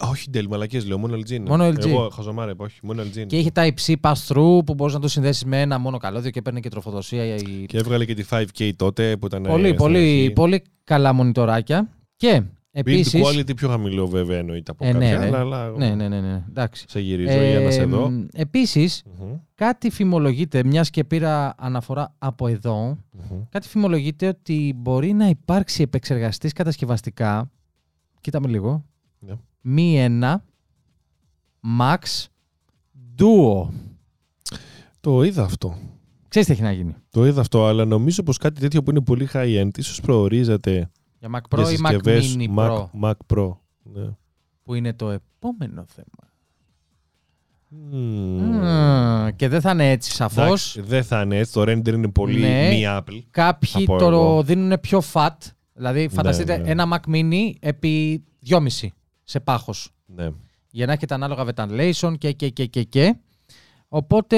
Α, 0.04 0.08
όχι 0.08 0.30
Dell, 0.34 0.46
μαλακίες 0.48 0.86
λέω. 0.86 0.98
Μόνο 0.98 1.14
LG 1.16 1.30
είναι. 1.30 1.48
Μόνο 1.48 1.68
LG. 1.68 1.86
Εγώ 1.86 2.08
χαζομάρε, 2.08 2.50
είπα, 2.50 2.64
όχι. 2.64 2.78
Μόνο 2.82 3.02
LG 3.02 3.16
είναι. 3.16 3.24
Και 3.24 3.38
είχε 3.38 3.50
Type-C 3.54 3.94
pass-through 4.00 4.64
που 4.66 4.74
μπορείς 4.74 4.94
να 4.94 5.00
το 5.00 5.08
συνδέσεις 5.08 5.44
με 5.44 5.60
ένα 5.60 5.78
μόνο 5.78 5.98
καλώδιο 5.98 6.30
και 6.30 6.42
παίρνει 6.42 6.60
και 6.60 6.68
τροφοδοσία. 6.68 7.24
Η... 7.34 7.64
Και 7.66 7.78
έβγαλε 7.78 8.04
και 8.04 8.14
τη 8.14 8.24
5K 8.30 8.70
τότε 8.76 9.16
που 9.16 9.26
ήταν. 9.26 9.42
Πολύ, 9.42 9.62
ε, 9.64 9.66
στην 9.66 9.76
πολύ, 9.78 9.98
αρχή. 9.98 10.30
πολύ 10.34 10.62
καλά 10.84 11.12
μονιτοράκια. 11.12 11.88
Και 12.16 12.42
Build 12.42 12.80
επίσης... 12.80 13.22
quality 13.24 13.56
πιο 13.56 13.68
χαμηλό 13.68 14.06
βέβαια 14.08 14.38
εννοείται 14.38 14.70
από 14.70 14.84
Ε, 14.86 14.92
ναι, 14.92 15.10
κάποια 15.10 15.30
ρε. 15.30 15.36
άλλα, 15.36 15.62
αλλά 15.62 15.76
Ναι, 15.78 15.94
ναι, 15.94 16.08
ναι, 16.08 16.20
ναι. 16.20 16.42
Εντάξει. 16.48 16.84
σε 16.88 17.00
γυρίζω 17.00 17.42
για 17.42 17.60
να 17.60 17.70
σε 17.70 17.84
δω. 17.84 18.10
μ, 18.10 18.26
Επίσης, 18.32 19.02
Μμμ, 19.20 19.34
κάτι 19.54 19.90
φημολογείται, 19.90 20.64
μιας 20.64 20.90
και 20.90 21.04
πήρα 21.04 21.54
αναφορά 21.58 22.14
από 22.18 22.46
εδώ, 22.48 22.98
μμμ. 23.12 23.40
κάτι 23.48 23.68
φημολογείται 23.68 24.26
ότι 24.28 24.72
μπορεί 24.76 25.12
να 25.12 25.26
υπάρξει 25.28 25.82
επεξεργαστής 25.82 26.52
κατασκευαστικά, 26.52 27.50
κοίτα 28.20 28.40
με 28.40 28.48
λίγο, 28.48 28.84
Ναι. 29.18 29.32
Μη 29.60 29.98
ένα, 30.00 30.44
Max 31.80 32.26
Duo. 33.18 33.68
Το 35.00 35.22
είδα 35.22 35.42
αυτό. 35.44 35.76
Ξέρεις 36.28 36.48
τι 36.48 36.54
έχει 36.54 36.62
να 36.62 36.72
γίνει. 36.72 36.94
Το 37.10 37.26
είδα 37.26 37.40
αυτό, 37.40 37.66
αλλά 37.66 37.84
νομίζω 37.84 38.22
πως 38.22 38.36
κάτι 38.38 38.60
τέτοιο 38.60 38.82
που 38.82 38.90
είναι 38.90 39.00
πολύ 39.00 39.28
high-end 39.32 39.70
ίσως 39.76 40.00
προορίζεται 40.00 40.90
Για 41.18 41.28
Mac 41.32 41.56
Pro 41.56 41.62
για 41.62 41.70
ή 41.70 41.76
Mac 41.82 41.88
συσκευές 41.90 42.36
Mini 42.38 42.54
Mac, 42.54 42.68
Pro, 42.68 42.86
Mac 43.02 43.12
Pro. 43.34 43.56
Ναι. 43.82 44.08
που 44.62 44.74
είναι 44.74 44.92
το 44.92 45.10
επόμενο 45.10 45.84
θέμα. 45.86 46.32
Μμμ. 47.68 48.40
Μμμ, 48.40 49.28
Και 49.36 49.48
δεν 49.48 49.60
θα 49.60 49.70
είναι 49.70 49.90
έτσι 49.90 50.10
σαφώς. 50.10 50.76
Εντάξει, 50.76 50.80
δεν 50.80 51.04
θα 51.04 51.20
είναι 51.22 51.38
έτσι. 51.38 51.52
Το 51.52 51.62
render 51.62 51.92
είναι 51.92 52.08
πολύ 52.08 52.40
Ναι. 52.40 52.68
μη 52.68 52.82
Apple. 52.86 53.22
Κάποιοι 53.30 53.70
Θα 53.70 53.82
πω 53.84 53.98
το 53.98 54.06
εγώ. 54.06 54.42
δίνουν 54.42 54.80
πιο 54.80 55.02
fat. 55.12 55.36
Δηλαδή, 55.74 56.08
φανταστείτε 56.08 56.56
ναι. 56.56 56.70
ένα 56.70 56.88
Mac 56.92 57.10
Mini 57.14 57.52
επί 57.60 58.24
2,5 58.48 58.88
σε 59.28 59.40
πάχος. 59.40 59.90
Ναι. 60.06 60.28
Για 60.70 60.86
να 60.86 60.92
έχετε 60.92 61.14
ανάλογα 61.14 61.44
ventilation 61.54 62.14
και, 62.18 62.32
και, 62.32 62.48
και, 62.48 62.66
και, 62.66 62.82
και. 62.82 63.16
Οπότε, 63.88 64.36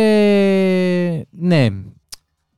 ναι. 1.31 1.69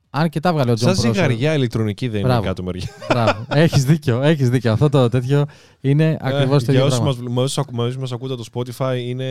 Αν 0.09 0.29
και 0.29 0.39
τα 0.39 0.53
βγάλε 0.53 0.71
ο 0.71 0.73
Τζον 0.73 0.95
Σαν 0.95 1.13
ζυγαριά 1.13 1.53
ηλεκτρονική 1.53 2.07
δεν 2.07 2.21
Μπράβο. 2.21 2.37
είναι 2.37 2.47
κάτω 2.47 2.63
μεριά. 2.63 2.87
Μπράβο. 3.09 3.45
έχεις 3.49 3.85
δίκιο, 3.85 4.21
έχεις 4.21 4.49
δίκιο. 4.49 4.71
Αυτό 4.71 4.89
το 4.89 5.09
τέτοιο 5.09 5.45
είναι 5.81 6.17
ακριβώς 6.21 6.63
το 6.63 6.71
Ε, 6.71 6.75
Για 6.75 6.83
ίδιο 6.83 6.85
όσους 6.85 6.99
πράγμα. 6.99 7.21
μας, 7.23 7.33
με 7.35 7.41
όσους 7.41 7.57
ακου- 7.57 7.75
με 7.75 7.83
όσους 7.83 7.97
μας 7.97 8.11
ακούτε 8.11 8.33
από 8.33 8.43
το 8.43 8.49
Spotify 8.77 8.97
είναι, 9.05 9.25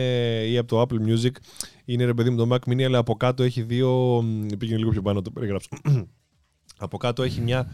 ή 0.49 0.57
από 0.57 0.67
το 0.67 0.81
Apple 0.81 1.07
Music, 1.09 1.31
είναι 1.85 2.05
ρε 2.05 2.13
παιδί 2.13 2.29
μου 2.29 2.37
το 2.47 2.47
Mac 2.55 2.71
Mini, 2.71 2.81
αλλά 2.83 2.97
από 2.97 3.15
κάτω 3.15 3.43
έχει 3.43 3.61
δύο. 3.61 4.21
μ, 4.23 4.45
Πήγαινε 4.57 4.77
λίγο 4.77 4.89
πιο 4.91 5.01
πάνω, 5.01 5.21
το 5.21 5.31
περιγράψω. 5.31 5.69
από 6.77 6.97
κάτω 6.97 7.23
έχει 7.23 7.41
μια 7.41 7.71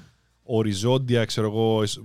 οριζόντια, 0.58 1.26
ξέρω 1.26 1.48
εγώ, 1.48 1.82
εσ- 1.82 2.00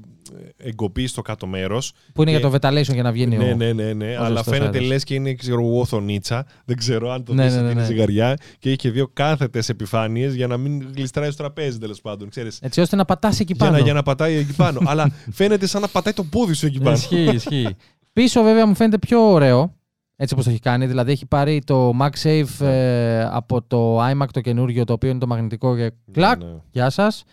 εγκοπή 0.57 1.07
στο 1.07 1.23
κάτω 1.23 1.47
μέρος. 1.47 1.93
Που 2.15 2.23
είναι 2.23 2.31
και- 2.31 2.39
για 2.39 2.49
το 2.51 2.57
ventilation 2.69 2.93
για 2.93 3.03
να 3.03 3.13
βγαίνει 3.13 3.37
Ναι, 3.37 3.53
ο... 3.53 3.57
ναι, 3.57 3.73
ναι, 3.73 3.93
ναι. 3.93 4.17
Αλλά 4.17 4.29
ζεστός 4.37 4.45
φαίνεται 4.57 4.77
αέρας. 4.77 4.89
λες 4.91 5.05
και 5.05 5.15
είναι 5.15 5.35
ξέρω, 5.35 5.61
εγώ, 5.61 5.81
οθονίτσα. 5.81 6.47
Δεν 6.65 6.77
ξέρω 6.77 7.11
αν 7.13 7.25
το 7.25 7.35
Ναι, 7.35 7.45
δεις 7.45 7.53
ναι, 7.53 7.59
ότι 7.59 7.67
ναι, 7.67 7.73
είναι 7.73 7.81
ναι. 7.81 7.87
ζυγαριά. 7.87 8.37
Και 8.59 8.69
έχει 8.69 8.79
και 8.79 8.91
δύο 8.91 9.09
κάθετες 9.13 9.69
επιφάνειες 9.69 10.35
για 10.35 10.47
να 10.47 10.57
μην 10.57 10.93
γλιστράει 10.97 11.31
στο 11.31 11.43
τραπέζι 11.43 11.79
τέλος 11.79 12.01
πάντων. 12.01 12.29
Ξέρεις. 12.29 12.59
Έτσι 12.63 12.81
ώστε 12.81 12.97
να 12.97 13.05
πατάς 13.05 13.41
εκεί 13.41 13.53
Για 13.57 13.65
πάνω. 13.65 13.77
να, 13.79 13.85
για 13.85 13.93
να 13.93 14.03
πατάει 14.03 14.35
εκεί 14.35 14.53
πάνω. 14.55 14.81
Αλλά 14.91 15.11
φαίνεται 15.33 15.67
σαν 15.67 15.81
να 15.81 15.89
πατάει 15.89 16.13
το 16.13 16.25
πόδι 16.25 16.53
σου 16.55 16.67
εκεί 16.67 16.79
πάνω. 16.81 16.97
Ισχύει, 16.97 17.31
ισχύει. 17.35 17.77
Πίσω 18.13 18.43
βέβαια 18.43 18.67
μου 18.67 18.75
φαίνεται 18.75 18.99
πιο 18.99 19.21
ωραίο. 19.31 19.75
Έτσι 20.17 20.35
όπως 20.35 20.47
το 20.47 20.51
έχει 20.51 20.61
κάνει. 20.61 20.87
Δηλαδή 20.87 21.13
έχει 21.13 21.27
πάρει 21.27 21.63
το 21.65 21.93
MagSafe 22.01 22.67
ε, 22.67 23.25
από 23.25 23.63
το 23.63 24.05
iMac 24.07 24.27
το 24.33 24.41
καινούργιο 24.41 24.85
το 24.85 24.93
οποίο 24.93 25.11
είναι 25.11 25.19
το 25.19 25.27
μαγνητικό 25.27 25.77
και 25.77 25.93
κλακ. 26.13 26.39
Ναι, 26.39 26.45
ναι. 26.45 26.53
Γεια 26.71 26.91
σας. 26.91 27.25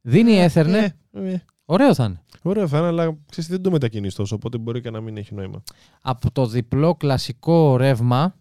Δίνει 0.00 0.46
Ethernet. 0.52 0.88
Ε, 1.12 1.32
ε, 1.32 1.42
Ωραίο 1.64 1.94
θα 1.94 2.04
είναι. 2.04 2.20
Ωραίο 2.42 2.68
θα 2.68 2.78
είναι, 2.78 2.86
αλλά 2.86 3.16
ξέρεις, 3.30 3.50
δεν 3.50 3.62
το 3.62 3.70
μετακινείς 3.70 4.14
τόσο, 4.14 4.34
οπότε 4.34 4.58
μπορεί 4.58 4.80
και 4.80 4.90
να 4.90 5.00
μην 5.00 5.16
έχει 5.16 5.34
νόημα. 5.34 5.62
Από 6.02 6.30
το 6.32 6.46
διπλό 6.46 6.94
κλασικό 6.94 7.76
ρεύμα 7.76 8.34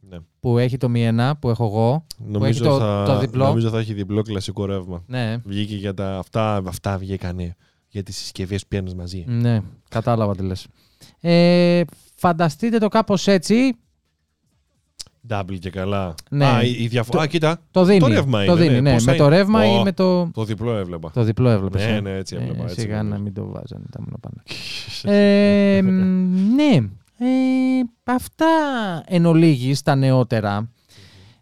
Ναι. 0.00 0.16
που 0.40 0.58
έχει 0.58 0.76
το 0.76 0.88
Mi 0.94 1.08
1 1.30 1.30
που 1.40 1.50
έχω 1.50 1.64
εγώ. 1.64 2.06
Νομίζω, 2.26 2.64
το- 2.64 2.78
θα, 2.78 3.04
το 3.06 3.18
διπλό. 3.18 3.44
νομίζω 3.46 3.68
θα 3.70 3.78
έχει 3.78 3.92
διπλό 3.94 4.22
κλασικό 4.22 4.64
ρεύμα. 4.64 5.02
Ναι, 5.06 5.36
Βγήκε 5.44 5.76
για 5.76 5.94
τα. 5.94 6.18
Αυτά, 6.18 6.62
αυτά 6.66 6.98
βγήκανε 6.98 7.56
για 7.88 8.02
τις 8.02 8.16
συσκευές 8.16 8.62
που 8.62 8.68
πιάνεις 8.68 8.94
μαζί. 8.94 9.24
ναι, 9.28 9.60
κατάλαβα 9.88 10.36
τι 10.36 10.42
λες. 10.42 10.66
Ε, 11.20 11.82
φανταστείτε 12.16 12.78
το 12.78 12.88
κάπως 12.88 13.26
έτσι. 13.26 13.54
Double 15.30 15.58
και 15.58 15.70
καλά. 15.70 16.14
Ναι. 16.30 16.46
Α, 16.46 16.62
η, 16.62 16.70
η 16.82 16.86
διαφορά. 16.86 17.18
Το- 17.18 17.24
Α, 17.24 17.26
κοίτα. 17.26 17.60
Το 17.70 17.84
δίνει. 17.84 17.98
Το 17.98 18.06
ρεύμα 18.06 18.44
το 18.44 18.52
είναι, 18.52 18.60
δίνει, 18.62 18.72
ναι. 18.74 18.80
ναι. 18.80 18.92
Πόσα 18.92 19.10
Με 19.10 19.16
το 19.16 19.24
είναι; 19.26 19.36
ρεύμα 19.36 19.60
Ω. 19.60 19.80
ή 19.80 19.82
με 19.82 19.92
το. 19.92 20.30
Το 20.30 20.44
διπλό 20.44 20.76
έβλεπα. 20.76 21.10
Το 21.10 21.22
διπλό 21.22 21.48
έβλεπες. 21.48 21.84
Ναι, 21.84 21.92
ε. 21.92 22.00
ναι, 22.00 22.10
έτσι 22.16 22.36
έβλεπα, 22.36 22.60
Ε, 22.62 22.62
έτσι 22.62 22.80
σιγά 22.80 22.96
έβλεπα. 22.96 23.16
να 23.16 23.22
μην 23.22 23.34
το 23.34 23.46
βάζανε 23.46 23.84
τα 23.90 24.00
μονοπάνα. 24.02 24.42
ε, 25.16 25.82
μ, 25.82 25.88
ναι. 26.54 26.74
Ε, 27.18 27.82
αυτά 28.04 28.46
εν 29.06 29.26
ολίγης 29.26 29.82
τα 29.82 29.94
νεότερα. 29.94 30.70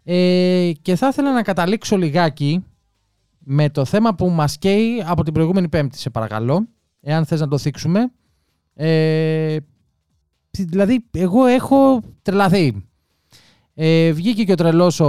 Ε, 0.03 0.71
και 0.81 0.95
θα 0.95 1.07
ήθελα 1.07 1.33
να 1.33 1.41
καταλήξω 1.41 1.97
λιγάκι 1.97 2.63
με 3.39 3.69
το 3.69 3.85
θέμα 3.85 4.15
που 4.15 4.29
μας 4.29 4.57
καίει 4.57 5.03
από 5.05 5.23
την 5.23 5.33
προηγούμενη 5.33 5.69
πέμπτη, 5.69 5.97
σε 5.97 6.09
παρακαλώ. 6.09 6.67
Εάν 7.01 7.25
θες 7.25 7.39
να 7.39 7.47
το 7.47 7.57
θίξουμε. 7.57 8.11
Ε, 8.73 9.57
δηλαδή, 10.51 11.05
εγώ 11.11 11.45
έχω 11.45 12.01
τρελαθεί. 12.21 12.84
Ε, 13.75 14.11
βγήκε 14.11 14.43
και 14.43 14.51
ο 14.51 14.55
τρελός 14.55 14.99
ο, 14.99 15.05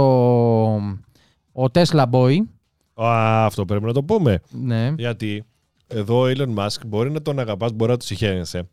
ο 1.51 1.63
Tesla 1.73 2.05
Boy. 2.11 2.37
Α, 2.93 3.45
αυτό 3.45 3.65
πρέπει 3.65 3.85
να 3.85 3.93
το 3.93 4.03
πούμε. 4.03 4.39
Ναι. 4.51 4.93
Γιατί 4.97 5.43
εδώ 5.87 6.21
ο 6.21 6.25
Elon 6.35 6.55
Musk 6.55 6.81
μπορεί 6.87 7.11
να 7.11 7.21
τον 7.21 7.39
αγαπάς, 7.39 7.71
μπορεί 7.71 7.91
να 7.91 7.97
του 7.97 8.05
συγχαίρεσαι. 8.05 8.67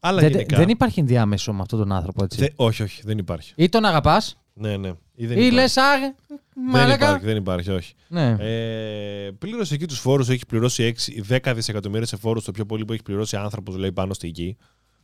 Αλλά 0.00 0.20
Δεν, 0.20 0.30
γενικά. 0.30 0.56
δεν 0.56 0.68
υπάρχει 0.68 1.00
ενδιάμεσο 1.00 1.52
με 1.52 1.60
αυτόν 1.60 1.78
τον 1.78 1.92
άνθρωπο, 1.92 2.24
έτσι. 2.24 2.38
Δε- 2.38 2.48
όχι, 2.56 2.82
όχι, 2.82 3.02
δεν 3.04 3.18
υπάρχει. 3.18 3.52
Ή 3.56 3.68
τον 3.68 3.84
αγαπάς, 3.84 4.36
Ναι, 4.54 4.76
ναι. 4.76 4.88
Ή 5.14 5.26
δεν 5.26 5.36
ή 5.38 5.40
υπάρχει. 5.40 5.50
λες, 5.54 5.76
α, 5.76 5.82
δεν 6.28 6.40
μαλάκα. 6.72 6.94
υπάρχει, 7.04 7.24
δεν 7.26 7.36
υπάρχει, 7.36 7.70
όχι. 7.70 7.94
Ναι. 8.08 8.36
Ε, 8.38 9.30
πλήρωσε 9.38 9.74
εκεί 9.74 9.86
τους 9.86 9.98
φόρους, 9.98 10.28
έχει 10.28 10.46
πληρώσει 10.46 10.82
6, 11.28 11.38
10 11.40 11.52
δισεκατομμύρια 11.54 12.06
σε 12.06 12.16
φόρους, 12.16 12.44
το 12.44 12.50
πιο 12.52 12.66
πολύ 12.66 12.84
που 12.84 12.92
έχει 12.92 13.02
πληρώσει 13.02 13.36
άνθρωπος 13.36 13.76
λέει 13.76 13.92
πάνω 13.92 14.14
στη 14.14 14.28
γη. 14.28 14.56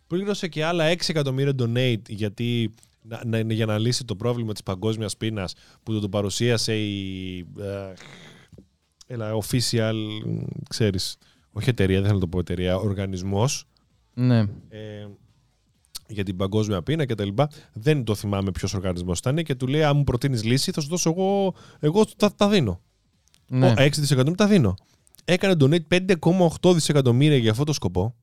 Πλήρωσε 0.06 0.48
και 0.48 0.64
άλλα 0.64 0.84
6 0.92 1.08
εκατομμύρια 1.08 1.52
donate 1.58 2.02
γιατί, 2.08 2.74
να, 3.02 3.24
να- 3.24 3.52
για 3.52 3.66
να 3.66 3.78
λύσει 3.78 4.04
το 4.04 4.16
πρόβλημα 4.16 4.52
της 4.52 4.62
παγκόσμιας 4.62 5.16
πείνας 5.16 5.54
που 5.82 5.92
το, 5.92 6.00
το 6.00 6.08
παρουσίασε 6.08 6.76
η. 6.78 7.38
ε, 7.60 7.92
έλα, 9.06 9.32
official, 9.42 9.94
ξέρεις, 10.68 11.16
όχι 11.52 11.68
εταιρεία, 11.68 11.96
δεν 11.96 12.04
θέλω 12.04 12.14
να 12.14 12.20
το 12.20 12.28
πω 12.28 12.38
εταιρεία, 12.38 12.76
οργανισμός 12.76 13.64
Ναι. 14.14 14.38
ε, 14.68 15.06
για 16.08 16.24
την 16.24 16.36
παγκόσμια 16.36 16.82
πείνα 16.82 17.04
και 17.04 17.14
τα 17.14 17.24
λοιπά. 17.24 17.50
Δεν 17.72 18.04
το 18.04 18.14
θυμάμαι 18.14 18.50
ποιος 18.50 18.74
οργανισμός 18.74 19.18
ήταν 19.18 19.36
και 19.36 19.54
του 19.54 19.66
λέει: 19.66 19.82
Αν 19.82 19.96
μου 19.96 20.04
προτείνεις 20.04 20.44
λύση, 20.44 20.70
θα 20.70 20.80
σου 20.80 20.88
δώσω 20.88 21.10
εγώ. 21.10 21.54
Εγώ 21.80 22.04
τα, 22.16 22.34
τα 22.34 22.48
δίνω. 22.48 22.80
ναι. 23.48 23.70
Ο, 23.70 23.74
6 23.76 23.88
δισεκατομμύρια 23.94 24.46
τα 24.46 24.52
δίνω. 24.52 24.74
Έκανε 25.24 25.54
donate 25.60 26.14
5,8 26.60 26.72
δισεκατομμύρια 26.74 27.36
για 27.36 27.50
αυτό 27.50 27.64
το 27.64 27.72
σκοπό. 27.72 28.14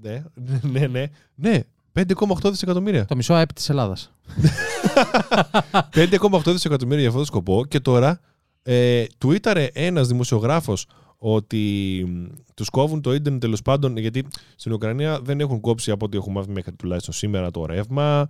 Ναι, 0.00 0.24
ναι, 0.62 0.86
ναι. 0.86 1.06
Ναι, 1.34 1.60
5,8 1.94 2.50
δισεκατομμύρια. 2.50 3.04
Το 3.04 3.16
μισό 3.16 3.34
ΑΕΠ 3.34 3.52
της 3.52 3.68
Ελλάδας. 3.68 4.12
5,8 5.94 6.40
δισεκατομμύρια 6.44 7.00
για 7.00 7.08
αυτό 7.08 7.20
το 7.20 7.26
σκοπό 7.26 7.64
και 7.68 7.80
τώρα 7.80 8.20
ε, 8.62 9.04
τουίταρε 9.18 9.68
ένας 9.72 10.08
δημοσιογράφος 10.08 10.86
ότι 11.18 12.04
μ, 12.08 12.24
τους 12.54 12.68
κόβουν 12.70 13.00
το 13.00 13.14
ίντερνετ 13.14 13.40
τέλος 13.40 13.62
πάντων 13.62 13.96
γιατί 13.96 14.26
στην 14.56 14.72
Ουκρανία 14.72 15.20
δεν 15.20 15.40
έχουν 15.40 15.60
κόψει 15.60 15.90
από 15.90 16.04
ό,τι 16.04 16.16
έχουμε 16.16 16.38
μάθει 16.38 16.50
μέχρι 16.50 16.72
τουλάχιστον 16.72 17.14
σήμερα 17.14 17.50
το 17.50 17.66
ρεύμα. 17.66 18.28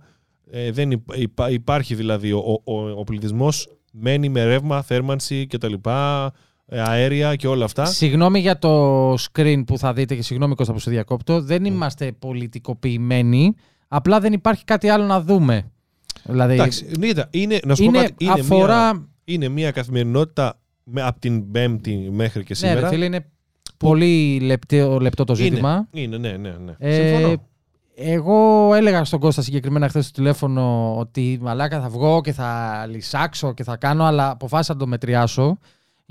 Ε, 0.51 0.71
δεν 0.71 0.91
υπά- 0.91 1.17
υπά- 1.17 1.51
υπάρχει 1.51 1.95
δηλαδή 1.95 2.31
ο, 2.31 2.61
ο, 2.63 2.73
ο, 2.73 2.89
ο 2.89 3.03
πληθυσμός 3.03 3.67
μένει 3.91 4.29
με 4.29 4.43
ρεύμα, 4.43 4.81
θέρμανση 4.81 5.47
κτλ. 5.47 5.73
Ε, 6.65 6.81
αέρια 6.81 7.35
και 7.35 7.47
όλα 7.47 7.65
αυτά. 7.65 7.85
Συγγνώμη 7.85 8.39
για 8.39 8.57
το 8.57 9.13
screen 9.13 9.63
που 9.65 9.77
θα 9.77 9.93
δείτε 9.93 10.15
και 10.15 10.21
συγγνώμη 10.21 10.55
Κώστα 10.55 10.73
που 10.73 10.79
σε 10.79 10.89
διακόπτω. 10.89 11.41
Δεν 11.41 11.65
είμαστε 11.65 12.11
πολιτικοποιημένοι. 12.19 13.55
Απλά 13.87 14.19
δεν 14.19 14.33
υπάρχει 14.33 14.63
κάτι 14.63 14.89
άλλο 14.89 15.03
να 15.05 15.21
δούμε. 15.21 15.71
Δηλαδή, 16.23 16.53
Εντάξει, 16.53 16.85
ναι, 16.99 17.07
κοίτα, 17.07 17.27
είναι, 17.31 17.59
να 17.65 17.75
σου 17.75 17.83
πω 17.83 17.89
είναι, 17.89 18.01
κάτι, 18.01 18.23
είναι, 18.23 18.33
αφορά... 18.33 18.93
μια, 18.93 19.07
είναι 19.23 19.47
μια 19.47 19.71
καθημερινότητα 19.71 20.59
με, 20.83 21.01
από 21.01 21.19
την 21.19 21.51
Πέμπτη 21.51 22.09
μέχρι 22.11 22.43
και 22.43 22.49
Ναι, 22.49 22.55
σήμερα. 22.55 22.79
ρε 22.79 22.87
φίλε, 22.87 23.05
είναι 23.05 23.25
πολύ 23.77 24.39
λεπτό, 24.39 24.99
λεπτό 24.99 25.23
το 25.23 25.35
ζήτημα. 25.35 25.87
Είναι, 25.91 26.17
ναι, 26.17 26.31
ναι, 26.31 26.55
ναι. 26.65 26.75
Ε, 26.77 26.93
Συμφωνώ. 26.93 27.47
εγώ 27.95 28.73
έλεγα 28.73 29.03
στον 29.03 29.19
Κώστα 29.19 29.41
συγκεκριμένα 29.41 29.87
χθες 29.89 30.03
στο 30.03 30.13
τηλέφωνο 30.13 30.95
ότι 30.97 31.39
μαλάκα 31.41 31.81
θα 31.81 31.89
βγω 31.89 32.21
και 32.21 32.31
θα 32.31 32.85
λυσάξω 32.89 33.53
και 33.53 33.63
θα 33.63 33.77
κάνω, 33.77 34.03
αλλά 34.03 34.29
αποφάσισα 34.29 34.73
να 34.73 34.79
το 34.79 34.87
μετριάσω. 34.87 35.57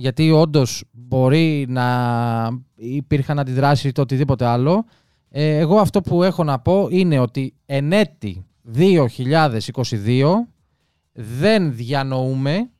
Γιατί 0.02 0.30
όντως 0.30 0.84
μπορεί 0.90 1.66
να 1.68 1.86
υπήρχαν 2.74 3.38
αντιδράσεις 3.38 3.84
ή 3.84 3.92
το 3.92 4.02
οτιδήποτε 4.02 4.44
άλλο. 4.44 4.84
Ε, 5.28 5.56
εγώ 5.56 5.78
αυτό 5.78 6.00
που 6.00 6.22
έχω 6.22 6.44
να 6.44 6.58
πω 6.58 6.86
είναι 6.90 7.18
ότι 7.18 7.54
εν 7.66 7.92
έτη 7.92 8.46
2022 8.76 10.24
δεν 11.12 11.74
διανοούμε 11.74 12.70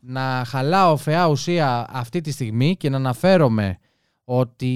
να 0.00 0.42
χαλάω 0.46 0.96
φαιά 0.96 1.28
ουσία 1.28 1.86
αυτή 1.90 2.20
τη 2.20 2.30
στιγμή 2.30 2.76
και 2.76 2.88
να 2.88 2.96
αναφέρομαι 2.96 3.78
ότι 4.24 4.74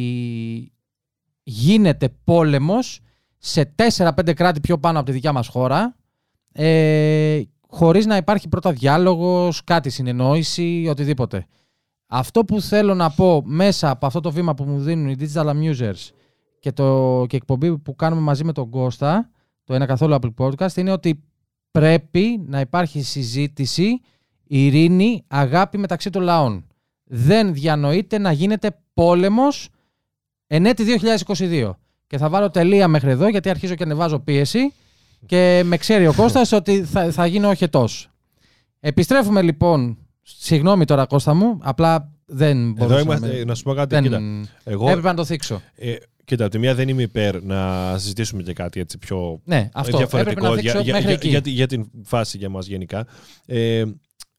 γίνεται 1.42 2.08
πόλεμος 2.24 3.00
σε 3.38 3.74
4-5 3.96 4.34
κράτη 4.34 4.60
πιο 4.60 4.78
πάνω 4.78 4.98
από 4.98 5.06
τη 5.06 5.12
δικιά 5.12 5.32
μας 5.32 5.48
χώρα 5.48 5.96
ε, 6.52 7.42
χωρίς 7.68 8.06
να 8.06 8.16
υπάρχει 8.16 8.48
πρώτα 8.48 8.72
διάλογος, 8.72 9.64
κάτι 9.64 9.90
συνεννόηση, 9.90 10.86
οτιδήποτε. 10.90 11.46
Αυτό 12.14 12.44
που 12.44 12.60
θέλω 12.60 12.94
να 12.94 13.10
πω 13.10 13.42
μέσα 13.44 13.90
από 13.90 14.06
αυτό 14.06 14.20
το 14.20 14.32
βήμα 14.32 14.54
που 14.54 14.64
μου 14.64 14.80
δίνουν 14.80 15.08
οι 15.08 15.16
Digital 15.20 15.46
Amusers 15.46 16.10
και, 16.58 16.72
το, 16.72 17.24
και 17.28 17.36
η 17.36 17.38
εκπομπή 17.42 17.78
που 17.78 17.94
κάνουμε 17.94 18.20
μαζί 18.20 18.44
με 18.44 18.52
τον 18.52 18.70
Κώστα, 18.70 19.30
το 19.64 19.74
ένα 19.74 19.86
καθόλου 19.86 20.16
Apple 20.20 20.34
Podcast, 20.36 20.76
είναι 20.76 20.92
ότι 20.92 21.22
πρέπει 21.70 22.44
να 22.46 22.60
υπάρχει 22.60 23.02
συζήτηση, 23.02 24.00
ειρήνη, 24.46 25.24
αγάπη 25.26 25.78
μεταξύ 25.78 26.10
των 26.10 26.22
λαών. 26.22 26.66
Δεν 27.04 27.54
διανοείται 27.54 28.18
να 28.18 28.32
γίνεται 28.32 28.70
πόλεμος 28.94 29.68
εν 30.46 30.66
έτη 30.66 30.84
2022. 31.26 31.70
Και 32.06 32.18
θα 32.18 32.28
βάλω 32.28 32.50
τελεία 32.50 32.88
μέχρι 32.88 33.10
εδώ 33.10 33.28
γιατί 33.28 33.50
αρχίζω 33.50 33.74
και 33.74 33.82
ανεβάζω 33.82 34.18
πίεση 34.18 34.72
και 35.26 35.62
με 35.64 35.76
ξέρει 35.76 36.06
ο 36.06 36.14
Κώστας 36.14 36.52
ότι 36.52 36.84
θα, 36.84 37.10
θα 37.10 37.26
γίνω 37.26 37.48
οχετός. 37.48 38.10
Επιστρέφουμε 38.80 39.42
λοιπόν, 39.42 40.01
συγγνώμη 40.22 40.84
τώρα 40.84 41.06
Κώστα 41.06 41.34
μου, 41.34 41.58
απλά 41.62 42.12
δεν 42.26 42.58
Εδώ 42.60 42.72
μπορούσα 42.76 43.00
είμαστε, 43.00 43.26
με- 43.26 43.34
ε, 43.34 43.44
να 43.44 43.54
σου 43.54 43.62
πω 43.62 43.74
κάτι. 43.74 43.94
δεν... 43.94 44.02
Κοίτα, 44.02 44.20
εγώ, 44.64 44.88
Έπρεπε 44.88 45.08
να 45.08 45.14
το 45.14 45.24
θίξω. 45.24 45.62
ε, 45.74 45.94
κοίτα, 46.24 46.42
από 46.44 46.52
τη 46.52 46.58
μία 46.58 46.74
δεν 46.74 46.88
είμαι 46.88 47.02
υπέρ 47.02 47.42
να 47.42 47.92
συζητήσουμε 47.98 48.42
και 48.42 48.52
κάτι 48.52 48.80
έτσι 48.80 48.98
πιο 48.98 49.40
Ναι, 49.44 49.68
αυτό. 49.72 49.78
Έπρεπε 49.80 49.96
διαφορετικό 49.96 50.48
να 50.48 50.54
θίξω 50.54 50.70
για, 50.80 50.80
για, 50.80 50.92
μέχρι 50.92 51.06
για, 51.08 51.14
εκεί. 51.16 51.28
για, 51.28 51.40
τη- 51.40 51.50
για 51.50 51.66
την 51.66 51.90
φάση 52.04 52.38
για 52.38 52.48
μας 52.48 52.66
γενικά. 52.66 53.06
Ε, 53.46 53.82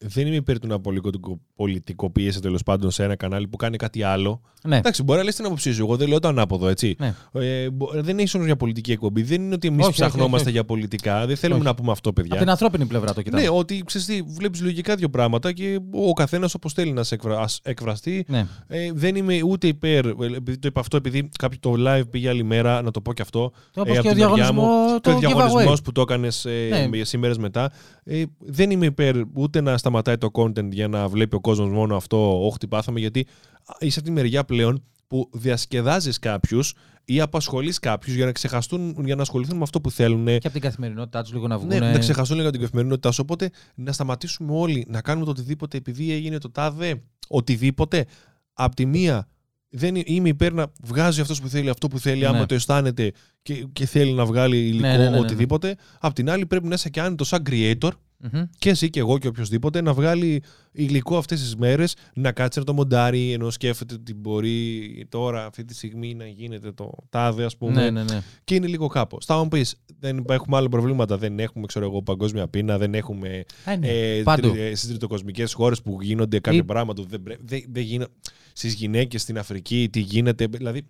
δεν 0.06 0.26
είμαι 0.26 0.36
υπέρ 0.36 0.58
του 0.58 0.66
να 0.66 0.80
πολιτικο- 0.80 1.40
πολιτικοποιήσει 1.54 2.40
τέλος 2.40 2.62
πάντων 2.62 2.90
σε 2.90 3.04
ένα 3.04 3.16
κανάλι 3.16 3.48
που 3.48 3.56
κάνει 3.56 3.76
κάτι 3.76 4.02
άλλο. 4.02 4.40
ναι. 4.62 4.76
Εντάξει, 4.76 5.02
μπορεί 5.02 5.18
να 5.18 5.24
λες 5.24 5.34
την 5.34 5.44
άποψή 5.44 5.72
σου. 5.72 5.80
Εγώ 5.82 5.96
δεν 5.96 6.08
λέω 6.08 6.18
το 6.18 6.28
ανάποδο, 6.28 6.68
έτσι. 6.68 6.96
Ναι. 6.98 7.14
Ε, 7.32 7.70
μπο- 7.70 7.90
δεν 7.92 8.08
είναι 8.08 8.22
ίσως 8.22 8.44
για 8.44 8.56
πολιτική 8.56 8.92
εκπομπή. 8.92 9.22
Δεν 9.22 9.42
είναι 9.42 9.54
ότι 9.54 9.66
εμείς 9.68 9.80
Όχι, 9.86 9.88
όχι, 9.88 10.00
ψαχνόμαστε 10.00 10.34
όχι, 10.36 10.42
όχι. 10.44 10.50
για 10.52 10.64
πολιτικά. 10.64 11.26
Δεν 11.26 11.36
θέλουμε 11.36 11.58
Όχι. 11.58 11.68
να 11.68 11.74
πούμε 11.74 11.92
αυτό, 11.92 12.12
παιδιά. 12.12 12.32
Από 12.32 12.40
την 12.42 12.50
ανθρώπινη 12.50 12.86
πλευρά 12.86 13.12
το 13.14 13.22
κοιτάμε. 13.22 13.42
Ναι, 13.42 13.48
ότι 13.48 13.82
ξέρεις 13.86 14.06
τι, 14.06 14.22
βλέπεις 14.22 14.60
λογικά 14.62 14.94
δύο 14.94 15.08
πράγματα 15.08 15.52
και 15.52 15.78
ο 15.92 16.12
καθένας 16.12 16.54
όπως 16.54 16.72
θέλει 16.72 16.92
να 16.92 17.02
σε 17.02 17.14
εκφρα- 17.14 17.38
ας 17.40 17.60
εκφραστεί. 17.62 18.24
Ναι. 18.28 18.46
Ε, 18.66 18.90
δεν 18.94 19.16
είμαι 19.16 19.42
ούτε 19.42 19.66
υπέρ. 19.66 20.06
ε, 20.06 20.10
Επειδή 20.36 20.58
το 20.58 20.68
είπα 20.68 20.80
αυτό, 20.80 20.96
επειδή 20.96 21.28
κάποιο 21.38 21.58
το 21.60 21.74
live 21.78 22.02
πήγε 22.10 22.28
άλλη 22.28 22.42
μέρα, 22.44 22.82
να 22.82 22.90
το 22.90 23.00
πω 23.00 23.12
και 23.12 23.22
αυτό. 23.22 23.52
Όπως 23.76 23.96
ε, 23.96 24.00
και 24.00 24.08
από 24.08 24.08
ο 24.08 24.12
τη 24.12 24.18
μεριά 24.18 24.34
διαγωνισμό, 24.34 24.62
μου, 24.62 25.00
το 25.00 25.10
και 25.10 25.16
ο 25.16 25.18
διαγωνισμός 25.18 25.78
giveaway. 25.78 25.84
που 25.84 25.92
το 25.92 26.00
έκανες 26.00 26.44
ε, 26.44 26.88
Ναι. 26.90 27.04
σήμερα 27.04 27.34
μετά. 27.38 27.70
Ε, 28.04 28.22
δεν 28.38 28.70
είμαι 28.70 28.86
υπέρ 28.86 29.16
ούτε 29.34 29.60
να 29.60 29.76
σταματάει 29.98 30.18
το 30.18 30.30
content 30.32 30.70
για 30.72 30.88
να 30.88 31.08
βλέπει 31.08 31.36
ο 31.36 31.40
κόσμος 31.40 31.68
μόνο 31.68 31.96
αυτό. 31.96 32.46
Όχι, 32.46 32.58
τι 32.58 32.66
πάθαμε, 32.66 33.00
γιατί 33.00 33.26
α, 33.64 33.74
είσαι 33.78 33.98
από 33.98 34.08
τη 34.08 34.14
μεριά 34.14 34.44
πλέον 34.44 34.84
που 35.06 35.30
διασκεδάζεις 35.32 36.18
κάποιους 36.18 36.74
ή 37.04 37.20
απασχολείς 37.20 37.78
κάποιους 37.78 38.16
για 38.16 38.24
να 38.24 38.32
ξεχαστούν, 38.32 38.96
για 39.04 39.14
να 39.14 39.22
ασχοληθούν 39.22 39.56
με 39.56 39.62
αυτό 39.62 39.80
που 39.80 39.90
θέλουν. 39.90 40.24
Και 40.24 40.32
από 40.34 40.50
την 40.50 40.60
καθημερινότητά 40.60 41.22
τους 41.22 41.32
λίγο 41.32 41.46
να 41.46 41.58
βγουν. 41.58 41.68
Ναι, 41.68 41.78
να 41.78 41.98
ξεχαστούν 41.98 42.36
λίγο 42.36 42.50
την 42.50 42.60
καθημερινότητά 42.60 43.10
σου. 43.10 43.20
Οπότε 43.22 43.50
να 43.74 43.92
σταματήσουμε 43.92 44.52
όλοι 44.54 44.86
να 44.88 45.00
κάνουμε 45.00 45.24
το 45.24 45.30
οτιδήποτε 45.30 45.76
επειδή 45.76 46.12
έγινε 46.12 46.38
το 46.38 46.50
τάδε 46.50 47.02
οτιδήποτε. 47.28 48.06
Απ' 48.52 48.74
τη 48.74 48.86
μία 48.86 49.28
δεν 49.68 49.96
ε- 49.96 50.02
είμαι 50.04 50.28
υπέρ 50.28 50.52
να 50.52 50.66
βγάζει 50.82 51.20
αυτός 51.20 51.40
που 51.40 51.48
θέλει 51.48 51.68
αυτό 51.68 51.88
που 51.88 51.98
θέλει, 51.98 52.26
άμα 52.26 52.38
Ναι. 52.38 52.46
το 52.46 52.54
αισθάνεται 52.54 53.12
και, 53.44 53.66
και 53.72 53.86
θέλει 53.86 54.12
να 54.12 54.24
βγάλει 54.24 54.56
υλικό 54.58 54.86
Ναι, 54.86 54.92
ναι, 54.92 54.96
ναι, 54.96 55.04
ναι, 55.04 55.10
ναι. 55.10 55.18
οτιδήποτε. 55.18 55.76
Απ' 56.00 56.12
την 56.12 56.30
άλλη 56.30 56.46
πρέπει 56.46 56.66
να 56.68 56.74
είσαι 56.74 56.88
και 56.88 57.00
άνετος 57.00 57.28
σαν 57.28 57.42
creator 57.50 57.90
Μμμ. 58.32 58.42
και 58.58 58.70
εσύ 58.70 58.90
και 58.90 59.00
εγώ 59.00 59.18
και 59.18 59.26
οποιοδήποτε 59.28 59.80
να 59.80 59.92
βγάλει 59.94 60.42
υλικό 60.72 61.16
αυτές 61.16 61.40
τις 61.40 61.56
μέρες, 61.56 61.96
να 62.14 62.32
κάτσει 62.32 62.58
να 62.58 62.64
το 62.64 62.72
μοντάρει 62.72 63.32
ενώ 63.32 63.50
σκέφτεται 63.50 63.94
ότι 63.94 64.14
μπορεί 64.14 65.06
τώρα 65.08 65.46
αυτή 65.46 65.64
τη 65.64 65.74
στιγμή 65.74 66.14
να 66.14 66.26
γίνεται 66.26 66.72
το 66.72 66.90
τάδε 67.10 67.44
ας 67.44 67.56
πούμε 67.56 67.72
Ναι, 67.72 67.90
ναι, 67.90 68.02
ναι. 68.02 68.22
και 68.44 68.54
είναι 68.54 68.66
λίγο 68.66 68.86
κάπου. 68.86 69.20
Στα 69.20 69.36
μου 69.42 69.48
πει, 69.48 69.66
δεν 70.00 70.24
έχουμε 70.28 70.56
άλλα 70.56 70.68
προβλήματα. 70.68 71.18
Δεν 71.18 71.38
έχουμε, 71.38 71.66
ξέρω 71.66 71.84
εγώ, 71.84 72.02
παγκόσμια 72.02 72.48
πείνα, 72.48 72.78
δεν 72.78 72.94
έχουμε 72.94 73.44
Α, 73.64 73.76
ναι. 73.76 73.88
ε, 73.88 74.22
Παντού. 74.22 74.50
τρι, 74.50 74.60
ε, 74.60 74.74
στις 74.74 74.88
τριτοκοσμικές 74.88 75.52
χώρες 75.52 75.82
που 75.82 75.98
γίνονται 76.02 76.40
κάποια 76.40 76.60
Ή- 76.60 76.64
πράγματα 76.64 77.02
που 77.02 77.08
δεν, 77.08 77.22
πρέ- 77.22 77.38
δεν, 77.44 77.64
δεν 77.68 77.82
γίνονται. 77.82 78.10
Στις 78.52 78.74
γυναίκες 78.74 79.22
στην 79.22 79.38
Αφρική, 79.38 79.88
τι 79.92 80.00
γίνεται. 80.00 80.46
Δηλαδή, 80.46 80.82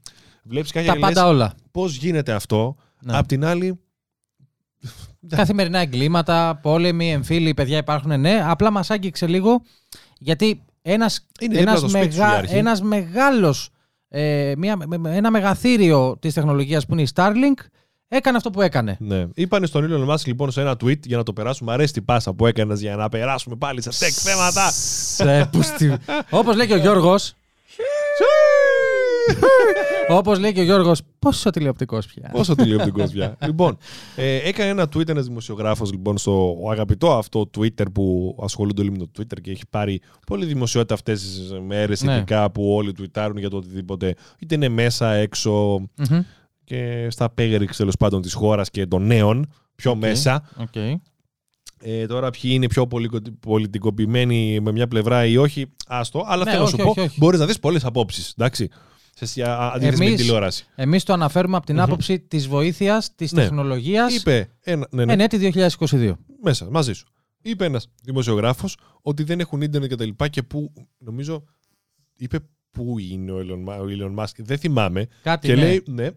βλέπεις 0.44 0.70
κάποια 0.72 0.88
Τα 0.92 0.94
και 0.98 1.04
λες, 1.04 1.14
πάντα 1.14 1.28
όλα. 1.28 1.54
πώς 1.70 1.96
γίνεται 1.96 2.33
αυτό. 2.33 2.76
Ναι. 3.00 3.16
Απ' 3.16 3.26
την 3.26 3.44
άλλη, 3.44 3.78
Καθημερινά 5.37 5.78
εγκλήματα, 5.78 6.59
πόλεμοι, 6.62 7.12
εμφύλοι, 7.12 7.54
παιδιά 7.54 7.76
υπάρχουν, 7.78 8.20
ναι. 8.20 8.42
Απλά 8.46 8.70
μας 8.70 8.90
άγγιξε 8.90 9.26
λίγο 9.26 9.62
γιατί 10.18 10.62
ένας, 10.83 11.26
Είναι 11.40 11.54
δίπλα 11.57 11.70
ένας, 11.70 11.78
στο 11.78 11.88
σπίτι 11.88 12.14
σου 12.14 12.20
η 12.20 12.24
αρχή. 12.24 12.57
ένας 12.57 12.83
μεγάλος, 12.83 13.68
ε, 14.09 14.52
μια, 14.57 14.76
με- 14.76 14.98
με- 14.98 15.16
ένα 15.16 15.30
μεγαθύριο 15.30 16.16
της 16.20 16.35
τεχνολογίας 16.35 16.87
που 16.87 16.92
είναι 16.92 17.02
η 17.02 17.09
Starlink 17.14 17.64
έκανε 18.09 18.37
αυτό 18.37 18.50
που 18.50 18.61
έκανε. 18.62 18.96
ναι. 19.00 19.26
Είπανε 19.35 19.66
στον 19.66 19.88
Elon 19.90 20.12
Musk 20.12 20.24
λοιπόν 20.26 20.50
σε 20.50 20.61
ένα 20.61 20.72
tweet 20.72 21.07
για 21.07 21.16
να 21.16 21.22
το 21.22 21.33
περάσουμε. 21.33 21.72
Αρέσει 21.72 21.92
την 21.92 22.04
πάσα 22.04 22.35
που 22.35 22.46
έκανες 22.46 22.80
για 22.80 22.96
να 22.96 23.09
περάσουμε 23.09 23.57
πάλι 23.57 23.83
σε 23.83 23.90
tech 23.90 24.11
θέματα. 24.11 24.70
Σε 24.70 25.48
πούστη. 25.52 25.96
Όπως 26.30 26.57
λέει 26.57 26.66
και 26.66 26.74
ο 26.74 26.78
Γιώργος, 26.78 27.35
όπως 30.09 30.39
λέει 30.39 30.53
και 30.53 30.61
ο 30.61 30.64
Γιώργος, 30.64 31.01
πόσο 31.18 31.51
τηλεοπτικός 31.51 32.07
πια. 32.07 32.29
Πόσο 32.33 32.55
τηλεοπτικός 32.55 33.11
πια. 33.11 33.37
λοιπόν, 33.47 33.77
ε, 34.16 34.37
έκανε 34.49 34.70
ένα 34.70 34.85
tweet 34.95 35.09
ένας 35.09 35.27
δημοσιογράφος 35.27 35.91
λοιπόν, 35.93 36.18
στο 36.18 36.57
αγαπητό 36.70 37.12
αυτό 37.12 37.51
Twitter 37.59 37.85
που 37.95 38.37
ασχολούνται 38.43 38.81
όλοι 38.81 38.91
με 38.91 38.99
το 38.99 39.09
Twitter 39.18 39.41
και 39.43 39.51
έχει 39.51 39.62
πάρει 39.70 40.01
πολλή 40.27 40.45
δημοσιότητα 40.45 40.95
αυτές 40.95 41.20
τις 41.22 41.53
μέρες, 41.66 42.03
Ναι. 42.03 42.14
ειδικά 42.16 42.51
που 42.51 42.75
όλοι 42.75 42.93
tweet 42.99 43.18
άρουν 43.18 43.37
για 43.37 43.51
το 43.51 43.57
οτιδήποτε. 43.57 44.14
Είτε 44.39 44.55
είναι 44.55 44.68
μέσα, 44.68 45.12
έξω 45.12 45.79
Μμμ. 45.97 46.20
και 46.64 47.07
στα 47.11 47.31
πέριξ 47.30 47.76
τέλος 47.77 47.97
πάντων 47.97 48.22
της 48.22 48.33
χώρας 48.35 48.70
και 48.70 48.87
των 48.87 49.07
νέων. 49.07 49.53
Πιο 49.75 49.91
Οκ. 49.91 49.97
μέσα. 49.97 50.49
Οκ. 50.61 50.77
Ε, 51.87 52.07
τώρα, 52.07 52.31
ποιοι 52.31 52.51
είναι 52.55 52.66
πιο 52.66 52.87
πολυκο- 52.87 53.18
πολιτικοποιημένοι 53.41 54.61
με 54.61 54.72
μια 54.72 54.89
πλευρά 54.89 55.27
ή 55.27 55.37
όχι, 55.37 55.66
άστο. 55.87 56.25
Αλλά 56.27 56.45
Ναι, 56.45 56.51
θέλω 56.51 56.62
όχι, 56.62 56.72
να 56.77 56.79
σου 56.83 56.87
όχι, 56.89 56.99
πω, 57.01 57.05
όχι. 57.07 57.18
μπορείς 57.18 57.41
να 57.41 57.47
δεις 57.47 57.59
πολλές 57.59 57.85
απόψεις. 57.85 58.33
Εντάξει. 59.17 59.27
Σε 59.27 59.27
σ- 59.27 59.39
α- 59.49 59.73
αντίθεση 59.75 59.91
με 59.91 59.99
την 59.99 60.07
Εμείς- 60.07 60.21
τηλεόραση. 60.21 60.67
Εμείς 60.75 61.03
το 61.05 61.12
αναφέρουμε 61.12 61.57
από 61.57 61.67
την 61.67 61.81
άποψη 61.81 62.21
της 62.21 62.47
βοήθειας, 62.49 63.15
της 63.15 63.33
Ναι. 63.33 63.41
τεχνολογίας, 63.43 64.15
Είπε 64.17 64.51
ένα, 64.61 64.87
ναι, 64.91 65.05
ναι. 65.05 65.12
εν 65.12 65.21
έτη 65.21 65.37
2022. 65.37 66.12
μέσα, 66.43 66.71
μαζί 66.71 66.93
σου. 66.93 67.07
Είπε 67.43 67.65
ένας 67.65 67.89
δημοσιογράφος 68.03 68.77
ότι 69.03 69.23
δεν 69.23 69.41
έχουν 69.41 69.61
ίντερνετ 69.62 69.91
και 69.91 69.97
τα 69.97 70.05
λοιπά 70.05 70.29
και 70.29 70.43
που 70.43 70.73
νομίζω 70.99 71.45
είπε 72.17 72.39
πού 72.71 72.99
είναι 72.99 73.33
ο 73.33 73.39
Elon, 73.39 73.59
Μα- 73.62 73.77
ο 73.77 73.85
Elon 73.89 74.15
Musk, 74.23 74.33
δεν 74.37 74.59
θυμάμαι. 74.59 75.07
Κάτι 75.23 75.47
και 75.47 75.55
ναι. 75.55 75.61
λέει, 75.61 75.83
ναι, 75.87 76.09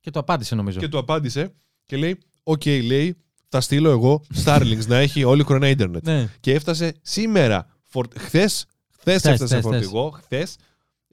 Και 0.00 0.10
το 0.10 0.18
απάντησε 0.18 0.54
νομίζω. 0.54 0.78
και 0.80 0.88
του 0.88 0.98
απάντησε 0.98 1.54
και 1.86 1.96
λέει, 1.96 2.18
οκ, 2.42 2.64
λέει, 2.66 3.16
θα 3.48 3.60
στείλω 3.60 3.90
εγώ 3.90 4.22
Starlinks 4.44 4.86
να 4.86 4.96
έχει 4.96 5.24
όλη 5.24 5.42
χρονιά 5.44 5.68
ίντερνετ. 5.68 6.06
Ναι. 6.06 6.28
Και 6.40 6.52
έφτασε 6.54 6.94
σήμερα, 7.02 7.66
φορ... 7.82 8.06
χθες, 8.16 8.66
χθες 8.98 9.18
Χθες, 9.18 9.24
έφτασε 9.32 9.56
χθες, 9.58 9.70
φορτηγό, 9.70 10.10
χθες 10.10 10.56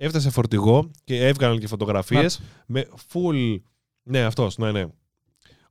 έφτασε 0.01 0.29
φορτηγό 0.29 0.91
και 1.03 1.25
έβγαλαν 1.27 1.59
και 1.59 1.67
φωτογραφίες 1.67 2.41
με 2.65 2.87
full, 3.13 3.59
ναι 4.03 4.21
αυτός, 4.21 4.57
ναι 4.57 4.71
ναι. 4.71 4.85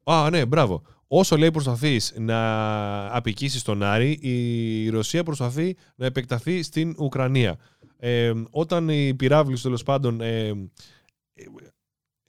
Α, 0.05 0.31
ναι, 0.31 0.47
μπράβο. 0.47 0.83
Όσο 1.07 1.37
λέει 1.37 1.51
προσπαθείς 1.51 2.14
να 2.18 3.16
αποικήσεις 3.16 3.62
τον 3.62 3.83
Άρη, 3.83 4.11
η 4.11 4.89
Ρωσία 4.89 5.22
προσπαθεί 5.22 5.76
να 5.97 6.07
επεκταθεί 6.07 6.62
στην 6.62 6.95
Ουκρανία. 6.99 7.57
Ε, 7.97 8.33
όταν 8.51 8.89
οι 8.89 9.14
πυραύλους 9.14 9.62
τέλος 9.62 9.83
πάντων 9.83 10.20
ε, 10.20 10.49
ε, 10.49 10.55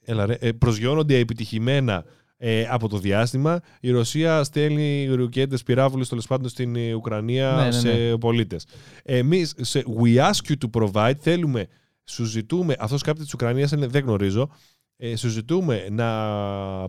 έλα 0.04 0.26
ρε, 0.26 0.34
ε, 0.34 0.52
προσγειώνονται 0.52 1.18
επιτυχημένα 1.18 2.04
ε, 2.36 2.66
από 2.70 2.88
το 2.88 2.98
διάστημα, 2.98 3.60
η 3.80 3.90
Ρωσία 3.90 4.44
στέλνει 4.44 5.06
ρουκέτες 5.06 5.62
πυράβλους 5.62 6.08
τέλος 6.08 6.26
πάντων 6.26 6.48
στην 6.48 6.76
ε, 6.76 6.92
Ουκρανία 6.94 7.52
Ναι, 7.52 7.64
ναι, 7.64 7.72
σε 7.72 8.16
πολίτες. 8.16 8.66
Εμείς 9.02 9.54
σε 9.60 9.84
We 10.02 10.16
ask 10.16 10.50
you 10.50 10.54
to 10.64 10.80
provide 10.80 11.18
θέλουμε, 11.18 11.68
σου 12.04 12.24
ζητούμε, 12.24 12.74
αυτός 12.78 13.02
κάποιος 13.02 13.24
της 13.24 13.34
Ουκρανίας 13.34 13.72
είναι, 13.72 13.86
δεν 13.86 14.02
γνωρίζω, 14.02 14.50
ε, 14.96 15.16
σου 15.16 15.28
ζητούμε 15.28 15.86
να 15.90 16.08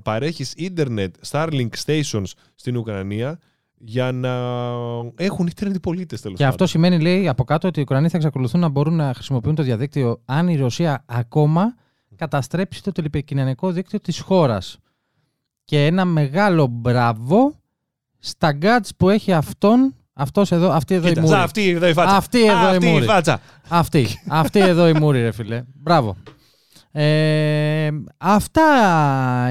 παρέχεις 0.01 0.53
ίντερνετ 0.55 1.15
Starlink 1.29 1.69
stations 1.85 2.31
στην 2.55 2.77
Ουκρανία 2.77 3.39
για 3.77 4.11
να 4.11 4.29
έχουν 5.15 5.47
ίντερνετ 5.47 5.75
οι 5.75 5.79
πολίτες 5.79 6.21
τέλος 6.21 6.37
Και 6.37 6.45
αυτό 6.45 6.65
σημαίνει, 6.65 6.99
λέει, 6.99 7.27
από 7.27 7.43
κάτω 7.43 7.67
ότι 7.67 7.79
οι 7.79 7.81
Ουκρανοί 7.81 8.09
θα 8.09 8.17
εξακολουθούν 8.17 8.59
να 8.59 8.69
μπορούν 8.69 8.95
να 8.95 9.13
χρησιμοποιούν 9.13 9.55
το 9.55 9.63
διαδίκτυο 9.63 10.21
αν 10.25 10.47
η 10.47 10.55
Ρωσία 10.55 11.03
ακόμα 11.07 11.75
καταστρέψει 12.15 12.83
το 12.83 12.91
τηλεπικοινωνικό 12.91 13.71
δίκτυο 13.71 13.99
της 14.01 14.19
χώρας. 14.19 14.77
Και 15.65 15.85
ένα 15.85 16.05
μεγάλο 16.05 16.67
μπράβο 16.67 17.59
στα 18.19 18.51
γκάτς 18.51 18.95
που 18.95 19.09
έχει 19.09 19.33
αυτόν, 19.33 19.95
αυτός 20.13 20.51
εδώ, 20.51 20.71
αυτή 20.71 20.93
εδώ 20.93 21.07
Κοίτα, 21.07 21.19
η 21.19 21.23
μούρη. 21.23 21.35
σα, 21.35 21.43
αυτή 21.43 21.67
εδώ 21.69 21.87
η 21.87 21.93
φάτσα. 21.93 22.15
Αυτή 22.15 22.45
εδώ 22.45 22.71
η 22.73 22.75
αυτή 22.75 22.85
μούρη. 22.85 23.05
φάτσα. 23.05 23.41
Αυτή. 23.69 24.07
Αυτή 24.27 24.59
εδώ 24.59 24.87
η 24.87 24.93
μούρη, 24.93 25.21
ρε 25.21 25.31
φίλε. 25.31 25.63
Μπράβο. 25.73 26.15
Ε, 26.91 27.89
αυτά 28.17 28.63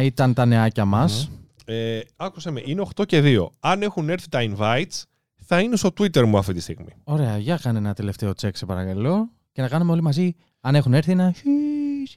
ήταν 0.03 0.35
τα 0.35 0.45
νεάκια 0.47 0.85
μας. 0.85 1.31
Ε, 1.65 2.01
άκουσα 2.17 2.51
με, 2.51 2.63
είναι 2.65 2.83
8 2.97 3.07
και 3.07 3.21
2. 3.25 3.47
Αν 3.61 3.83
έχουν 3.83 4.09
έρθει 4.09 4.29
τα 4.29 4.41
invites, 4.43 5.03
θα 5.45 5.61
είναι 5.61 5.77
στο 5.77 5.89
Twitter 5.89 6.25
μου 6.25 6.39
αυτή 6.39 6.53
τη 6.53 6.61
στιγμή. 6.61 6.93
Ωραία, 7.05 7.39
για 7.39 7.59
κάνε 7.63 7.79
ένα 7.79 7.95
τελευταίο 7.95 8.33
τσεκ, 8.35 8.57
σε 8.57 8.67
παρακαλώ. 8.67 9.31
Και 9.53 9.63
να 9.63 9.69
κάνουμε 9.69 9.93
όλοι 9.93 10.03
μαζί, 10.03 10.35
αν 10.61 10.75
έχουν 10.75 10.95
έρθει, 10.95 11.11
ένα... 11.13 11.33
χις. 11.33 12.17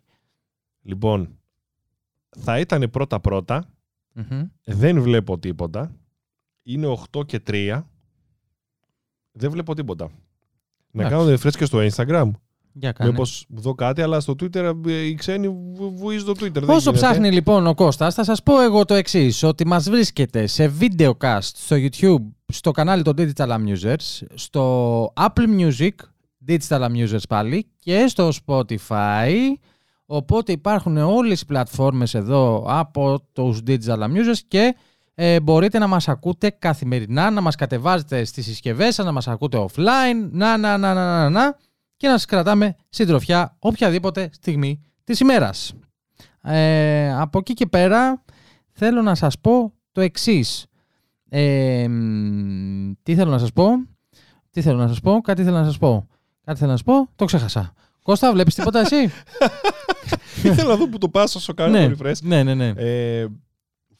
Λοιπόν, 0.81 1.37
θα 2.39 2.59
ήταν 2.59 2.89
πρώτα-πρώτα. 2.91 3.65
Μμμ. 4.13 4.41
Δεν 4.63 5.01
βλέπω 5.01 5.39
τίποτα. 5.39 5.91
Είναι 6.63 6.97
8 7.11 7.25
και 7.25 7.41
3. 7.47 7.81
Δεν 9.37 9.51
βλέπω 9.51 9.75
τίποτα. 9.75 10.09
Να 10.91 11.03
Εντάξει. 11.05 11.25
κάνω 11.25 11.35
refresh 11.37 11.55
και 11.57 11.65
στο 11.65 11.79
Instagram. 11.79 12.31
Για 12.77 12.91
κάνε. 12.91 13.09
Μήπως 13.11 13.45
δω 13.49 13.73
κάτι, 13.75 14.01
αλλά 14.01 14.19
στο 14.19 14.33
Twitter 14.39 14.73
ε, 14.87 14.91
οι 14.93 15.13
ξένοι 15.13 15.47
βου- 15.49 15.97
βουίζουν 15.97 16.25
το 16.25 16.31
Twitter. 16.45 16.51
Δεν 16.51 16.69
Όσο 16.69 16.77
γίνεται. 16.79 16.91
ψάχνει 16.91 17.31
λοιπόν 17.31 17.67
ο 17.67 17.73
Κώστας, 17.73 18.13
θα 18.13 18.23
σας 18.23 18.43
πω 18.43 18.61
εγώ 18.61 18.85
το 18.85 18.93
εξής 18.93 19.43
ότι 19.43 19.67
μας 19.67 19.89
βρίσκεται 19.89 20.47
σε 20.47 20.73
videocast 20.79 21.39
στο 21.41 21.75
YouTube, 21.79 22.23
στο 22.45 22.71
κανάλι 22.71 23.01
των 23.03 23.13
Digital 23.17 23.49
Amusers, 23.49 24.21
στο 24.33 25.13
Apple 25.15 25.59
Music, 25.59 25.89
Digital 26.47 26.81
Amusers 26.89 27.27
πάλι, 27.29 27.67
και 27.79 28.05
στο 28.07 28.29
Spotify, 28.45 29.31
οπότε 30.05 30.51
υπάρχουν 30.51 30.97
όλες 30.97 31.41
οι 31.41 31.45
πλατφόρμες 31.45 32.13
εδώ 32.13 32.65
από 32.67 33.21
τους 33.33 33.59
Digital 33.67 33.99
Amusers 33.99 34.39
και 34.47 34.75
ε, 35.15 35.39
μπορείτε 35.39 35.79
να 35.79 35.87
μας 35.87 36.07
ακούτε 36.07 36.49
καθημερινά, 36.49 37.29
να 37.29 37.41
μας 37.41 37.55
κατεβάζετε 37.55 38.23
στις 38.23 38.45
συσκευές 38.45 38.95
σας, 38.95 39.05
να 39.05 39.11
μας 39.11 39.27
ακούτε 39.27 39.65
offline, 39.69 40.29
να, 40.31 40.57
να, 40.57 40.77
να, 40.77 40.93
να, 40.93 40.93
να, 40.93 41.29
να, 41.29 41.57
και 41.97 42.07
να 42.07 42.13
σας 42.13 42.25
κρατάμε 42.25 42.75
συντροφιά 42.89 43.55
οποιαδήποτε 43.59 44.29
στιγμή 44.33 44.81
της 45.03 45.19
ημέρας. 45.19 45.73
Ε, 46.41 47.13
από 47.19 47.37
εκεί 47.37 47.53
και 47.53 47.65
πέρα 47.65 48.23
θέλω 48.71 49.01
να 49.01 49.15
σας 49.15 49.39
πω 49.39 49.73
το 49.91 50.01
εξής. 50.01 50.65
Ε, 51.29 51.87
μ, 51.87 52.91
τι 53.03 53.15
θέλω 53.15 53.31
να 53.31 53.37
σας 53.37 53.53
πω; 53.53 53.67
Τι 54.51 54.61
θέλω 54.61 54.77
να 54.77 54.87
σας 54.87 54.99
πω; 54.99 55.21
Κάτι 55.21 55.43
θέλω 55.43 55.57
να 55.57 55.65
σας 55.65 55.77
πω. 55.77 56.07
Κάτι 56.45 56.59
θέλω 56.59 56.71
να 56.71 56.77
σας 56.77 56.85
πω; 56.85 57.09
Το 57.15 57.25
ξέχασα. 57.25 57.73
Κώστα, 58.03 58.31
βλέπεις 58.31 58.55
τίποτα 58.55 58.79
εσύ; 58.79 58.95
Ήθελα 60.49 60.69
να 60.69 60.75
δω 60.75 60.89
που 60.89 60.97
το 60.97 61.09
πάσω 61.09 61.39
στο 61.39 61.53
κάνω 61.53 61.71
ναι, 61.71 61.89
το 61.89 61.95
refresh. 61.99 62.21
ναι, 62.21 62.43
ναι, 62.43 62.53
ναι. 62.53 62.73
Ε, 62.75 63.25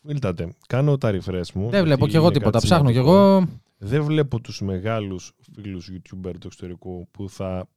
Φίλτατε, 0.08 0.54
κάνω 0.68 0.98
τα 0.98 1.12
refresh 1.12 1.52
μου. 1.54 1.62
Δεν 1.62 1.70
γιατί 1.70 1.82
βλέπω 1.84 2.08
κι 2.08 2.16
εγώ 2.16 2.26
είναι 2.26 2.34
τίποτα. 2.34 2.52
κάτι 2.52 2.66
Ψάχνω 2.66 2.88
κι 2.92 2.94
σημαντικό. 2.98 3.18
εγώ. 3.18 3.48
Δεν 3.78 4.04
βλέπω 4.04 4.40
τους 4.40 4.62
μεγάλους 4.62 5.32
φίλους 5.54 5.90
YouTuber 5.94 6.32
του 6.40 6.48
εξωτερικού 6.48 7.08
που 7.12 7.30
θα 7.30 7.68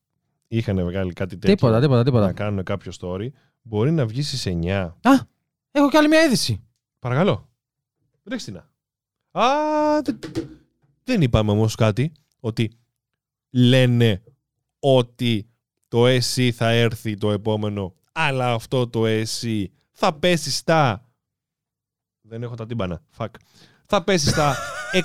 είχαν 0.48 0.84
βγάλει 0.84 1.12
κάτι 1.12 1.38
τέτοιο 1.38 1.54
Τίποτα, 1.54 1.80
τίποτα, 1.80 1.98
να 1.98 2.04
τίποτα. 2.04 2.32
κάνουν 2.32 2.64
κάποιο 2.64 2.92
story. 3.00 3.28
Μπορεί 3.62 3.90
να 3.90 4.06
βγει 4.06 4.22
στις 4.22 4.46
9. 4.46 4.68
Α, 5.02 5.10
έχω 5.70 5.88
κι 5.90 5.96
άλλη 5.96 6.08
μια 6.08 6.22
είδηση. 6.24 6.60
Παρακαλώ. 6.98 7.48
Ρίξτε 8.24 8.50
την. 8.50 8.60
Α, 9.40 10.02
δεν, 10.02 10.18
δεν 11.04 11.22
είπαμε 11.22 11.50
όμως 11.50 11.74
κάτι. 11.74 12.12
Ότι 12.40 12.70
λένε 13.50 14.22
ότι 14.78 15.48
το 15.88 16.04
SC 16.06 16.50
θα 16.50 16.70
έρθει 16.70 17.14
το 17.14 17.30
επόμενο, 17.30 17.94
αλλά 18.12 18.52
αυτό 18.52 18.88
το 18.88 19.02
SC 19.06 19.64
θα 19.92 20.14
πέσει 20.14 20.50
στα... 20.50 21.02
Δεν 22.28 22.42
έχω 22.42 22.54
τα 22.54 22.66
τύμπανα. 22.66 23.00
Fuck. 23.16 23.26
Θα 23.86 24.04
πέσεις 24.04 24.30
στα 24.30 24.56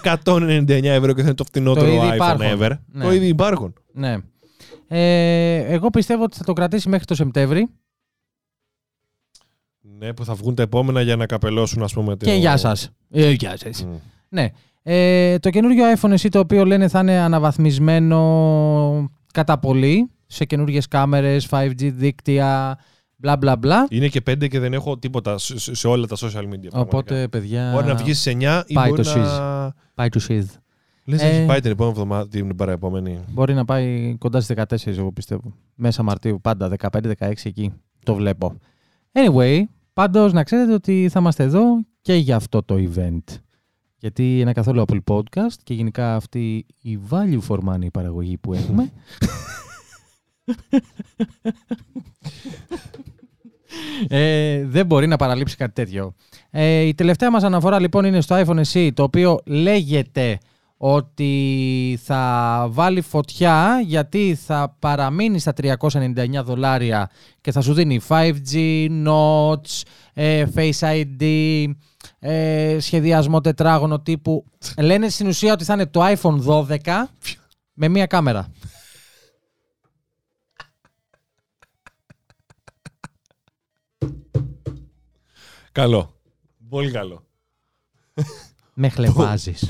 199 0.04 0.84
ευρώ 0.84 1.14
και 1.14 1.20
θα 1.22 1.28
είναι 1.28 1.34
το 1.36 1.44
φτηνότερο 1.44 1.88
ήδη 1.88 2.00
iPhone 2.12 2.14
υπάρχον. 2.14 2.48
ever. 2.60 2.72
Ναι. 2.92 3.04
Το 3.04 3.12
ήδη 3.12 3.28
υπάρχουν. 3.28 3.74
Ναι. 3.94 4.18
Ε, 4.88 5.56
εγώ 5.74 5.90
πιστεύω 5.90 6.24
ότι 6.24 6.38
θα 6.38 6.44
το 6.44 6.54
κρατήσει 6.54 6.90
μέχρι 6.90 7.06
το 7.06 7.16
Σεπτέμβρη. 7.16 7.68
Ναι, 9.98 10.14
που 10.14 10.26
θα 10.26 10.34
βγουν 10.34 10.56
τα 10.56 10.62
επόμενα 10.64 11.02
για 11.02 11.16
να 11.16 11.26
καπελώσουν, 11.26 11.84
ας 11.84 11.94
πούμε. 11.94 12.16
Και 12.16 12.26
το- 12.26 12.32
γεια 12.32 12.58
σας. 12.58 12.90
Ε, 13.10 13.30
γεια 13.32 13.58
σας. 13.58 13.84
Μμ. 13.84 13.94
Ναι. 14.30 14.50
Ε, 14.84 15.40
το 15.40 15.50
καινούριο 15.50 15.84
iPhone 15.98 16.12
εσύ 16.12 16.30
το 16.30 16.40
οποίο 16.40 16.66
λένε 16.66 16.88
θα 16.88 17.00
είναι 17.00 17.18
αναβαθμισμένο 17.18 19.10
κατά 19.34 19.60
πολύ 19.60 20.10
σε 20.28 20.46
καινούριες 20.46 20.88
κάμερες, 20.88 21.48
5G 21.50 21.90
δίκτυα, 21.94 22.78
μπλα 23.24 23.38
μπλα 23.38 23.56
μπλα. 23.58 23.88
Είναι 23.90 24.08
και 24.08 24.22
5 24.30 24.48
και 24.48 24.60
δεν 24.60 24.74
έχω 24.74 24.98
τίποτα 24.98 25.38
σε, 25.38 25.60
σε- 25.60 25.76
σε 25.76 25.88
όλα 25.88 26.08
τα 26.08 26.16
social 26.16 26.26
media. 26.26 26.44
πραγματικά. 26.44 26.80
Οπότε, 26.80 27.28
παιδιά, 27.28 27.72
Μπορεί 27.74 27.86
να 27.88 27.96
βγεις 27.96 28.20
σε 28.20 28.32
9 28.32 28.64
ή 28.68 28.74
πάει 28.74 28.90
μπορεί 28.90 29.04
το 29.04 29.18
να. 29.18 29.74
πάει 29.94 30.08
to 30.12 30.20
shiz. 30.28 30.44
Λες 31.06 31.22
Ε, 31.22 31.28
έχει 31.28 31.46
πάει 31.46 31.60
την 31.60 31.72
επόμενη 31.72 31.96
εβδομάδα, 31.98 32.28
την 32.28 32.56
παραεπόμενη. 32.56 33.20
Μπορεί 33.30 33.54
να 33.54 33.66
πάει 33.66 34.16
κοντά 34.20 34.42
στις 34.42 34.56
14, 34.56 34.98
εγώ 34.98 35.12
πιστεύω. 35.12 35.54
Μέσα 35.76 36.04
Μαρτίου, 36.04 36.40
πάντα 36.42 36.70
15-16 36.92 37.32
εκεί. 37.44 37.74
Το 38.04 38.16
βλέπω. 38.16 38.58
Anyway, 39.12 39.60
πάντως 39.94 40.34
να 40.34 40.44
ξέρετε 40.44 40.74
ότι 40.74 41.08
θα 41.12 41.20
είμαστε 41.20 41.44
εδώ 41.44 41.62
και 42.02 42.14
για 42.14 42.36
αυτό 42.36 42.64
το 42.64 42.76
event. 42.78 43.24
Γιατί 43.98 44.40
είναι 44.40 44.52
καθόλου 44.52 44.84
Apple 44.88 45.00
Podcast 45.14 45.54
και 45.64 45.74
γενικά 45.74 46.16
αυτή 46.16 46.66
η 46.82 47.00
value 47.10 47.40
for 47.48 47.58
money 47.70 47.88
παραγωγή 47.94 48.38
που 48.38 48.54
έχουμε. 48.54 48.92
ε, 54.08 54.66
δεν 54.66 54.86
μπορεί 54.86 55.08
να 55.08 55.16
παραλείψει 55.16 55.56
κάτι 55.56 55.74
τέτοιο. 55.74 56.16
Ε, 56.50 56.80
η 56.80 56.94
τελευταία 56.94 57.32
μας 57.32 57.44
αναφορά 57.44 57.80
λοιπόν 57.80 58.06
είναι 58.06 58.22
στο 58.22 58.44
iPhone 58.46 58.62
SE 58.74 58.90
το 58.94 59.04
οποίο 59.04 59.40
λέγεται 59.46 60.38
ότι 60.78 62.00
θα 62.04 62.66
βάλει 62.70 63.02
φωτιά 63.02 63.82
γιατί 63.86 64.38
θα 64.46 64.76
παραμείνει 64.80 65.40
στα 65.40 65.54
399 65.58 66.44
δολάρια 66.44 67.10
και 67.42 67.52
θα 67.52 67.62
σου 67.62 67.74
δίνει 67.74 68.00
5G, 68.08 68.88
Notch, 69.08 69.82
ε, 70.14 70.46
Face 70.56 70.80
ID, 70.80 71.24
ε, 72.20 72.78
σχεδιασμό 72.80 73.42
τετράγωνο 73.42 74.00
τύπου. 74.00 74.46
Λένε 74.78 75.10
στην 75.10 75.28
ουσία 75.28 75.54
ότι 75.54 75.64
θα 75.64 75.74
είναι 75.74 75.86
το 75.86 76.02
iPhone 76.06 76.40
12 76.46 77.10
με 77.74 77.88
μία 77.88 78.06
κάμερα. 78.06 78.48
Καλό. 85.74 86.14
Πολύ 86.70 86.92
καλό. 86.92 87.26
Με 88.74 88.90
χλεβάζεις. 88.90 89.66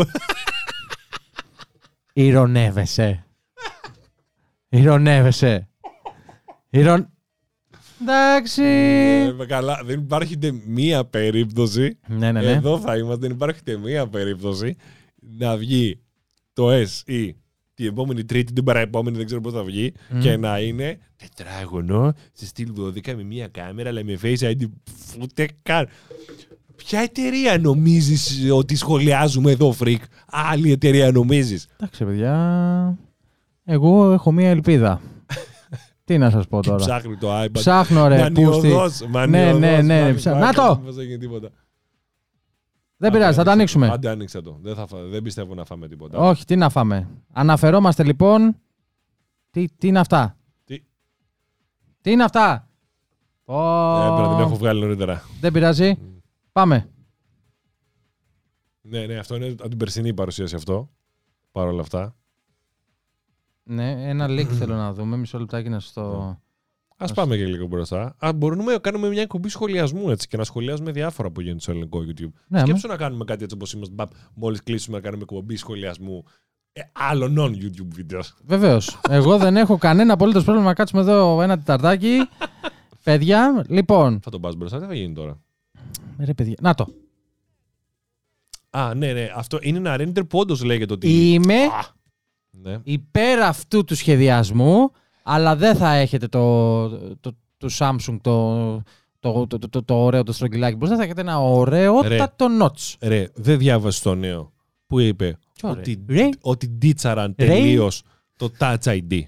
Ηρωνεύεσαι. 2.14 3.26
Ηρωνεύεσαι. 4.70 5.70
Ηρων... 6.70 7.10
Εντάξει. 8.02 8.64
Ε, 8.64 9.46
καλά, 9.48 9.82
δεν 9.84 10.00
υπάρχει 10.00 10.34
ούτε 10.36 10.52
μία 10.66 11.06
περίπτωση. 11.06 12.00
Ναι, 12.08 12.32
ναι, 12.32 12.42
ναι. 12.42 12.52
Εδώ 12.52 12.80
θα 12.80 12.98
είμαστε, 12.98 13.28
δεν 13.28 13.36
υπάρχει 13.36 13.60
ούτε 13.60 13.78
μία 13.78 14.08
περίπτωση 14.08 14.76
να 15.16 15.58
βγει 15.58 16.00
το 16.54 16.70
SE 16.72 17.32
την 17.74 17.86
επόμενη 17.88 18.24
Τρίτη, 18.26 18.54
την 18.54 18.64
παραεπόμενη, 18.64 19.18
δεν 19.18 19.26
ξέρω 19.26 19.42
πώς 19.42 19.54
θα 19.54 19.64
βγει, 19.64 19.94
Μμ. 20.10 20.20
και 20.20 20.38
να 20.38 20.60
είναι 20.60 20.98
τετράγωνο 21.16 22.14
σε 22.34 22.46
στυλ 22.46 22.72
12 22.80 23.14
με 23.16 23.24
μία 23.24 23.48
κάμερα, 23.48 23.90
αλλά 23.90 24.04
με 24.04 24.20
face 24.24 24.38
ID. 24.40 24.62
Ούτε 25.22 25.48
καν. 25.64 25.88
Ποια 26.76 27.00
εταιρεία 27.00 27.58
νομίζεις 27.58 28.52
ότι 28.52 28.76
σχολιάζουμε 28.76 29.52
εδώ, 29.52 29.76
Freak; 29.80 29.98
Άλλη 30.30 30.72
εταιρεία 30.72 31.12
νομίζεις; 31.12 31.68
Εντάξει, 31.80 32.06
παιδιά. 32.06 32.98
Εγώ 33.66 34.12
έχω 34.12 34.32
μία 34.32 34.50
ελπίδα. 34.50 35.02
Τι 36.06 36.18
να 36.18 36.30
σας 36.30 36.48
πω 36.48 36.62
τώρα; 36.62 36.76
Ψάχνει 36.78 37.18
το 37.18 37.42
iPad; 37.44 37.52
Ψάχνω 37.52 38.08
ρε. 38.08 38.30
πούστη. 38.34 38.42
Μανιωδώς, 38.42 39.02
Ναι, 39.02 39.08
μανιωδώς, 39.08 39.60
ναι, 39.60 39.82
ναι. 39.82 40.02
μάνι, 40.02 40.14
ψά- 40.16 40.34
μάνι, 40.34 40.46
Να 40.46 40.54
το! 40.54 40.82
Πώς 43.10 43.10
έγινε 43.10 43.10
τίποτα. 43.10 43.10
Δεν 43.10 43.10
Άντε, 43.10 43.18
πειράζει, 43.18 43.38
θα 43.38 43.44
το 43.44 43.52
άνοιξε. 43.52 43.78
ανοίξουμε. 43.78 43.88
Άντε, 43.90 44.10
άνοιξε 44.10 44.42
το. 44.42 44.58
Δεν, 44.62 44.76
θα, 44.76 44.88
φά- 44.88 45.10
δεν 45.10 45.22
πιστεύω 45.24 45.54
να 45.54 45.66
φάμε 45.66 45.88
τίποτα. 45.88 46.18
Όχι, 46.18 46.46
τι 46.46 46.56
να 46.56 46.70
φάμε. 46.70 47.10
Αναφερόμαστε 47.34 48.04
λοιπόν. 48.04 48.56
Τι, 49.50 49.66
τι 49.78 49.88
είναι 49.88 50.00
αυτά; 50.00 50.38
Τι; 50.64 50.84
Τι 52.02 52.12
είναι 52.12 52.24
αυτά; 52.24 52.68
Ω, 53.46 53.56
Ε, 54.02 54.08
πρέπει 54.16 54.28
να 54.28 54.36
την 54.36 54.46
έχω 54.46 54.56
βγάλει 54.56 54.80
νωρίτερα. 54.82 55.22
Δεν 55.40 55.52
πειράζει. 55.54 55.98
Πάμε. 56.52 56.88
Ναι, 58.82 59.06
ναι, 59.06 59.18
αυτό 59.18 59.36
είναι 59.36 59.48
από 59.48 59.68
την 59.70 59.78
περσινή 59.78 60.14
παρουσίαση 60.14 60.56
αυτό. 60.56 60.90
Παρ' 61.52 61.68
όλα 61.68 61.82
αυτά. 61.82 62.16
Ναι, 63.64 64.10
ένα 64.10 64.26
link 64.30 64.46
θέλω 64.48 64.76
να 64.76 64.94
δούμε. 64.94 65.18
Μισό 65.18 65.40
λεπτάκι 65.40 65.70
να 65.70 65.80
στο. 65.80 66.38
Α 67.04 67.06
Ας- 67.06 67.14
πάμε 67.14 67.38
και 67.38 67.46
λίγο 67.46 67.66
μπροστά. 67.68 68.16
Α, 68.18 68.34
μπορούμε 68.34 68.72
να 68.72 68.78
κάνουμε 68.80 69.08
μια 69.08 69.22
εκπομπή 69.22 69.50
σχολιασμού 69.50 70.10
έτσι 70.10 70.28
και 70.28 70.38
να 70.38 70.44
σχολιάζουμε 70.44 70.92
διάφορα 70.92 71.30
που 71.32 71.42
γίνονται 71.42 71.60
στο 71.62 71.72
ελληνικό 71.72 72.00
YouTube. 72.08 72.32
Ναι, 72.48 72.60
Σκέψου 72.60 72.88
να 72.88 72.96
κάνουμε 72.98 73.24
κάτι 73.24 73.44
έτσι 73.44 73.56
όπως 73.56 73.74
είμαστε. 73.74 73.94
Μόλις 74.34 74.64
κλείσουμε 74.64 74.96
να 74.98 75.04
κάνουμε 75.04 75.24
εκπομπή 75.24 75.56
σχολιασμού 75.56 76.24
ε, 76.74 76.82
άλλων 76.92 77.36
non-YouTube 77.40 77.88
βίντεο. 77.94 78.20
Βεβαίως. 78.46 79.00
Εγώ 79.10 79.38
δεν 79.38 79.58
έχω 79.58 79.78
κανένα 79.78 80.14
απολύτως 80.14 80.44
πρόβλημα 80.44 80.68
να 80.68 80.74
κάτσουμε 80.74 81.02
εδώ 81.02 81.42
ένα 81.42 81.58
τεταρτάκι. 81.58 82.18
παιδιά, 83.04 83.66
λοιπόν. 83.68 84.20
Θα 84.24 84.30
τον 84.32 84.42
πας 84.42 84.56
μπροστά, 84.56 84.80
τι 84.80 84.86
θα 84.86 84.94
γίνει 84.96 85.14
τώρα; 85.14 85.40
Ρε 86.20 86.34
παιδιά. 86.34 86.56
Να 86.62 86.74
το. 86.74 86.88
Α, 88.70 88.94
ναι, 88.96 89.14
ναι. 89.14 89.30
Αυτό 89.36 89.58
είναι 89.62 89.78
ένα 89.78 89.96
render 90.00 90.28
που 90.30 90.40
όντως 90.40 90.64
λέγεται 90.64 90.94
ότι. 90.94 91.32
Είμαι 91.32 91.56
Ναι. 92.52 92.78
υπέρ 92.84 93.40
αυτού 93.42 93.84
του 93.84 93.96
σχεδιασμού, 93.96 94.92
αλλά 95.24 95.56
δεν 95.56 95.76
θα 95.76 95.94
έχετε 95.94 96.28
το, 96.28 96.90
το, 97.20 97.36
το 97.58 97.70
Samsung 97.78 98.18
το, 98.22 98.82
το, 99.20 99.48
το, 99.48 99.58
το, 99.60 99.70
το, 99.70 99.84
το 99.84 99.96
ωραίο 100.04 100.24
το 100.24 100.32
στρογγυλάκι 100.34 100.76
μπροστά. 100.76 100.96
Θα 100.98 101.04
έχετε 101.04 101.22
ένα 101.22 101.40
ωραιότατο 101.40 102.48
notch. 102.62 102.94
Ρε, 103.02 103.28
δεν 103.34 103.58
διάβασε 103.58 104.02
το 104.04 104.16
νέο 104.16 104.52
που 104.88 105.00
είπε 105.00 105.38
Ποιο, 105.54 105.74
ρε; 105.74 105.80
ότι, 105.80 106.04
Ρε; 106.08 106.30
ότι 106.42 106.68
ντίτσαραν 106.70 107.36
Ρε; 107.38 107.46
τελείως 107.48 108.04
το 108.36 108.52
Touch 108.60 108.78
ID. 108.84 109.22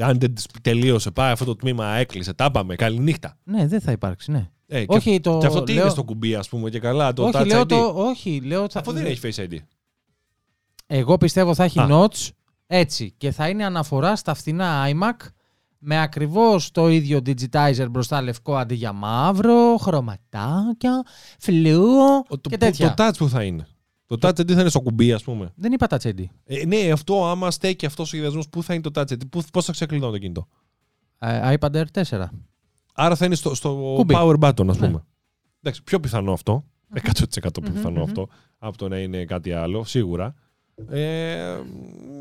Αν 0.00 0.18
δεν 0.18 0.34
τις 0.34 0.46
τελείωσε, 0.62 1.10
πάει 1.10 1.32
αυτό 1.32 1.44
το 1.44 1.56
τμήμα, 1.56 1.86
έκλεισε, 1.86 2.34
τα 2.34 2.50
πάμε. 2.50 2.74
Καληνύχτα. 2.74 3.36
Ναι, 3.44 3.66
δεν 3.66 3.80
θα 3.80 3.92
υπάρξει, 3.92 4.30
ναι. 4.30 4.48
Ε, 4.66 4.84
και, 4.84 4.94
όχι, 4.96 5.20
το. 5.20 5.38
και 5.38 5.46
αυτό 5.46 5.62
τι 5.62 5.72
λέω, 5.72 5.82
είναι 5.82 5.90
στο 5.90 6.04
κουμπί, 6.04 6.34
ας 6.34 6.48
πούμε, 6.48 6.70
και 6.70 6.78
καλά, 6.78 7.12
το 7.12 7.22
όχι, 7.24 7.32
Touch 7.36 7.46
λέω 7.46 7.60
ID. 7.60 7.68
το, 7.68 7.92
όχι, 7.96 8.40
λέω 8.40 8.62
ότι 8.62 8.72
θα- 8.72 8.80
Αφού 8.80 8.92
δεν 8.92 9.04
έχει 9.06 9.20
Face 9.22 9.42
ID. 9.48 9.56
Εγώ 10.86 11.16
πιστεύω 11.16 11.54
θα 11.54 11.64
έχει 11.64 11.80
Α. 11.80 11.86
notch 11.90 12.28
έτσι 12.76 13.14
και 13.18 13.30
θα 13.30 13.48
είναι 13.48 13.64
αναφορά 13.64 14.16
στα 14.16 14.34
φθηνά 14.34 14.84
iMac 14.86 15.26
με 15.78 16.00
ακριβώς 16.00 16.70
το 16.70 16.88
ίδιο 16.88 17.18
digitizer 17.26 17.86
μπροστά 17.90 18.22
λευκό 18.22 18.56
αντί 18.56 18.74
για 18.74 18.92
μαύρο, 18.92 19.76
χρωματάκια, 19.76 21.02
φλούο 21.38 22.16
Ο- 22.28 22.38
το, 22.38 22.48
και 22.48 22.56
που- 22.56 22.64
τέτοια. 22.64 22.94
το 22.94 23.04
Touch 23.06 23.12
που 23.18 23.28
θα 23.28 23.42
είναι. 23.42 23.66
Το 24.06 24.16
Touch 24.20 24.40
ID 24.40 24.52
θα 24.52 24.60
είναι 24.60 24.68
στο 24.68 24.80
κουμπί, 24.80 25.12
ας 25.12 25.22
πούμε. 25.22 25.52
Δεν 25.56 25.72
είπα 25.72 25.86
Touch 25.90 26.02
ID. 26.06 26.24
Ε, 26.44 26.64
ναι, 26.66 26.90
αυτό 26.92 27.26
άμα 27.26 27.50
στέκει 27.50 27.86
αυτός 27.86 28.06
ο 28.06 28.08
σχεδιασμό, 28.08 28.42
πού 28.50 28.62
θα 28.62 28.74
είναι 28.74 28.82
το 28.82 29.00
Touch 29.00 29.12
ID, 29.12 29.40
πώς 29.52 29.64
θα 29.64 29.72
ξεκλειδώνει 29.72 30.12
το 30.12 30.18
κινητό; 30.18 30.48
Ε, 31.18 31.54
iPad 31.60 31.70
Air 31.76 31.84
4. 31.92 32.30
Άρα 32.94 33.16
θα 33.16 33.24
είναι 33.24 33.34
στο, 33.34 33.54
στο 33.54 33.92
Κουμπί. 33.96 34.14
power 34.18 34.38
button, 34.38 34.68
ας 34.68 34.78
Ναι. 34.78 34.86
πούμε. 34.86 35.04
Εντάξει, 35.62 35.82
πιο 35.82 36.00
πιθανό 36.00 36.32
αυτό. 36.32 36.64
100% 36.94 37.60
πιο 37.62 37.62
Μμμ, 37.62 37.72
πιθανό 37.74 37.96
μμμ. 37.96 38.02
αυτό. 38.02 38.28
Από 38.58 38.76
το 38.76 38.88
να 38.88 38.98
είναι 38.98 39.24
κάτι 39.24 39.52
άλλο, 39.52 39.84
σίγουρα. 39.84 40.34
Ε, 40.88 41.40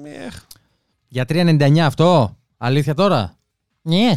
ε, 0.03 0.29
Για 1.07 1.25
3,99 1.27 1.77
αυτό. 1.77 2.37
Αλήθεια 2.57 2.93
τώρα. 2.93 3.37
Ναι. 3.81 4.13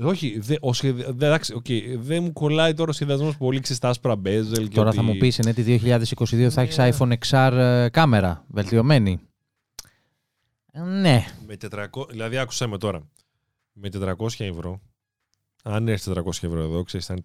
όχι, 0.00 0.38
δε, 0.38 0.56
ο 0.60 0.72
σχεδι... 0.72 1.02
δε, 1.02 1.26
εντάξει, 1.26 1.54
οκ, 1.54 1.66
δεν 1.96 2.22
μου 2.22 2.32
κολλάει 2.32 2.74
τώρα 2.74 2.90
ο 2.90 2.92
σχεδιασμός 2.92 3.36
πολύ 3.36 3.60
ξεστά 3.60 3.88
άσπρα 3.88 4.14
bezel. 4.24 4.68
και 4.68 4.74
Τώρα 4.74 4.88
ότι... 4.88 4.96
θα 4.96 5.02
μου 5.02 5.16
πεις, 5.16 5.38
ναι, 5.38 5.52
τη 5.52 5.78
2022 5.84 6.48
θα 6.50 6.60
έχεις 6.60 6.76
iPhone 6.78 7.12
XR 7.28 7.52
ε, 7.52 7.88
κάμερα, 7.88 8.44
βελτιωμένη. 8.48 9.20
Ε, 10.72 10.80
Ναι. 10.80 11.24
Με 11.46 11.56
400, 11.70 12.08
δηλαδή, 12.10 12.38
άκουσα 12.38 12.66
με 12.66 12.78
τώρα. 12.78 13.08
Με 13.72 13.88
400 13.92 14.14
ευρώ, 14.38 14.80
αν 15.62 15.88
έρθει 15.88 16.12
400 16.14 16.26
ευρώ 16.26 16.60
εδώ, 16.60 16.82
ξέρεις, 16.82 17.06
θα 17.06 17.14
είναι 17.14 17.22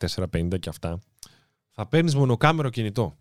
450 0.54 0.60
και 0.60 0.70
αυτά, 0.70 1.00
θα 1.72 1.88
παίρνεις 1.88 2.16
μονοκάμερο 2.16 2.70
κινητό. 2.70 3.18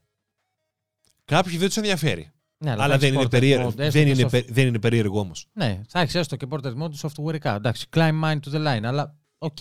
Κάποιοι 1.24 1.56
δεν 1.56 1.66
τους 1.66 1.76
ενδιαφέρει. 1.76 2.30
Ναι 2.58 2.70
Αλλά, 2.70 2.82
θα 2.82 2.88
δεν 2.88 2.96
έχεις 2.98 3.08
είναι, 3.14 3.22
portrait 3.24 3.30
περίεργο, 3.30 3.66
mode, 3.68 3.78
έστω 3.78 3.82
δεν, 3.82 4.04
και 4.04 4.10
είναι, 4.10 4.14
στο- 4.14 4.28
πε- 4.28 4.50
δεν 4.52 4.66
είναι 4.66 4.78
περίεργο 4.78 5.20
όμως. 5.20 5.46
Ναι, 5.52 5.80
θα 5.88 6.00
έχεις 6.00 6.14
έστω 6.14 6.36
και 6.36 6.46
portrait 6.50 6.74
mode 6.82 6.92
software 7.08 7.39
ικά. 7.39 7.54
Εντάξει, 7.54 7.86
climb 7.96 8.22
mine 8.24 8.38
to 8.40 8.52
the 8.54 8.66
line, 8.66 8.84
αλλά 8.84 9.16
οκ. 9.38 9.56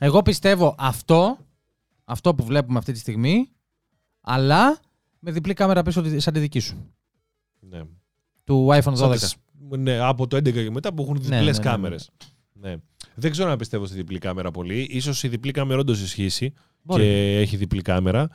Εγώ 0.00 0.22
πιστεύω 0.22 0.74
αυτό, 0.78 1.38
αυτό 2.04 2.34
που 2.34 2.44
βλέπουμε 2.44 2.78
αυτή 2.78 2.92
τη 2.92 2.98
στιγμή, 2.98 3.48
αλλά 4.20 4.80
με 5.18 5.30
διπλή 5.30 5.54
κάμερα 5.54 5.82
πίσω 5.82 6.02
τη- 6.02 6.20
σαν 6.20 6.32
τη 6.32 6.40
δική 6.40 6.58
σου. 6.60 6.92
Ναι. 7.60 7.80
Του 8.44 8.66
iPhone 8.70 8.82
12. 8.92 8.96
Σαν 8.96 9.10
τις- 9.10 9.36
ναι, 9.78 9.98
από 9.98 10.26
το 10.26 10.36
11 10.36 10.52
και 10.52 10.70
μετά 10.70 10.94
που 10.94 11.02
έχουν 11.02 11.14
διπλές 11.16 11.38
ναι, 11.40 11.44
ναι, 11.44 11.50
ναι. 11.50 11.58
κάμερες. 11.58 12.10
Ναι. 12.52 12.76
Δεν 13.14 13.30
ξέρω 13.30 13.50
αν 13.50 13.58
πιστεύω 13.58 13.86
στη 13.86 13.96
διπλή 13.96 14.18
κάμερα 14.18 14.50
πολύ. 14.50 14.86
Ίσως 14.90 15.22
η 15.22 15.28
διπλή 15.28 15.52
κάμερα 15.52 15.80
όντως 15.80 16.00
ισχύσει 16.00 16.52
Μπορεί. 16.82 17.02
και 17.02 17.38
έχει 17.38 17.56
διπλή 17.56 17.82
κάμερα. 17.82 18.28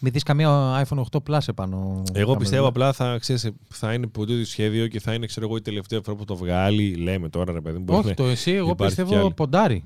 Μην 0.00 0.12
δεις 0.12 0.22
καμία 0.22 0.82
iPhone 0.88 1.02
8 1.12 1.18
Plus 1.28 1.38
επάνω. 1.48 1.76
Εγώ 2.12 2.20
κάμερα. 2.24 2.36
πιστεύω 2.38 2.66
απλά 2.66 2.92
θα, 2.92 3.16
ξέρεις, 3.20 3.50
θα 3.68 3.92
είναι 3.92 4.06
ποτέ 4.06 4.38
το 4.38 4.44
σχέδιο 4.46 4.86
και 4.86 5.00
θα 5.00 5.14
είναι 5.14 5.26
ξέρω 5.26 5.46
εγώ, 5.46 5.56
η 5.56 5.60
τελευταία 5.60 6.00
φορά 6.04 6.16
που 6.16 6.24
το 6.24 6.36
βγάλει. 6.36 6.94
Λέμε 6.94 7.28
τώρα, 7.28 7.52
ρε 7.52 7.60
παιδί 7.60 7.78
μου. 7.78 7.84
μπορεί 7.84 7.98
Όχι, 7.98 8.08
να- 8.08 8.14
το 8.14 8.24
εσύ, 8.24 8.50
εγώ 8.52 8.70
υπάρχει 8.70 8.94
κι 8.94 9.02
πιστεύω 9.02 9.24
άλλη. 9.24 9.34
ποντάρι. 9.34 9.84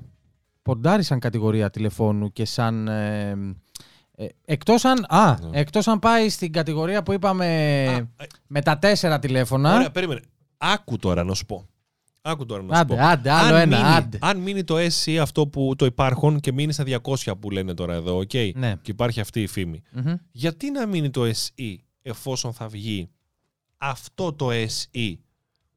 Ποντάρι 0.61 1.03
σαν 1.03 1.19
κατηγορία 1.19 1.69
τηλεφώνου 1.69 2.31
και 2.33 2.45
σαν. 2.45 2.87
Ε, 2.87 3.29
ε, 4.17 4.25
εκτός 4.45 4.85
αν, 4.85 5.05
α, 5.09 5.35
Ναι. 5.49 5.59
εκτός 5.59 5.87
αν 5.87 5.99
πάει 5.99 6.29
στην 6.29 6.51
κατηγορία 6.51 7.03
που 7.03 7.13
είπαμε 7.13 7.45
Α, 7.89 7.91
ε, 7.91 8.07
με 8.47 8.61
τα 8.61 8.77
τέσσερα 8.79 9.19
τηλέφωνα. 9.19 9.75
Ωραία, 9.75 9.91
περίμενε. 9.91 10.19
Άκου 10.57 10.97
τώρα 10.97 11.23
να 11.23 11.33
σου 11.33 11.45
πω. 11.45 11.65
Άκου 12.27 12.45
τώρα 12.45 12.63
να 12.63 12.75
σου 12.75 12.81
Άντε, 12.81 12.95
πω. 12.95 13.01
άντε, 13.01 13.29
άλλο 13.31 13.55
αν, 13.55 13.61
ένα, 13.61 13.77
μείνει, 13.77 13.89
άντε. 13.95 14.17
αν 14.21 14.37
μείνει 14.37 14.63
το 14.63 14.75
SE 14.77 15.15
αυτό 15.15 15.47
που 15.47 15.73
το 15.77 15.85
υπάρχον 15.85 16.39
και 16.39 16.51
μείνει 16.51 16.73
στα 16.73 16.83
200 17.03 17.31
που 17.39 17.51
λένε 17.51 17.73
τώρα 17.73 17.93
εδώ, 17.93 18.17
οκ. 18.17 18.33
Ναι. 18.55 18.75
Και 18.81 18.91
υπάρχει 18.91 19.19
αυτή 19.19 19.41
η 19.41 19.47
φήμη. 19.47 19.81
Μμμ. 19.91 20.13
Γιατί 20.31 20.71
να 20.71 20.85
μείνει 20.85 21.09
το 21.09 21.21
SE 21.25 21.75
εφόσον 22.01 22.53
θα 22.53 22.67
βγει 22.67 23.09
αυτό 23.77 24.33
το 24.33 24.49
SE. 24.51 25.13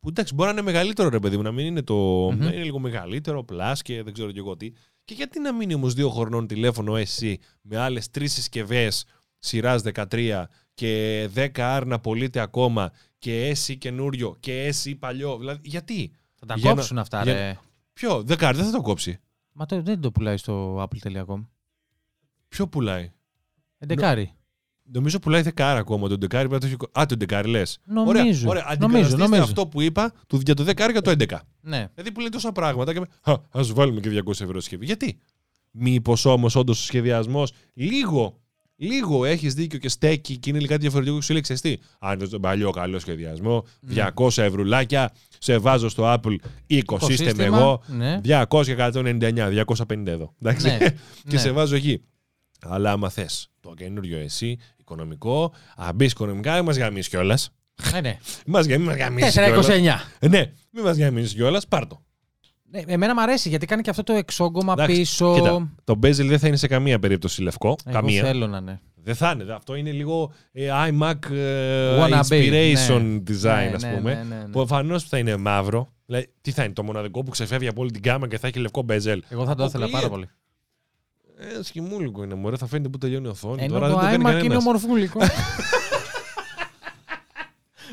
Που 0.01 0.09
εντάξει, 0.09 0.34
μπορεί 0.34 0.49
να 0.49 0.55
είναι 0.55 0.70
μεγαλύτερο 0.70 1.09
ρε 1.09 1.18
παιδί 1.18 1.36
μου, 1.36 1.42
να 1.42 1.53
μην 1.53 1.66
είναι 1.66 1.82
το. 1.82 1.94
Μμμ. 1.94 2.38
να 2.38 2.53
είναι 2.53 2.64
λίγο 2.64 2.78
μεγαλύτερο, 2.78 3.44
plus 3.53 3.74
και 3.82 4.03
δεν 4.03 4.12
ξέρω 4.12 4.30
και 4.32 4.38
εγώ 4.38 4.57
τι. 4.57 4.72
Και 5.05 5.14
γιατί 5.14 5.40
να 5.40 5.53
μείνει 5.53 5.74
όμως 5.74 5.94
δύο 5.94 6.09
χρονών 6.11 6.46
τηλέφωνο 6.46 6.94
SE 7.18 7.34
με 7.62 7.76
άλλες 7.76 8.11
τρεις 8.11 8.32
συσκευές 8.32 9.05
σειράς 9.38 9.82
13 9.94 10.42
και 10.74 11.28
10R 11.34 11.82
να 11.86 11.99
πωλείται 11.99 12.40
ακόμα 12.40 12.92
και 13.18 13.57
SE 13.66 13.76
καινούριο 13.78 14.36
και 14.40 14.74
SE 14.84 14.94
παλιό. 14.99 15.38
Δηλαδή, 15.38 15.61
γιατί; 15.62 16.12
Θα 16.39 16.47
τα 16.47 16.55
Για 16.57 16.68
να- 16.70 16.74
κόψουν 16.76 16.99
αυτά, 16.99 17.22
για- 17.22 17.32
ρε. 17.32 17.59
Ποιο, 17.93 18.18
10R 18.18 18.53
δεν 18.55 18.64
θα 18.64 18.70
το 18.70 18.80
κόψει. 18.80 19.20
Μα 19.53 19.66
το, 19.66 19.82
δεν 19.82 20.01
το 20.01 20.11
πουλάει 20.11 20.36
στο 20.36 20.82
apple.com. 20.82 21.47
Ποιο 22.49 22.68
πουλάει; 22.68 23.12
Εντεκάρι. 23.78 24.32
Νομίζω 24.93 25.18
πουλάει 25.18 25.43
10R 25.43 25.76
ακόμα. 25.78 26.09
Το 26.09 26.14
11 26.14 26.28
πρέπει 26.28 26.53
να 26.53 26.61
το 26.61 26.66
έχει. 26.66 26.76
Α, 27.01 27.07
το 27.07 27.14
11 27.28 27.43
λες. 27.47 27.78
Νομίζω. 27.84 28.49
Ωραία, 28.49 28.62
ωραία. 28.64 28.76
νομίζω, 28.78 28.99
Αντικαταστήστε 28.99 29.22
νομίζω. 29.22 29.43
αυτό 29.43 29.66
που 29.66 29.80
είπα 29.80 30.12
του, 30.26 30.41
για 30.45 30.55
το 30.55 30.64
10 30.64 30.93
και 30.93 31.01
το 31.01 31.11
11. 31.11 31.41
Ναι. 31.61 31.89
Δηλαδή 31.95 32.12
που 32.12 32.20
λέει 32.20 32.28
τόσα 32.28 32.53
πράγματα 32.53 32.93
και 32.93 33.01
με. 33.01 33.07
Α 33.51 33.62
βάλουμε 33.74 34.01
και 34.01 34.09
200 34.09 34.41
ευρώ 34.45 34.61
συσκευή. 34.61 34.84
Γιατί; 34.84 35.18
Μήπως 35.70 36.24
όμως 36.24 36.57
όντως 36.57 36.80
ο 36.80 36.82
σχεδιασμός 36.84 37.53
λίγο, 37.74 38.41
λίγο 38.79 39.24
έχεις 39.24 39.55
δίκιο 39.55 39.79
και 39.79 39.89
στέκει 39.89 40.37
και 40.37 40.51
είναι 40.51 40.59
κάτι 40.59 40.81
διαφορετικό 40.81 41.16
και 41.16 41.22
σου 41.22 41.33
λέει 41.33 41.41
ξέρεις 41.43 41.62
τι. 41.62 41.76
Αν 41.99 42.18
είναι 42.18 42.29
τον 42.29 42.41
παλιό 42.41 42.70
καλό 42.70 42.99
σχεδιασμό, 42.99 43.64
200 44.14 44.39
ευρουλάκια, 44.43 45.12
σε 45.39 45.59
βάζω 45.59 45.89
στο 45.89 46.14
Apple 46.14 46.37
Ecosystem 46.70 47.03
Σύστημα, 47.03 47.45
εγώ. 47.45 47.83
Ναι. 47.87 48.20
200 48.24 48.64
και 48.64 48.76
199, 48.79 49.64
250 49.76 50.07
εδώ. 50.07 50.35
Εντάξει. 50.43 50.66
Ναι, 50.66 50.79
και 51.29 51.35
ναι. 51.35 51.39
σε 51.39 51.51
βάζω 51.51 51.74
εκεί. 51.74 52.03
Αλλά 52.61 52.93
άμα 52.93 53.11
θες 53.11 53.51
το 53.61 53.74
καινούριο 53.76 54.18
εσύ, 54.18 54.59
οικονομικό, 54.76 55.53
αν 55.76 55.95
μπεις 55.95 56.11
οικονομικά, 56.12 56.55
δεν 56.55 56.64
μας 56.64 56.76
γαμίσεις 56.76 57.09
κιόλας. 57.09 57.51
Ε, 57.95 58.01
ναι. 58.01 58.18
Μας 58.47 58.66
γαμίσει, 58.66 58.89
μας 58.89 58.97
γαμίσεις 58.97 59.33
κιόλας. 59.33 59.66
4,29. 59.66 59.72
Ε, 60.18 60.29
Ναι, 60.29 60.53
μην 60.70 60.85
μας 60.85 60.97
γαμίσεις 60.99 61.35
κιόλας, 61.35 61.66
πάρ 61.68 61.87
το. 61.87 62.03
Ναι, 62.71 62.83
εμένα 62.87 63.14
μου 63.14 63.21
αρέσει 63.21 63.49
γιατί 63.49 63.66
κάνει 63.66 63.83
και 63.83 63.91
αυτό 63.91 64.03
το 64.03 64.12
εξόγκωμα 64.12 64.73
Εντάξει, 64.73 64.95
πίσω. 64.97 65.35
Κοίτα, 65.35 65.69
το 65.85 65.99
bezel 66.03 66.27
δεν 66.27 66.39
θα 66.39 66.47
είναι 66.47 66.57
σε 66.57 66.66
καμία 66.66 66.99
περίπτωση 66.99 67.43
λευκό. 67.43 67.77
Εγώ 67.85 67.95
καμία. 67.97 68.25
θέλω 68.25 68.47
να 68.47 68.57
είναι. 68.59 68.81
Δεν 69.03 69.14
θα 69.14 69.31
είναι. 69.31 69.53
Αυτό 69.53 69.75
είναι 69.75 69.91
λίγο 69.91 70.33
ε, 70.53 70.69
iMac 70.89 71.31
ε, 71.31 71.99
Wannabe, 72.03 72.23
inspiration 72.23 73.01
ναι. 73.01 73.23
design, 73.29 73.69
Ναι, 73.69 73.73
ας 73.75 73.83
ναι, 73.83 73.93
πούμε. 73.97 74.14
ναι, 74.14 74.23
ναι, 74.23 74.43
ναι. 74.43 74.51
Που 74.51 74.61
εμφανώ 74.61 74.99
θα 74.99 75.19
είναι 75.19 75.37
μαύρο. 75.37 75.89
Δηλαδή, 76.07 76.33
τι 76.41 76.51
θα 76.51 76.64
είναι 76.64 76.73
το 76.73 76.83
μοναδικό 76.83 77.23
που 77.23 77.31
ξεφεύγει 77.31 77.69
από 77.69 77.81
όλη 77.81 77.91
την 77.91 78.03
γάμα 78.05 78.29
και 78.29 78.39
θα 78.39 78.47
έχει 78.47 78.59
λευκό 78.59 78.83
μπεζέλ. 78.83 79.23
Εγώ 79.29 79.45
θα 79.45 79.55
το 79.55 79.64
ήθελα 79.64 79.89
πάρα 79.89 80.07
Αποκλείεται. 80.07 80.33
πολύ. 81.37 81.59
Ε, 81.59 81.62
σχημούλικο 81.62 82.23
είναι, 82.23 82.35
μωρέ. 82.35 82.57
Θα 82.57 82.66
φαίνεται 82.66 82.89
που 82.89 82.99
τελειώνει 82.99 83.27
η 83.27 83.31
οθόνη. 83.31 83.62
Ενώ 83.62 83.73
Τώρα 83.73 83.89
το 83.89 83.95
δεν 83.95 84.05
το 84.05 84.07
κάνει 84.11 84.23
iMac 84.25 84.29
είναι 84.31 84.33
κανένας. 84.41 84.64
ομορφούλικο. 84.66 85.21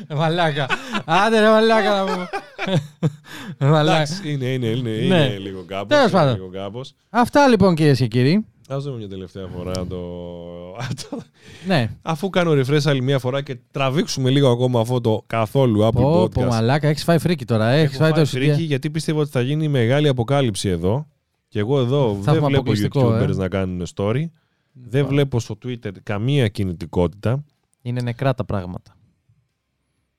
Ε, 0.06 0.14
Μαλάκα. 0.14 0.66
Άντε 1.04 1.40
ρε 1.40 1.48
μαλάκα 1.48 1.90
να 2.04 2.04
πούμε. 2.12 2.28
Ε, 3.58 3.66
Μαλάκα. 3.66 3.96
Εντάξει, 3.96 4.32
είναι, 4.32 4.44
είναι, 4.46 4.66
είναι, 4.66 4.90
Ναι. 4.90 5.24
είναι 5.24 5.38
λίγο 5.38 5.62
κάπως. 5.66 5.88
Τέλος 5.88 6.10
είναι 6.10 6.20
πάντων. 6.20 6.34
λίγο 6.34 6.48
κάπως. 6.48 6.94
Αυτά 7.10 7.48
λοιπόν 7.48 7.74
κυρίες 7.74 7.98
και 7.98 8.06
κύριοι. 8.06 8.44
Ας 8.68 8.84
δούμε 8.84 8.96
μια 8.96 9.08
τελευταία 9.08 9.46
φορά 9.56 9.86
το... 9.86 9.96
αυτό. 10.90 11.18
Ναι. 11.66 11.90
Αφού 12.02 12.30
κάνω 12.30 12.50
refresh 12.52 12.80
άλλη 12.84 13.02
μια 13.02 13.18
φορά 13.18 13.42
και 13.42 13.56
τραβήξουμε 13.70 14.30
λίγο 14.30 14.50
ακόμα 14.50 14.80
αυτό 14.80 15.00
το 15.00 15.22
καθόλου 15.26 15.86
Apple 15.86 15.92
Πω, 15.92 16.28
πω, 16.28 16.42
Podcast. 16.42 16.48
μαλάκα, 16.48 16.88
έχεις 16.88 17.04
φάει 17.04 17.18
φρίκη 17.18 17.44
τώρα. 17.44 17.68
Έχεις 17.68 17.94
Έχω 17.94 18.02
φάει 18.02 18.12
το 18.12 18.26
φρίκη 18.26 18.54
CD. 18.56 18.66
γιατί 18.66 18.90
πιστεύω 18.90 19.20
ότι 19.20 19.30
θα 19.30 19.40
γίνει 19.40 19.68
μεγάλη 19.68 20.08
αποκάλυψη 20.08 20.68
εδώ. 20.68 21.06
Και 21.48 21.58
εγώ 21.58 21.78
εδώ 21.78 22.08
Θα 22.14 22.20
δεν 22.20 22.34
έχουμε 22.34 22.46
βλέπω 22.46 22.60
αποκλειστικό, 22.60 23.08
YouTubers 23.08 23.28
ε. 23.28 23.36
να 23.36 23.48
κάνουν 23.48 23.86
story. 23.94 24.24
Δεν 24.72 25.06
βλέπω 25.06 25.40
στο 25.40 25.58
Twitter 25.64 25.90
καμία 26.02 26.48
κινητικότητα. 26.48 27.44
Είναι 27.82 28.00
νεκρά 28.02 28.34
τα 28.34 28.44
πράγματα. 28.44 28.95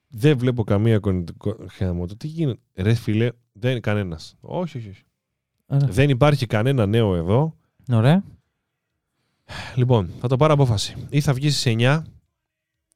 Δεν 0.07 0.37
βλέπω 0.37 0.63
καμία 0.63 0.97
κινητικότητα. 0.99 1.65
Χαμό 1.69 2.05
το 2.05 2.17
τι 2.17 2.27
γίνεται. 2.27 2.59
Ρε 2.75 2.93
φίλε, 2.93 3.29
δεν 3.51 3.71
είναι 3.71 3.79
κανένας. 3.79 4.35
Όχι, 4.39 4.77
όχι, 4.77 4.89
όχι. 4.89 5.03
Ωραία. 5.65 5.87
Δεν 5.87 6.09
υπάρχει 6.09 6.45
κανένα 6.45 6.85
νέο 6.85 7.15
εδώ. 7.15 7.55
Ωραία. 7.91 8.23
Λοιπόν, 9.75 10.11
θα 10.19 10.27
το 10.27 10.37
πάρω 10.37 10.53
απόφαση. 10.53 10.95
Ή 11.09 11.21
θα 11.21 11.33
βγεις 11.33 11.59
στι 11.59 11.75
9. 11.79 12.01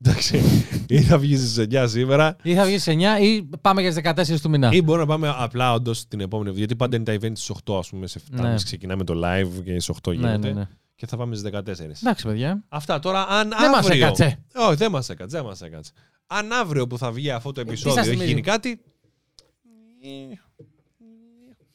Εντάξει. 0.04 0.42
ή 0.88 1.02
θα 1.02 1.18
βγεις 1.18 1.52
στι 1.52 1.68
9 1.72 1.86
σήμερα. 1.88 2.36
Ή 2.44 2.54
θα 2.56 2.66
βγεις 2.66 2.84
σε 2.84 2.92
9 2.92 3.22
ή 3.22 3.44
πάμε 3.62 3.82
για 3.82 3.90
τις 3.94 4.02
14 4.36 4.42
του 4.42 4.50
μηνά. 4.50 4.70
Ή 4.72 4.82
μπορούμε 4.82 5.06
να 5.06 5.12
πάμε 5.20 5.36
απλά 5.38 5.74
όντως 5.74 6.08
την 6.08 6.20
επόμενη 6.20 6.50
εβδομάδα. 6.50 6.58
Γιατί 6.58 6.76
πάντα 6.76 6.96
είναι 6.96 7.06
τα 7.06 7.14
event 7.14 7.32
στις 7.38 7.50
8, 7.66 7.78
ας 7.78 7.90
πούμε. 7.90 8.08
Σε 8.08 8.20
7 8.32 8.42
Ναι. 8.42 8.56
ξεκινάμε 8.56 9.04
το 9.04 9.14
live 9.26 9.64
και 9.64 9.80
στις 9.80 9.90
8 9.90 10.12
ναι, 10.12 10.16
γίνεται. 10.16 10.48
ναι, 10.48 10.54
ναι. 10.60 10.68
Και 10.96 11.06
θα 11.08 11.18
πάμε 11.18 11.36
στις 11.36 11.52
14. 11.52 12.00
Εντάξει, 12.02 12.26
παιδιά. 12.28 12.64
Αυτά 12.70 13.00
τώρα, 13.00 13.28
αν 13.28 13.50
Δεν 13.60 13.70
μας 13.70 13.80
αύριο. 13.86 14.06
έκατσε. 14.06 14.44
Όχι, 14.56 14.76
δεν 14.76 14.92
μας 14.92 15.10
έκατσε, 15.10 15.38
δεν 15.38 15.46
μας 15.46 15.62
έκατσε. 15.62 15.92
Αν 16.34 16.52
αύριο 16.52 16.88
που 16.88 16.98
θα 16.98 17.12
βγει 17.12 17.32
αυτό 17.32 17.52
το 17.52 17.62
επεισόδιο 17.62 17.96
σας 17.96 18.08
έχει 18.08 18.12
θυμίζει; 18.16 18.30
γίνει 18.30 18.42
κάτι. 18.42 18.82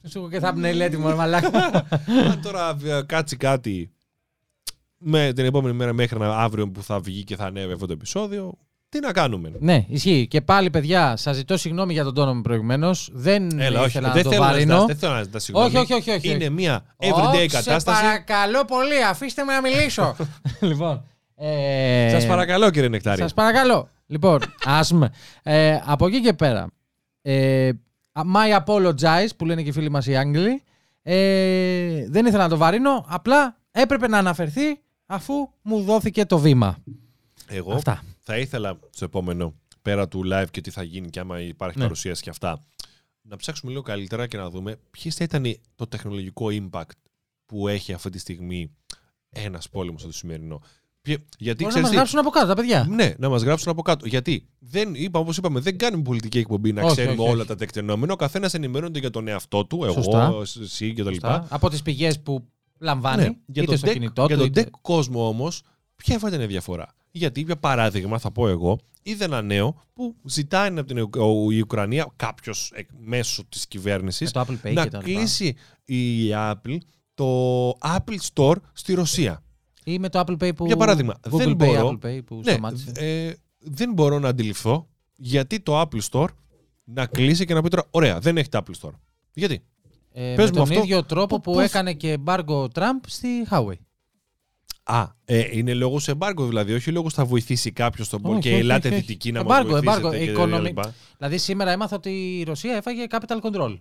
Σου 0.08 0.18
έχω 0.18 0.30
και 0.30 0.40
θα 0.40 0.52
πνέει 0.52 0.80
έτοιμο, 0.80 1.08
ρε 1.08 1.14
μαλάκα. 1.14 1.86
αν 2.30 2.40
τώρα 2.42 2.76
ε, 2.84 3.02
κάτσει 3.06 3.36
κάτι 3.36 3.90
με 4.98 5.32
την 5.34 5.44
επόμενη 5.44 5.74
μέρα 5.74 5.92
μέχρι 5.92 6.18
να 6.18 6.36
αύριο 6.36 6.68
που 6.68 6.82
θα 6.82 7.00
βγει 7.00 7.24
και 7.24 7.36
θα 7.36 7.44
ανέβει 7.44 7.72
αυτό 7.72 7.86
το 7.86 7.92
επεισόδιο, 7.92 8.58
τι 8.88 9.00
να 9.00 9.12
κάνουμε; 9.12 9.52
ναι, 9.58 9.84
ισχύει. 9.88 10.26
Και 10.30 10.40
πάλι, 10.40 10.70
παιδιά, 10.70 11.16
σας 11.16 11.36
ζητώ 11.36 11.56
συγγνώμη 11.56 11.92
για 11.92 12.04
τον 12.04 12.14
τόνο 12.14 12.34
μου 12.34 12.40
προηγουμένως. 12.42 13.08
Δεν 13.12 13.60
Έλα, 13.60 13.80
όχι, 13.80 13.88
ήθελα 13.88 14.12
δεν 14.12 14.16
να 14.16 14.22
το 14.22 14.30
θέλω 14.30 14.44
να, 14.44 14.50
βαρύνω. 14.50 14.72
ζητάς, 14.72 14.86
δεν 14.86 14.96
θέλω 14.96 15.12
να 15.12 15.22
ζητάς 15.22 15.42
συγγνώμη. 15.42 15.68
Όχι, 15.68 15.76
όχι, 15.76 15.92
όχι, 15.92 16.10
όχι. 16.10 16.30
Είναι 16.34 16.48
μια 16.48 16.84
everyday 16.98 17.34
Όχι, 17.34 17.48
κατάσταση. 17.48 17.98
Σε 17.98 18.04
παρακαλώ 18.04 18.64
πολύ, 18.64 19.04
αφήστε 19.10 19.44
με 19.44 19.52
να 19.52 19.60
μιλήσω. 19.60 20.16
λοιπόν. 20.70 21.04
Ε, 21.34 22.08
Σας 22.10 22.26
παρακαλώ 22.26 22.70
κύριε 22.70 22.88
Νεκτάρη. 22.88 23.20
Σας 23.20 23.34
παρακαλώ. 23.34 23.88
Λοιπόν, 24.06 24.40
ας 24.64 24.88
πούμε. 24.88 25.10
Ε, 25.42 25.80
από 25.84 26.06
εκεί 26.06 26.20
και 26.20 26.32
πέρα. 26.32 26.70
Ε, 27.22 27.70
my 28.12 28.64
apologize 28.64 29.28
που 29.36 29.44
λένε 29.44 29.62
και 29.62 29.68
οι 29.68 29.72
φίλοι 29.72 29.88
μας 29.90 30.06
οι 30.06 30.16
Άγγλοι. 30.16 30.62
Ε, 31.02 32.06
δεν 32.08 32.26
ήθελα 32.26 32.42
να 32.42 32.48
το 32.48 32.56
βαρύνω. 32.56 33.04
Απλά 33.08 33.56
έπρεπε 33.70 34.08
να 34.08 34.18
αναφερθεί 34.18 34.80
αφού 35.06 35.34
μου 35.62 35.82
δόθηκε 35.82 36.24
το 36.26 36.38
βήμα. 36.38 36.78
Εγώ 37.48 37.72
Αυτά. 37.72 38.02
θα 38.20 38.38
ήθελα 38.38 38.78
στο 38.90 39.04
επόμενο, 39.04 39.54
πέρα 39.82 40.08
του 40.08 40.22
live 40.32 40.46
και 40.50 40.60
τι 40.60 40.70
θα 40.70 40.82
γίνει 40.82 41.10
και 41.10 41.20
άμα 41.20 41.40
υπάρχει 41.40 41.78
Ναι. 41.78 41.82
παρουσίαση 41.84 42.22
και 42.22 42.30
αυτά, 42.30 42.60
να 43.22 43.36
ψάξουμε 43.36 43.70
λίγο 43.70 43.82
καλύτερα 43.82 44.26
και 44.26 44.36
να 44.36 44.50
δούμε 44.50 44.76
ποιες 44.90 45.14
θα 45.14 45.24
ήταν 45.24 45.56
το 45.74 45.86
τεχνολογικό 45.86 46.46
impact 46.50 46.96
που 47.46 47.68
έχει 47.68 47.92
αυτή 47.92 48.10
τη 48.10 48.18
στιγμή 48.18 48.70
ένας 49.30 49.68
πόλεμος 49.68 50.00
σαν 50.00 50.10
το 50.10 50.16
σημερινό. 50.16 50.60
Ποια- 51.06 51.24
Γιατί 51.38 51.62
Μπορεί 51.62 51.64
να 51.64 51.68
ξέρεις 51.68 51.80
μας 51.82 51.90
τι, 51.90 51.96
γράψουν 51.96 52.18
από 52.18 52.30
κάτω 52.30 52.46
τα 52.46 52.54
παιδιά. 52.54 52.86
Ναι, 52.90 53.14
να 53.18 53.28
μας 53.28 53.42
γράψουν 53.42 53.70
από 53.72 53.82
κάτω. 53.82 54.06
Γιατί 54.06 54.46
δεν, 54.58 54.94
είπα, 54.94 55.18
όπως 55.18 55.36
είπαμε, 55.36 55.60
δεν 55.60 55.78
κάνουμε 55.78 56.02
πολιτική 56.02 56.38
εκπομπή 56.38 56.72
να 56.72 56.82
Όχι, 56.82 56.92
ξέρουμε 56.96 57.22
όχι, 57.22 57.30
όλα 57.30 57.38
όχι. 57.38 57.48
τα 57.48 57.54
τεκτενόμενα. 57.56 58.12
Ο 58.12 58.16
καθένας 58.16 58.54
ενημερώνεται 58.54 58.98
για 58.98 59.10
τον 59.10 59.28
εαυτό 59.28 59.66
του, 59.66 59.88
Σωστά. 59.92 60.24
εγώ, 60.26 60.40
εσύ 60.62 60.92
κτλ. 60.92 61.08
Σωστά. 61.08 61.46
Από 61.50 61.70
τις 61.70 61.82
πηγές 61.82 62.20
που 62.20 62.48
λαμβάνει. 62.78 63.22
Ναι, 63.22 63.28
για 63.46 63.62
είτε 63.62 63.64
τον 63.64 63.76
στο 63.76 63.88
tech- 63.88 63.92
κινητό 63.92 64.24
για 64.26 64.36
του. 64.36 64.42
τον 64.42 64.50
είτε- 64.50 64.62
tech 64.62 64.78
κόσμο 64.80 65.28
όμως, 65.28 65.62
ποια 65.96 66.18
θα 66.18 66.28
ήταν 66.28 66.40
η 66.40 66.46
διαφορά; 66.46 66.86
Γιατί, 67.10 67.40
για 67.40 67.56
παράδειγμα, 67.56 68.18
θα 68.18 68.30
πω 68.32 68.48
εγώ, 68.48 68.78
είδα 69.02 69.24
ένα 69.24 69.42
νέο 69.42 69.82
που 69.92 70.16
ζητάει 70.24 70.68
από 70.68 70.84
την 70.84 70.98
Ουκ- 70.98 71.16
ο- 71.16 71.50
η 71.50 71.60
Ουκρανία, 71.60 72.06
κάποιος 72.16 72.72
μέσω 72.98 73.44
της 73.48 73.66
κυβέρνησης, 73.66 74.32
με 74.32 74.44
το 74.44 74.52
Apple 74.52 74.66
Pay 74.66 74.72
να 74.72 74.84
και 74.84 74.90
τα 74.90 74.98
λοιπά. 75.04 75.18
κλείσει 75.20 75.56
η 75.84 76.28
Apple 76.34 76.76
το 77.14 77.68
Apple 77.68 78.16
Store 78.34 78.54
στη 78.72 78.94
Ρωσία. 78.94 79.40
Ή 79.88 79.98
με 79.98 80.08
το 80.08 80.20
Apple 80.26 80.36
Pay 80.44 80.54
που. 80.56 80.66
Για 80.66 80.76
παράδειγμα, 80.76 81.14
Google 81.30 81.36
δεν 81.36 81.50
Pay, 81.50 81.56
μπορώ- 81.56 81.98
Apple 82.02 82.06
Pay 82.06 82.20
που 82.24 82.40
Ναι, 82.44 82.50
σταμάτησε. 82.52 82.92
ε, 82.96 83.32
δεν 83.58 83.92
μπορώ 83.92 84.18
να 84.18 84.28
αντιληφθώ 84.28 84.88
γιατί 85.16 85.60
το 85.60 85.80
Apple 85.80 86.00
Store 86.10 86.26
να 86.84 87.06
κλείσει 87.06 87.44
και 87.44 87.54
να 87.54 87.62
πει 87.62 87.68
τώρα, 87.68 87.86
ωραία, 87.90 88.18
δεν 88.18 88.36
έχει 88.36 88.48
το 88.48 88.58
Apple 88.66 88.86
Store. 88.86 88.92
Γιατί; 89.32 89.62
Ε, 90.12 90.34
πες 90.34 90.36
με 90.36 90.44
μου 90.44 90.50
τον 90.50 90.62
αυτό, 90.62 90.74
ίδιο 90.82 91.04
τρόπο 91.04 91.40
που, 91.40 91.52
πού- 91.52 91.60
έκανε 91.60 91.92
και 91.92 92.18
embargo 92.24 92.64
Trump 92.74 93.00
στη 93.06 93.28
Huawei. 93.50 93.74
Α, 94.82 95.06
ε, 95.24 95.48
είναι 95.58 95.74
λόγω 95.74 95.98
εμπάργκο 96.06 96.46
δηλαδή, 96.46 96.72
όχι 96.74 96.90
λόγω 96.90 97.10
θα 97.10 97.24
βοηθήσει 97.24 97.72
κάποιος 97.72 98.08
τον 98.08 98.20
πόλεμο 98.22 98.38
Όχι, 98.40 98.48
και 98.48 98.54
όχι, 98.54 98.62
ελάτε 98.62 98.88
όχι, 98.88 98.96
όχι. 98.96 99.06
δυτικοί 99.06 99.32
να 99.32 99.44
μας 99.44 99.58
Embargo, 99.62 99.66
βοηθήσετε. 99.68 100.08
embargo, 100.08 100.10
και 100.10 100.22
οικονομι- 100.30 100.66
λοιπά. 100.66 100.94
Δηλαδή 101.16 101.38
σήμερα 101.38 101.70
έμαθα 101.70 101.96
ότι 101.96 102.38
η 102.38 102.42
Ρωσία 102.42 102.76
έφαγε 102.76 103.04
capital 103.10 103.40
control. 103.40 103.78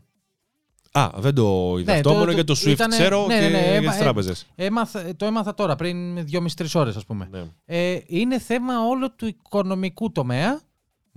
Α, 0.98 1.10
δεν 1.18 1.36
το 1.36 1.76
είδα 1.80 1.92
Ναι, 1.92 1.98
αυτό, 1.98 2.10
το- 2.10 2.14
μόνο 2.16 2.26
το- 2.26 2.32
για 2.32 2.44
το 2.44 2.54
SWIFT 2.54 2.68
ήτανε- 2.68 2.98
ξέρω 3.00 3.26
ναι, 3.26 3.36
και 3.36 3.42
ναι, 3.42 3.50
ναι, 3.50 3.60
για 3.62 3.74
έμα- 3.74 3.92
τις 3.92 4.00
ε, 4.00 4.04
τράπεζες. 4.04 4.46
Έμαθα, 4.56 5.16
το 5.16 5.26
έμαθα 5.26 5.54
τώρα, 5.54 5.76
πριν 5.76 6.16
2,5-3 6.26 6.76
ώρες 6.76 6.96
ας 6.96 7.06
πούμε. 7.06 7.28
Ναι. 7.32 7.44
Ε, 7.66 8.00
είναι 8.08 8.40
θέμα 8.40 8.74
όλο 8.90 9.12
του 9.12 9.26
οικονομικού 9.28 10.12
τομέα. 10.12 10.62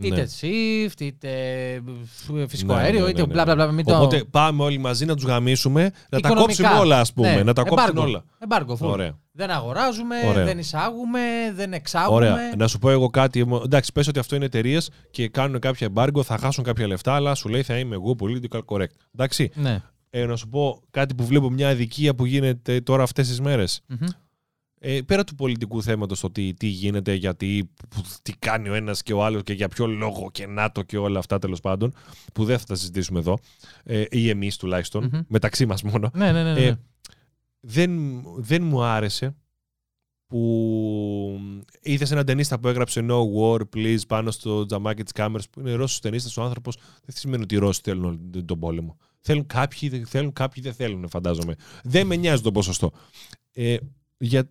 Είτε 0.01 0.15
Ναι. 0.17 0.27
shift, 0.41 1.01
είτε 1.01 1.29
φυσικό 2.49 2.75
Ναι, 2.75 2.81
αέριο, 2.81 2.99
ναι, 2.99 3.05
ναι, 3.05 3.11
είτε 3.11 3.21
ναι. 3.21 3.27
μπλα 3.27 3.45
μπλα 3.45 3.55
μπλα. 3.55 3.73
μην 3.73 3.85
το- 3.85 3.95
Οπότε 3.97 4.25
πάμε 4.31 4.63
όλοι 4.63 4.79
μαζί 4.79 5.05
να 5.05 5.15
τους 5.15 5.25
γαμίσουμε, 5.25 5.83
να 5.83 5.91
τα 6.21 6.29
Οικονομικά. 6.29 6.41
κόψουμε 6.63 6.69
όλα, 6.81 7.01
ας 7.01 7.13
πούμε. 7.13 7.35
Ναι, 7.35 7.43
Να 7.43 7.53
τα 7.53 7.63
κόψουν 7.63 7.89
embargo. 7.97 8.03
όλα. 8.03 8.25
Embargo, 8.49 8.73
full. 8.73 8.91
Ωραία. 8.91 9.19
Δεν 9.33 9.51
αγοράζουμε, 9.51 10.17
Ωραία. 10.29 10.45
δεν 10.45 10.59
εισάγουμε, 10.59 11.21
δεν 11.55 11.73
εξάγουμε. 11.73 12.17
Ωραία. 12.17 12.37
Να 12.57 12.67
σου 12.69 12.79
πω 12.79 12.91
εγώ 12.91 13.09
κάτι. 13.09 13.41
εμ, 13.41 13.55
Εντάξει, 13.55 13.93
πες 13.93 14.09
ότι 14.09 14.19
αυτό 14.19 14.37
είναι 14.37 14.45
εταιρείες 14.45 14.91
και 15.11 15.29
κάνουν 15.29 15.59
κάποια 15.61 15.89
embargo, 15.95 16.23
θα 16.25 16.39
χάσουν 16.39 16.65
κάποια 16.65 16.87
λεφτά, 16.87 17.15
αλλά 17.15 17.35
σου 17.35 17.49
λέει 17.49 17.63
θα 17.63 17.79
είμαι 17.79 17.95
εγώ 17.95 18.15
political 18.21 18.61
correct. 18.67 18.95
Εντάξει. 19.15 19.51
Ναι. 19.55 19.83
Ε, 20.11 20.25
να 20.27 20.37
σου 20.37 20.49
πω 20.49 20.83
κάτι 20.91 21.15
που 21.15 21.25
βλέπω 21.25 21.51
μια 21.51 21.69
αδικία 21.69 22.15
που 22.15 22.25
γίνεται 22.27 22.81
τώρα 22.81 23.03
αυτές 23.03 23.29
τις 23.29 23.41
μέρες. 23.41 23.81
Μμμ. 23.87 23.99
Ε, 24.81 25.01
πέρα 25.07 25.25
του 25.25 25.35
πολιτικού 25.35 25.83
θέματος, 25.83 26.21
το 26.21 26.31
τι, 26.31 26.55
τι 26.55 26.67
γίνεται, 26.67 27.15
γιατί, 27.15 27.71
που- 27.89 28.03
τι 28.23 28.33
κάνει 28.39 28.69
ο 28.69 28.75
ένας 28.75 29.03
και 29.03 29.13
ο 29.13 29.25
άλλος 29.25 29.43
και 29.43 29.53
για 29.53 29.69
ποιο 29.69 29.87
λόγο 29.87 30.31
και 30.33 30.47
ΝΑΤΟ 30.47 30.83
και 30.83 30.97
όλα 30.99 31.19
αυτά 31.19 31.39
τέλος 31.39 31.61
πάντων, 31.61 31.95
που 32.35 32.45
δεν 32.45 32.59
θα 32.59 32.65
τα 32.65 32.75
συζητήσουμε 32.75 33.19
εδώ, 33.19 33.39
ε, 33.85 34.05
ή 34.11 34.29
εμείς 34.29 34.57
τουλάχιστον, 34.57 35.09
Μμμ. 35.13 35.21
μεταξύ 35.29 35.67
μας 35.67 35.83
μόνο. 35.83 36.11
Ναι, 36.15 36.33
ναι, 36.33 36.43
ναι. 36.43 36.53
ναι. 36.53 36.65
Ε, 36.67 36.77
δεν, 37.61 38.23
δεν 38.37 38.63
μου 38.63 38.83
άρεσε 38.83 39.37
που 40.27 41.41
είδες 41.83 42.11
έναν 42.11 42.25
ταινίστα 42.25 42.61
που 42.61 42.69
έγραψε 42.69 43.07
No 43.09 43.19
War, 43.39 43.61
please 43.77 44.07
πάνω 44.09 44.31
στο 44.31 44.67
τζαμάκι 44.67 45.03
της 45.03 45.13
κάμερας 45.13 45.49
που 45.49 45.61
είναι 45.61 45.73
Ρώσος 45.73 46.01
ταινίστας. 46.01 46.37
Ο 46.37 46.43
άνθρωπος 46.43 46.77
δεν 46.77 47.15
σημαίνει 47.17 47.43
ότι 47.43 47.55
οι 47.55 47.59
Ρώσοι 47.59 47.81
θέλουν 47.85 48.05
όλη- 48.05 48.45
τον 48.45 48.59
πόλεμο. 48.59 48.97
Θέλουν 49.21 49.47
κάποιοι, 49.47 49.89
δεν 49.89 50.07
θέλουν, 50.07 50.33
κάποιοι 50.33 50.63
δεν 50.63 50.73
θέλουν, 50.73 51.09
φαντάζομαι. 51.09 51.55
Δεν 51.85 52.07
με 52.07 52.17
νοιάζει 52.17 52.43
το 52.43 52.51
ποσοστό. 52.53 52.91
Ε, 53.53 53.77
για... 54.19 54.51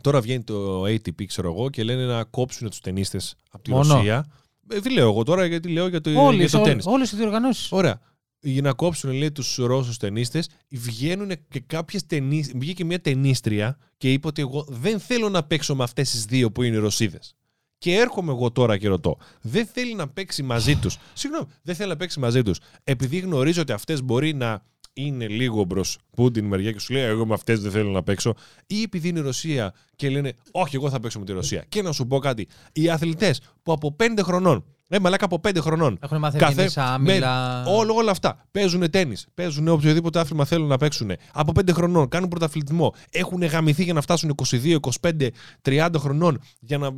Τώρα 0.00 0.20
βγαίνει 0.20 0.42
το 0.42 0.82
ATP, 0.84 1.24
ξέρω 1.26 1.52
εγώ, 1.52 1.70
και 1.70 1.82
λένε 1.84 2.04
να 2.06 2.24
κόψουν 2.24 2.68
τους 2.70 2.80
ταινίστες 2.80 3.34
από 3.50 3.62
τη 3.62 3.70
Μόνο; 3.70 3.94
Ρωσία. 3.94 4.26
Ε, 4.70 4.78
δεν 4.80 4.92
λέω 4.92 5.08
εγώ 5.08 5.22
τώρα, 5.22 5.46
γιατί 5.46 5.68
λέω 5.68 5.88
για 5.88 6.00
το, 6.00 6.10
Όλες, 6.20 6.38
για 6.40 6.58
το 6.58 6.60
ό- 6.60 6.66
τέννις. 6.66 6.86
όλες 6.86 7.12
οι 7.12 7.16
διοργανώσεις. 7.16 7.72
Ωραία. 7.72 8.00
Για 8.42 8.62
να 8.62 8.72
κόψουν 8.72 9.12
λέει 9.12 9.32
τους 9.32 9.56
Ρώσους 9.56 9.96
ταινίστες, 9.96 10.48
βγαίνουν 10.68 11.30
και 11.48 11.60
κάποιες 11.66 12.06
ταινίστε. 12.06 12.58
Βγήκε 12.58 12.84
μια 12.84 13.00
ταινίστρια 13.00 13.78
και 13.96 14.12
είπε 14.12 14.26
ότι 14.26 14.40
εγώ 14.40 14.64
δεν 14.68 14.98
θέλω 15.00 15.28
να 15.28 15.42
παίξω 15.42 15.74
με 15.76 15.82
αυτές 15.82 16.10
τις 16.10 16.24
δύο 16.24 16.52
που 16.52 16.62
είναι 16.62 16.76
οι 16.76 16.78
Ρωσίδες. 16.78 17.34
Και 17.78 17.94
έρχομαι 17.94 18.32
εγώ 18.32 18.50
τώρα 18.50 18.78
και 18.78 18.88
ρωτώ, 18.88 19.16
δεν 19.40 19.66
θέλει 19.66 19.94
να 19.94 20.08
παίξει 20.08 20.42
μαζί 20.42 20.76
του. 20.76 20.90
Συγγνώμη, 21.12 21.46
δεν 21.62 21.74
θέλει 21.74 21.88
να 21.88 21.96
παίξει 21.96 22.20
μαζί 22.20 22.42
τους. 22.42 22.58
Επειδή 22.84 23.18
γνωρίζω 23.18 23.62
ότι 23.62 23.72
αυτές 23.72 24.02
μπορεί 24.02 24.34
να 24.34 24.62
είναι 24.92 25.28
λίγο 25.28 25.64
μπρος 25.64 25.98
Πούτιν 26.16 26.44
μεριά 26.44 26.72
και 26.72 26.78
σου 26.78 26.92
λέει: 26.92 27.02
Εγώ 27.02 27.26
με 27.26 27.34
αυτές 27.34 27.60
δεν 27.60 27.70
θέλω 27.70 27.90
να 27.90 28.02
παίξω. 28.02 28.34
Ή 28.66 28.82
επειδή 28.82 29.08
είναι 29.08 29.18
η 29.18 29.22
Ρωσία 29.22 29.74
και 29.96 30.10
λένε: 30.10 30.32
Όχι, 30.50 30.76
εγώ 30.76 30.90
θα 30.90 31.00
παίξω 31.00 31.18
με 31.18 31.24
τη 31.24 31.32
Ρωσία. 31.32 31.64
Και 31.68 31.82
να 31.82 31.92
σου 31.92 32.06
πω 32.06 32.18
κάτι. 32.18 32.48
Οι 32.72 32.90
αθλητές 32.90 33.40
που 33.62 33.72
από 33.72 33.92
πέντε 33.92 34.22
χρονών 34.22 34.64
Ε, 34.92 34.98
μαλάκα 34.98 35.24
από 35.24 35.40
5 35.48 35.56
χρονών. 35.60 35.98
Έχουν 36.02 36.18
μάθει 36.18 36.38
Καθέ- 36.38 36.56
Καθέ... 36.74 36.80
άμυλα. 36.80 37.62
Με, 37.64 37.70
όλα, 37.70 37.92
όλα 37.92 38.10
αυτά. 38.10 38.44
Παίζουν 38.50 38.90
τέννη, 38.90 39.16
παίζουν 39.34 39.68
οποιοδήποτε 39.68 40.18
άθλημα 40.20 40.44
θέλουν 40.44 40.66
να 40.68 40.76
παίξουν. 40.76 41.10
Από 41.32 41.52
5 41.60 41.72
χρονών 41.72 42.08
κάνουν 42.08 42.28
πρωταθλητισμό. 42.28 42.94
Έχουν 43.10 43.42
γαμηθεί 43.44 43.84
για 43.84 43.92
να 43.92 44.00
φτάσουν 44.00 44.34
22, 44.50 44.76
25, 45.00 45.28
30 45.68 45.88
χρονών. 45.98 46.40
Για 46.60 46.78
να. 46.78 46.88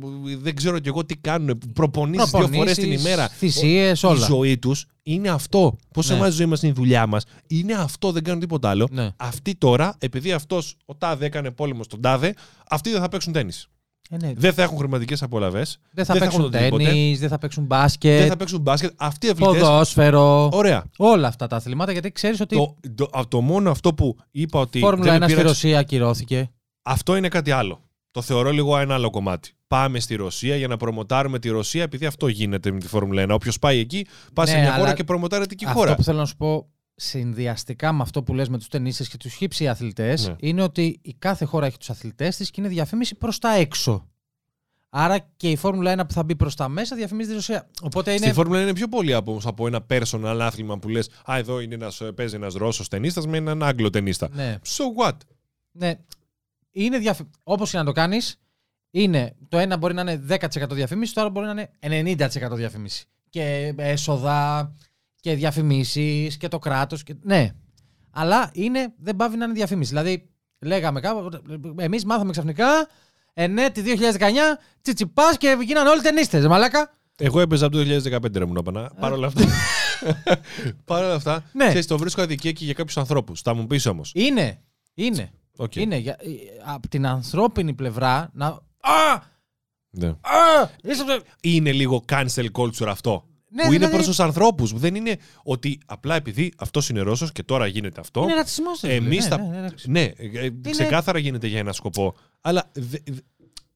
Δεν 0.41 0.55
ξέρω 0.55 0.79
κι 0.79 0.87
εγώ 0.87 1.05
τι 1.05 1.15
κάνουν. 1.17 1.59
Προπονήσεις 1.73 2.29
δύο 2.31 2.47
φορές 2.47 2.75
την 2.77 2.91
ημέρα. 2.91 3.27
Θυσίες, 3.27 4.01
Η 4.01 4.05
όλα. 4.05 4.25
ζωή 4.25 4.57
τους 4.57 4.85
είναι 5.03 5.29
αυτό. 5.29 5.75
Πώς 5.93 6.09
Ναι. 6.09 6.15
εμάς 6.15 6.27
η 6.29 6.31
ζωή 6.35 6.45
μας 6.45 6.61
είναι 6.61 6.71
η 6.71 6.75
δουλειά 6.75 7.07
μας. 7.07 7.25
Είναι 7.47 7.73
αυτό, 7.73 8.11
δεν 8.11 8.23
κάνουν 8.23 8.39
τίποτα 8.39 8.69
άλλο. 8.69 8.87
Ναι. 8.91 9.09
Αυτοί 9.17 9.55
τώρα, 9.55 9.95
επειδή 9.99 10.31
αυτός 10.31 10.75
ο 10.85 10.95
Τάδε 10.95 11.25
έκανε 11.25 11.51
πόλεμο 11.51 11.83
στον 11.83 12.01
Τάδε, 12.01 12.33
αυτοί 12.69 12.91
δεν 12.91 13.01
θα 13.01 13.09
παίξουν 13.09 13.33
τέννη. 13.33 13.51
Ε, 14.13 14.17
ναι. 14.25 14.33
Δεν 14.35 14.53
θα 14.53 14.63
έχουν 14.63 14.77
χρηματικές 14.77 15.21
απολαυέ. 15.23 15.51
Δεν 15.51 15.65
θα 15.65 15.75
δεν 15.93 16.05
θα 16.05 16.13
παίξουν 16.13 16.39
έχουν 16.39 16.53
οτιδήποτε. 16.53 16.83
τέννη, 16.83 17.15
δεν 17.15 17.29
θα 17.29 17.37
παίξουν 17.37 17.63
μπάσκετ, 17.65 18.19
Δεν 18.19 18.27
θα 18.29 18.37
παίξουν 18.37 18.61
μπάσκετ. 18.61 18.91
Αυτοί 18.97 19.27
οι 19.27 19.29
αθλητέ. 19.29 19.51
ποδόσφαιρο. 19.59 20.49
Ωραία. 20.53 20.83
Όλα 20.97 21.27
αυτά 21.27 21.47
τα 21.47 21.55
αθλήματα 21.55 21.91
γιατί 21.91 22.11
ξέρεις 22.11 22.39
ότι 22.39 22.55
Το, 22.55 22.75
το, 22.95 23.07
α, 23.19 23.21
το 23.27 23.41
μόνο 23.41 23.71
αυτό 23.71 23.93
που 23.93 24.17
είπα 24.31 24.59
ότι. 24.59 24.77
η 24.77 24.81
Φόρμουλα 24.81 25.11
δεν 25.11 25.15
1 25.17 25.19
με 25.19 25.25
στη 25.27 25.35
πείραξε- 25.35 25.63
Ρωσία 25.63 25.79
ακυρώθηκε. 25.79 26.51
Αυτό 26.81 27.15
είναι 27.15 27.27
κάτι 27.27 27.51
άλλο. 27.51 27.79
Το 28.11 28.21
θεωρώ 28.21 28.51
λίγο 28.51 28.77
ένα 28.79 28.93
άλλο 28.93 29.09
κομμάτι. 29.09 29.51
Πάμε 29.67 29.99
στη 29.99 30.15
Ρωσία 30.15 30.55
για 30.55 30.67
να 30.67 30.77
προμοτάρουμε 30.77 31.39
τη 31.39 31.49
Ρωσία, 31.49 31.83
επειδή 31.83 32.05
αυτό 32.05 32.27
γίνεται 32.27 32.71
με 32.71 32.79
τη 32.79 32.87
Φόρμουλα 32.87 33.21
1. 33.21 33.29
Όποιος 33.33 33.59
πάει 33.59 33.79
εκεί, 33.79 34.05
πάει 34.33 34.45
σε 34.47 34.53
Ναι, 34.55 34.59
μια 34.61 34.69
αλλά 34.73 34.79
χώρα 34.83 34.93
και 34.95 35.03
προμοτάρεται 35.03 35.53
εκεί 35.53 35.63
η 35.63 35.67
Αυτό 35.67 35.79
χώρα. 35.79 35.95
που 35.95 36.03
θέλω 36.03 36.17
να 36.17 36.25
σου 36.25 36.35
πω 36.35 36.67
συνδυαστικά 36.95 37.91
με 37.91 38.01
αυτό 38.01 38.23
που 38.23 38.33
λες 38.33 38.49
με 38.49 38.57
τους 38.57 38.67
ταινίστες 38.67 39.07
και 39.09 39.17
τους 39.17 39.33
χύψη 39.33 39.67
αθλητές 39.67 40.27
Ναι. 40.27 40.35
είναι 40.39 40.61
ότι 40.61 40.99
η 41.01 41.13
κάθε 41.19 41.45
χώρα 41.45 41.65
έχει 41.65 41.77
τους 41.77 41.89
αθλητές 41.89 42.35
της 42.37 42.51
και 42.51 42.61
είναι 42.61 42.69
διαφήμιση 42.69 43.15
προς 43.15 43.39
τα 43.39 43.53
έξω. 43.55 44.07
Άρα 44.89 45.19
και 45.37 45.49
η 45.49 45.55
Φόρμουλα 45.55 45.93
1 46.01 46.07
που 46.07 46.13
θα 46.13 46.23
μπει 46.23 46.35
προς 46.35 46.55
τα 46.55 46.67
μέσα 46.69 46.95
διαφημίζει 46.95 47.29
τη 47.29 47.35
Ρωσία. 47.35 47.67
Οπότε 47.81 48.11
είναι... 48.11 48.25
Στη 48.25 48.33
Φόρμουλα 48.33 48.59
1 48.59 48.61
είναι 48.61 48.73
πιο 48.73 48.87
πολύ 48.87 49.13
από, 49.13 49.41
από 49.43 49.67
ένα 49.67 49.85
personal 49.89 50.37
άθλημα 50.41 50.79
που 50.79 50.89
λες: 50.89 51.09
Α, 51.31 51.37
εδώ 51.37 51.59
είναι 51.59 51.73
ένας, 51.75 52.01
παίζει 52.15 52.35
ένας 52.35 52.53
Ρώσος 52.53 52.87
ταινίστα 52.87 53.27
με 53.27 53.37
έναν 53.37 53.63
Άγγλο 53.63 53.89
ταινίστα. 53.89 54.29
Ναι, 54.31 54.57
So 54.65 55.05
what? 55.05 55.17
ναι. 55.71 55.99
Είναι 56.71 56.97
διαφη... 56.97 57.29
Όπως 57.43 57.71
και 57.71 57.77
να 57.77 57.83
το 57.83 57.91
κάνεις, 57.91 58.39
είναι, 58.91 59.35
το 59.49 59.57
ένα 59.57 59.77
μπορεί 59.77 59.93
να 59.93 60.01
είναι 60.01 60.25
10% 60.29 60.69
διαφήμιση, 60.69 61.13
το 61.13 61.21
άλλο 61.21 61.29
μπορεί 61.29 61.45
να 61.45 61.69
είναι 61.79 62.15
90% 62.29 62.51
διαφήμιση. 62.51 63.05
Και 63.29 63.73
έσοδα 63.77 64.71
και 65.23 65.35
διαφημίσεις 65.35 66.37
και 66.37 66.47
το 66.47 66.59
κράτος. 66.59 67.03
Και... 67.03 67.15
Ναι. 67.21 67.51
Αλλά 68.11 68.49
είναι, 68.53 68.93
δεν 68.97 69.15
πάβει 69.15 69.37
να 69.37 69.45
είναι 69.45 69.53
διαφήμιση. 69.53 69.89
Δηλαδή, 69.89 70.29
λέγαμε 70.59 70.99
κάπου, 70.99 71.29
εμείς 71.77 72.05
μάθαμε 72.05 72.31
ξαφνικά, 72.31 72.87
ενέτη 73.33 73.83
2019, 74.17 74.19
τσιτσιπάς 74.81 75.37
και 75.37 75.57
γίνανε 75.61 75.89
όλοι 75.89 76.01
ταινίστες, 76.01 76.47
μαλάκα. 76.47 76.97
Εγώ 77.17 77.39
έπαιζα 77.39 77.65
από 77.65 77.75
το 77.77 77.83
2015 77.83 78.35
ρε 78.37 78.45
μου 78.45 78.53
να 78.53 78.61
πανά. 78.63 78.91
Παρ' 78.99 79.11
όλα 79.11 79.27
αυτά. 79.27 79.45
Παρ' 80.85 81.03
όλα 81.03 81.13
αυτά, 81.13 81.43
Ναι. 81.53 81.65
ξέρεις, 81.67 81.87
το 81.87 81.97
βρίσκω 81.97 82.21
αδικία 82.21 82.51
και 82.51 82.65
για 82.65 82.73
κάποιους 82.73 82.97
ανθρώπους. 82.97 83.41
Θα 83.41 83.53
μου 83.53 83.67
πεις 83.67 83.85
όμως. 83.85 84.11
Είναι, 84.15 84.59
είναι, 84.93 85.31
Okay. 85.57 85.75
είναι. 85.75 85.97
Για, 85.97 86.17
ε, 86.19 86.27
από 86.65 86.87
την 86.87 87.05
ανθρώπινη 87.05 87.73
πλευρά 87.73 88.29
να... 88.33 88.45
Α! 88.79 89.21
Ναι. 89.89 90.07
Α! 90.07 90.69
Είσαι... 90.83 91.03
Είναι 91.41 91.71
λίγο 91.71 92.03
cancel 92.09 92.45
culture 92.51 92.87
αυτό. 92.87 93.27
Ναι, 93.55 93.61
που 93.61 93.67
είναι 93.67 93.75
δηλαδή- 93.77 93.93
προς 93.93 94.05
τους 94.07 94.19
ανθρώπους. 94.19 94.73
Δεν 94.73 94.95
είναι 94.95 95.17
ότι 95.43 95.79
απλά 95.85 96.15
επειδή 96.15 96.53
αυτός 96.57 96.89
είναι 96.89 96.99
Ρώσος 97.01 97.31
και 97.31 97.43
τώρα 97.43 97.67
γίνεται 97.67 97.99
αυτό. 98.01 98.23
Είναι 98.23 98.33
ρατσισμός. 98.33 98.81
ρε 98.81 98.87
φίλε. 98.93 99.05
Εμείς 99.05 99.23
Ναι, 99.23 99.29
θα. 99.29 99.37
ναι, 99.37 99.47
ναι, 99.47 99.61
ρατσισμός. 99.61 99.85
Ναι, 100.01 100.01
ε, 100.39 100.45
ε, 100.45 100.51
ξεκάθαρα 100.71 101.19
γίνεται 101.19 101.47
για 101.47 101.59
ένα 101.59 101.73
σκοπό. 101.73 102.15
Αλλά. 102.41 102.69
δε- 102.73 102.97
δε- 103.11 103.19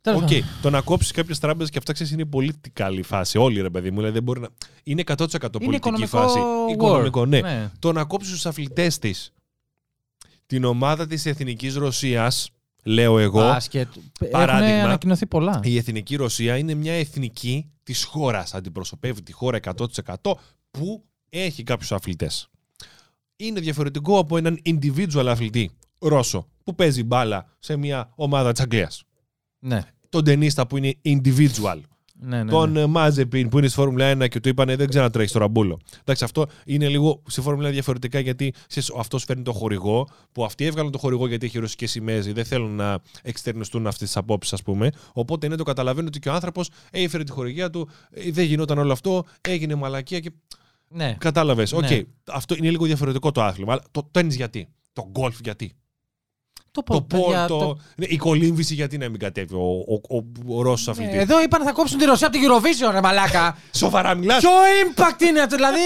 Τέλος 0.02 0.22
Οκ, 0.22 0.28
πάντων. 0.28 0.44
το 0.62 0.70
να 0.70 0.82
κόψεις 0.82 1.12
κάποιες 1.12 1.40
τράπεζες 1.40 1.70
και 1.72 1.78
αυτά 1.78 1.94
ξέρεις 1.94 2.12
είναι 2.12 2.26
πολύ 2.26 2.54
καλή 2.74 3.02
φάση. 3.02 3.38
Όλοι 3.38 3.62
ρε 3.62 3.70
παιδί 3.70 3.90
μου. 3.90 3.96
Δηλαδή 3.96 4.14
δεν 4.14 4.24
μπορεί 4.24 4.40
να... 4.40 4.48
Είναι 4.84 5.02
100% 5.06 5.16
πολιτική 5.52 5.76
οικονομικό 5.76 6.18
φάση. 6.18 6.38
war. 6.68 6.72
Οικονομικό, 6.72 7.26
ναι. 7.26 7.40
Ναι. 7.42 7.70
Το 7.80 7.92
να 7.92 8.04
κόψεις 8.04 8.32
τους 8.32 8.46
αθλητές 8.46 9.00
της 9.00 9.34
την 10.46 10.64
ομάδα 10.64 11.08
της 11.08 11.26
Εθνικής 11.26 11.76
Ρωσίας, 11.76 12.50
λέω 12.88 13.20
εγώ. 13.20 13.40
Μπάσκετ. 13.40 13.88
Παράδειγμα. 14.32 14.74
Έχουν 14.74 14.86
ανακοινωθεί 14.86 15.26
πολλά. 15.26 15.60
Η 15.64 15.78
Εθνική 15.78 16.16
Ρωσία 16.16 16.58
είναι 16.58 16.74
μια 16.74 16.94
εθνική 16.94 17.72
της 17.84 18.04
χώρας. 18.04 18.54
Αντιπροσωπεύει 18.54 19.24
τη 19.24 19.32
χώρα 19.32 19.58
100% 19.58 20.34
που 20.72 21.04
έχει 21.30 21.64
κάποιους 21.64 21.92
αθλητές. 21.92 22.50
Είναι 23.36 23.60
διαφορετικό 23.60 24.20
από 24.20 24.38
έναν 24.38 24.62
individual 24.66 25.26
αθλητή 25.28 25.72
Ρώσο 26.00 26.48
που 26.64 26.76
παίζει 26.76 27.04
μπάλα 27.04 27.56
σε 27.60 27.76
μια 27.76 28.12
ομάδα 28.16 28.52
της 28.52 28.62
Αγγλίας. 28.62 29.04
Ναι. 29.60 29.82
Τον 30.10 30.24
ταινίστα 30.24 30.68
που 30.68 30.78
είναι 30.78 30.94
individual. 31.06 31.80
Ναι, 32.20 32.44
ναι, 32.44 32.52
τον 32.52 32.72
ναι. 32.72 32.82
ε, 32.82 32.86
Μάζεπιν 32.86 33.50
που 33.50 33.58
είναι 33.58 33.68
στη 33.68 33.76
Φόρμουλα 33.76 34.12
1 34.12 34.28
και 34.30 34.40
του 34.40 34.50
είπανε 34.50 34.76
δεν 34.76 34.88
ξέρω 34.90 35.04
να 35.04 35.10
τρέχεις 35.10 35.30
στο 35.30 35.40
ραμπούλο. 35.40 35.80
Εντάξει, 36.00 36.24
αυτό 36.24 36.46
είναι 36.66 36.88
λίγο 36.88 37.22
στη 37.28 37.42
Φόρμουλα 37.42 37.70
1 37.70 37.72
διαφορετικά 37.72 38.20
γιατί 38.20 38.54
αυτός 38.98 39.24
φέρνει 39.24 39.44
το 39.44 39.54
χορηγό, 39.54 40.08
που 40.32 40.46
αυτοί 40.46 40.66
έβγαλαν 40.66 40.92
το 40.92 40.98
χορηγό 40.98 41.28
γιατί 41.28 41.46
έχει 41.46 41.60
ρωσικέ 41.60 41.88
σημαίε, 41.88 42.20
δεν 42.22 42.46
θέλουν 42.46 42.72
να 42.76 43.00
εξτερνιστούν 43.22 43.88
αυτές 43.88 44.08
τις 44.08 44.18
απόψεις, 44.18 44.54
ας 44.54 44.64
πούμε. 44.64 44.90
Οπότε 45.14 45.46
είναι 45.46 45.56
το 45.56 45.64
καταλαβαίνω 45.64 46.08
ότι 46.08 46.20
και 46.20 46.30
ο 46.30 46.34
άνθρωπος 46.34 46.70
έφερε 46.92 47.24
τη 47.24 47.32
χορηγία 47.32 47.70
του, 47.70 47.90
ε, 48.10 48.32
δεν 48.32 48.46
γινόταν 48.46 48.78
όλο 48.78 48.92
αυτό, 48.92 49.24
έγινε 49.42 49.76
μαλακία 49.76 50.20
και. 50.20 50.32
ναι. 50.90 51.16
Κατάλαβες. 51.20 51.72
Οκ, 51.74 51.90
Ναι. 51.90 52.02
αυτό 52.28 52.56
είναι 52.56 52.70
λίγο 52.70 52.86
διαφορετικό 52.86 53.32
το 53.32 53.44
άθλημα. 53.44 53.72
Αλλά 53.72 53.82
το 53.92 54.08
τένις 54.12 54.34
γιατί. 54.34 54.68
Το 54.94 55.08
γκολφ 55.12 55.40
γιατί. 55.44 55.74
Το 56.84 56.94
Το 56.94 57.02
πω, 57.02 57.06
πόλο, 57.20 57.22
παιδιά, 57.24 57.48
το... 57.48 57.58
το- 57.58 57.78
Ναι, 57.96 58.06
η 58.06 58.18
κολύμβηση 58.18 58.74
γιατί 58.74 58.98
να 58.98 59.10
μην 59.10 59.20
κατέβει 59.20 59.54
ο, 59.54 59.60
ο, 59.88 60.16
ο, 60.18 60.24
ο 60.58 60.62
Ρώσος 60.62 60.98
Ναι, 60.98 61.04
αθλητής; 61.06 61.22
Εδώ 61.30 61.42
είπαν 61.42 61.64
θα 61.64 61.72
κόψουν 61.72 61.98
τη 62.00 62.06
Ρωσία 62.06 62.28
από 62.28 62.38
την 62.38 62.48
Eurovision, 62.50 62.92
ρε 62.94 63.02
μαλάκα. 63.02 63.58
Σοβαρά 63.72 64.16
μιλάς; 64.16 64.40
Ποιο 64.40 64.50
impact 64.86 65.22
είναι 65.22 65.40
αυτό, 65.40 65.56
δηλαδή; 65.56 65.80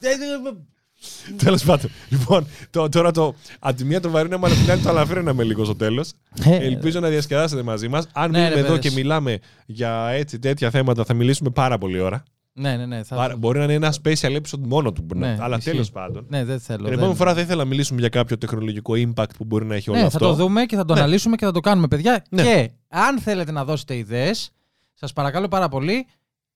ε, 0.00 0.08
ε, 0.08 1.34
Τέλος 1.36 1.62
πάντων. 1.64 1.90
Λοιπόν, 2.08 2.46
το, 2.70 2.88
τώρα 2.88 3.10
το. 3.10 3.34
Από 3.58 3.76
τη 3.76 3.84
μία 3.84 4.00
το 4.00 4.10
βαρύναμε, 4.10 4.46
αλλά 4.46 4.54
την 4.56 4.70
άλλη 4.70 4.80
το 4.82 4.88
αναφέραμε 4.88 5.42
λίγο 5.42 5.64
στο 5.64 5.76
τέλος. 5.76 6.12
Ελπίζω 6.44 7.00
να 7.00 7.08
διασκεδάσετε 7.08 7.62
μαζί 7.62 7.88
μας. 7.88 8.06
Αν 8.12 8.30
Ναι, 8.30 8.38
μείνουμε 8.38 8.54
ρε, 8.54 8.60
εδώ 8.60 8.74
παίδες. 8.74 8.88
και 8.90 9.00
μιλάμε 9.00 9.38
για 9.66 10.08
έτσι 10.08 10.38
τέτοια 10.38 10.70
θέματα, 10.70 11.04
θα 11.04 11.14
μιλήσουμε 11.14 11.50
πάρα 11.50 11.78
πολύ 11.78 12.00
ώρα. 12.00 12.22
Ναι, 12.58 12.76
ναι, 12.76 12.86
ναι. 12.86 13.02
θα- 13.02 13.16
Πάρα- 13.16 13.36
Μπορεί 13.36 13.58
να 13.58 13.64
είναι 13.64 13.72
ένα 13.72 13.94
special 14.02 14.36
episode 14.36 14.58
μόνο 14.66 14.92
του. 14.92 15.06
Ναι, 15.14 15.36
αλλά 15.40 15.56
ισχύει. 15.56 15.70
τέλος 15.70 15.90
πάντων. 15.90 16.26
Ναι, 16.28 16.44
δεν 16.44 16.60
θέλω. 16.60 16.78
Την 16.78 16.86
δεν- 16.88 16.94
επόμενη 16.98 17.16
φορά 17.16 17.34
θα 17.34 17.40
ήθελα 17.40 17.62
να 17.62 17.68
μιλήσουμε 17.68 18.00
για 18.00 18.08
κάποιο 18.08 18.38
τεχνολογικό 18.38 18.92
impact 18.96 19.30
που 19.36 19.44
μπορεί 19.44 19.64
να 19.64 19.74
έχει 19.74 19.90
όλο 19.90 19.98
Ναι, 19.98 20.04
αυτό. 20.06 20.18
θα 20.18 20.24
το 20.24 20.32
δούμε 20.34 20.64
και 20.64 20.76
θα 20.76 20.84
το 20.84 20.94
Ναι. 20.94 21.00
αναλύσουμε 21.00 21.36
και 21.36 21.44
θα 21.44 21.52
το 21.52 21.60
κάνουμε, 21.60 21.88
παιδιά. 21.88 22.24
Ναι. 22.30 22.42
Και 22.42 22.70
αν 22.88 23.18
θέλετε 23.18 23.52
να 23.52 23.64
δώσετε 23.64 23.96
ιδέες, 23.96 24.50
σας 24.94 25.12
παρακαλώ 25.12 25.48
πάρα 25.48 25.68
πολύ, 25.68 26.06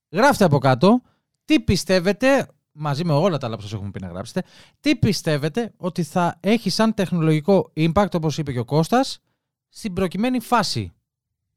γράφτε 0.09 0.43
από 0.43 0.57
κάτω 0.57 1.01
τι 1.45 1.59
πιστεύετε, 1.59 2.47
μαζί 2.71 3.03
με 3.05 3.13
όλα 3.13 3.37
τα 3.37 3.47
άλλα 3.47 3.55
που 3.55 3.61
σας 3.61 3.73
έχουμε 3.73 3.89
πει 3.91 3.99
να 4.01 4.07
γράψετε, 4.07 4.43
τι 4.79 4.95
πιστεύετε 4.95 5.73
ότι 5.77 6.03
θα 6.03 6.37
έχει 6.39 6.69
σαν 6.69 6.93
τεχνολογικό 6.93 7.71
impact, 7.75 8.13
όπως 8.13 8.37
είπε 8.37 8.51
και 8.51 8.59
ο 8.59 8.65
Κώστας, 8.65 9.19
στην 9.69 9.93
προκειμένη 9.93 10.39
φάση. 10.39 10.91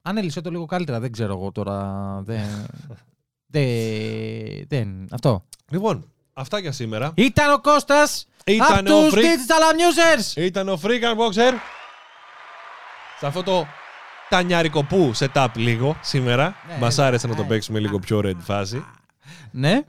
Αν 0.03 0.17
έλυσε 0.17 0.41
το 0.41 0.51
λίγο 0.51 0.65
καλύτερα, 0.67 1.01
δεν 1.01 1.13
ξέρω 1.13 1.33
εγώ 1.33 1.53
τώρα. 1.53 2.21
Δεν. 2.25 2.41
δεν- 3.59 4.65
δεν. 4.69 5.09
Αυτό. 5.13 5.45
Λοιπόν, 5.71 6.11
αυτά 6.33 6.59
για 6.59 6.73
σήμερα. 6.73 7.13
Ήταν 7.15 7.53
ο 7.53 7.61
Κώστας 7.61 8.27
Ήταν 8.45 8.87
από 8.87 8.99
ο 8.99 9.03
τους 9.05 9.15
Freak. 9.15 9.19
Digital 9.19 9.63
Amusers. 9.73 10.43
Ήταν 10.43 10.69
ο 10.69 10.79
Freak 10.83 11.03
Unboxer. 11.03 11.53
Σε 13.19 13.27
αυτό 13.27 13.43
το 13.43 13.67
τανιάρικο 14.29 14.85
που 14.85 15.13
setup 15.19 15.47
λίγο 15.55 15.97
σήμερα. 16.01 16.57
Ναι, 16.69 16.77
Μας 16.81 16.97
ναι. 16.97 17.05
άρεσε 17.05 17.27
να 17.27 17.35
το 17.35 17.43
Ναι. 17.43 17.49
παίξουμε 17.49 17.79
λίγο 17.79 17.99
πιο 17.99 18.21
red 18.25 18.37
φάση. 18.39 18.85
Ναι. 19.51 19.83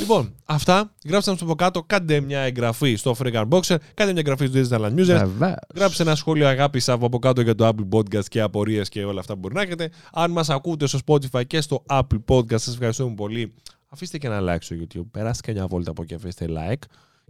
Λοιπόν, 0.00 0.34
αυτά. 0.44 0.92
Γράψτε 1.06 1.30
μας 1.30 1.42
από 1.42 1.54
κάτω. 1.54 1.82
Κάντε 1.82 2.20
μια 2.20 2.40
εγγραφή 2.40 2.94
στο 2.96 3.14
Freak 3.18 3.32
Unboxer. 3.32 3.76
Κάντε 3.94 4.12
μια 4.12 4.22
εγγραφή 4.26 4.46
στο 4.46 4.76
Digital 4.78 4.84
Amusers. 4.86 5.04
Βεβαίως. 5.04 5.54
Γράψτε 5.74 6.02
ένα 6.02 6.14
σχόλιο 6.14 6.48
αγάπης 6.48 6.88
από 6.88 7.06
από 7.06 7.18
κάτω 7.18 7.40
για 7.40 7.54
το 7.54 7.68
Apple 7.68 7.88
Podcast 7.96 8.24
και 8.24 8.40
απορίες 8.40 8.88
και 8.88 9.04
όλα 9.04 9.20
αυτά 9.20 9.32
που 9.32 9.38
μπορεί 9.38 9.54
να 9.54 9.62
έχετε. 9.62 9.90
Αν 10.12 10.30
μας 10.30 10.50
ακούτε 10.50 10.86
στο 10.86 10.98
Spotify 11.06 11.46
και 11.46 11.60
στο 11.60 11.84
Apple 11.88 12.24
Podcast, 12.26 12.60
σας 12.60 12.72
ευχαριστούμε 12.74 13.14
πολύ. 13.14 13.54
Αφήστε 13.88 14.18
και 14.18 14.26
ένα 14.26 14.54
like 14.54 14.62
στο 14.62 14.76
YouTube. 14.80 15.06
Περάστε 15.10 15.42
και 15.46 15.58
μια 15.58 15.66
βόλτα 15.66 15.90
από 15.90 16.02
εκεί, 16.02 16.14
αφήστε 16.14 16.46
like. 16.48 16.82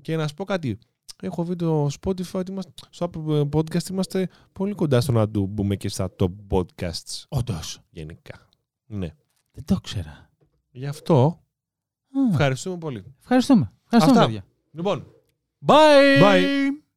Και 0.03 0.17
να 0.17 0.29
σα 0.29 0.35
πω 0.35 0.45
κάτι. 0.45 0.79
Έχω 1.23 1.45
δει 1.45 1.57
το 1.57 1.87
Spotify 2.01 2.33
ότι 2.33 2.51
είμαστε, 2.53 2.71
στο 2.91 3.11
Apple 3.13 3.49
Podcast 3.49 3.89
είμαστε 3.91 4.29
πολύ 4.53 4.75
κοντά 4.75 5.01
στο 5.01 5.13
να 5.13 5.29
του 5.29 5.47
μπούμε 5.47 5.77
και 5.77 5.89
στα 5.89 6.11
top 6.19 6.33
podcasts 6.51 7.25
Όντως. 7.29 7.79
γενικά. 7.91 8.49
Ναι. 8.87 9.09
Δεν 9.53 9.65
το 9.65 9.75
ήξερα. 9.79 10.31
Γι' 10.71 10.87
αυτό 10.87 11.25
Α, 11.25 11.48
ευχαριστούμε 12.31 12.77
πολύ. 12.79 13.05
Ευχαριστούμε. 13.21 13.73
Ευχαριστούμε, 13.85 14.19
Αυτά. 14.19 14.27
παιδιά. 14.33 14.45
Λοιπόν, 14.71 15.07
Bye. 15.67 16.23
Bye. 16.23 16.88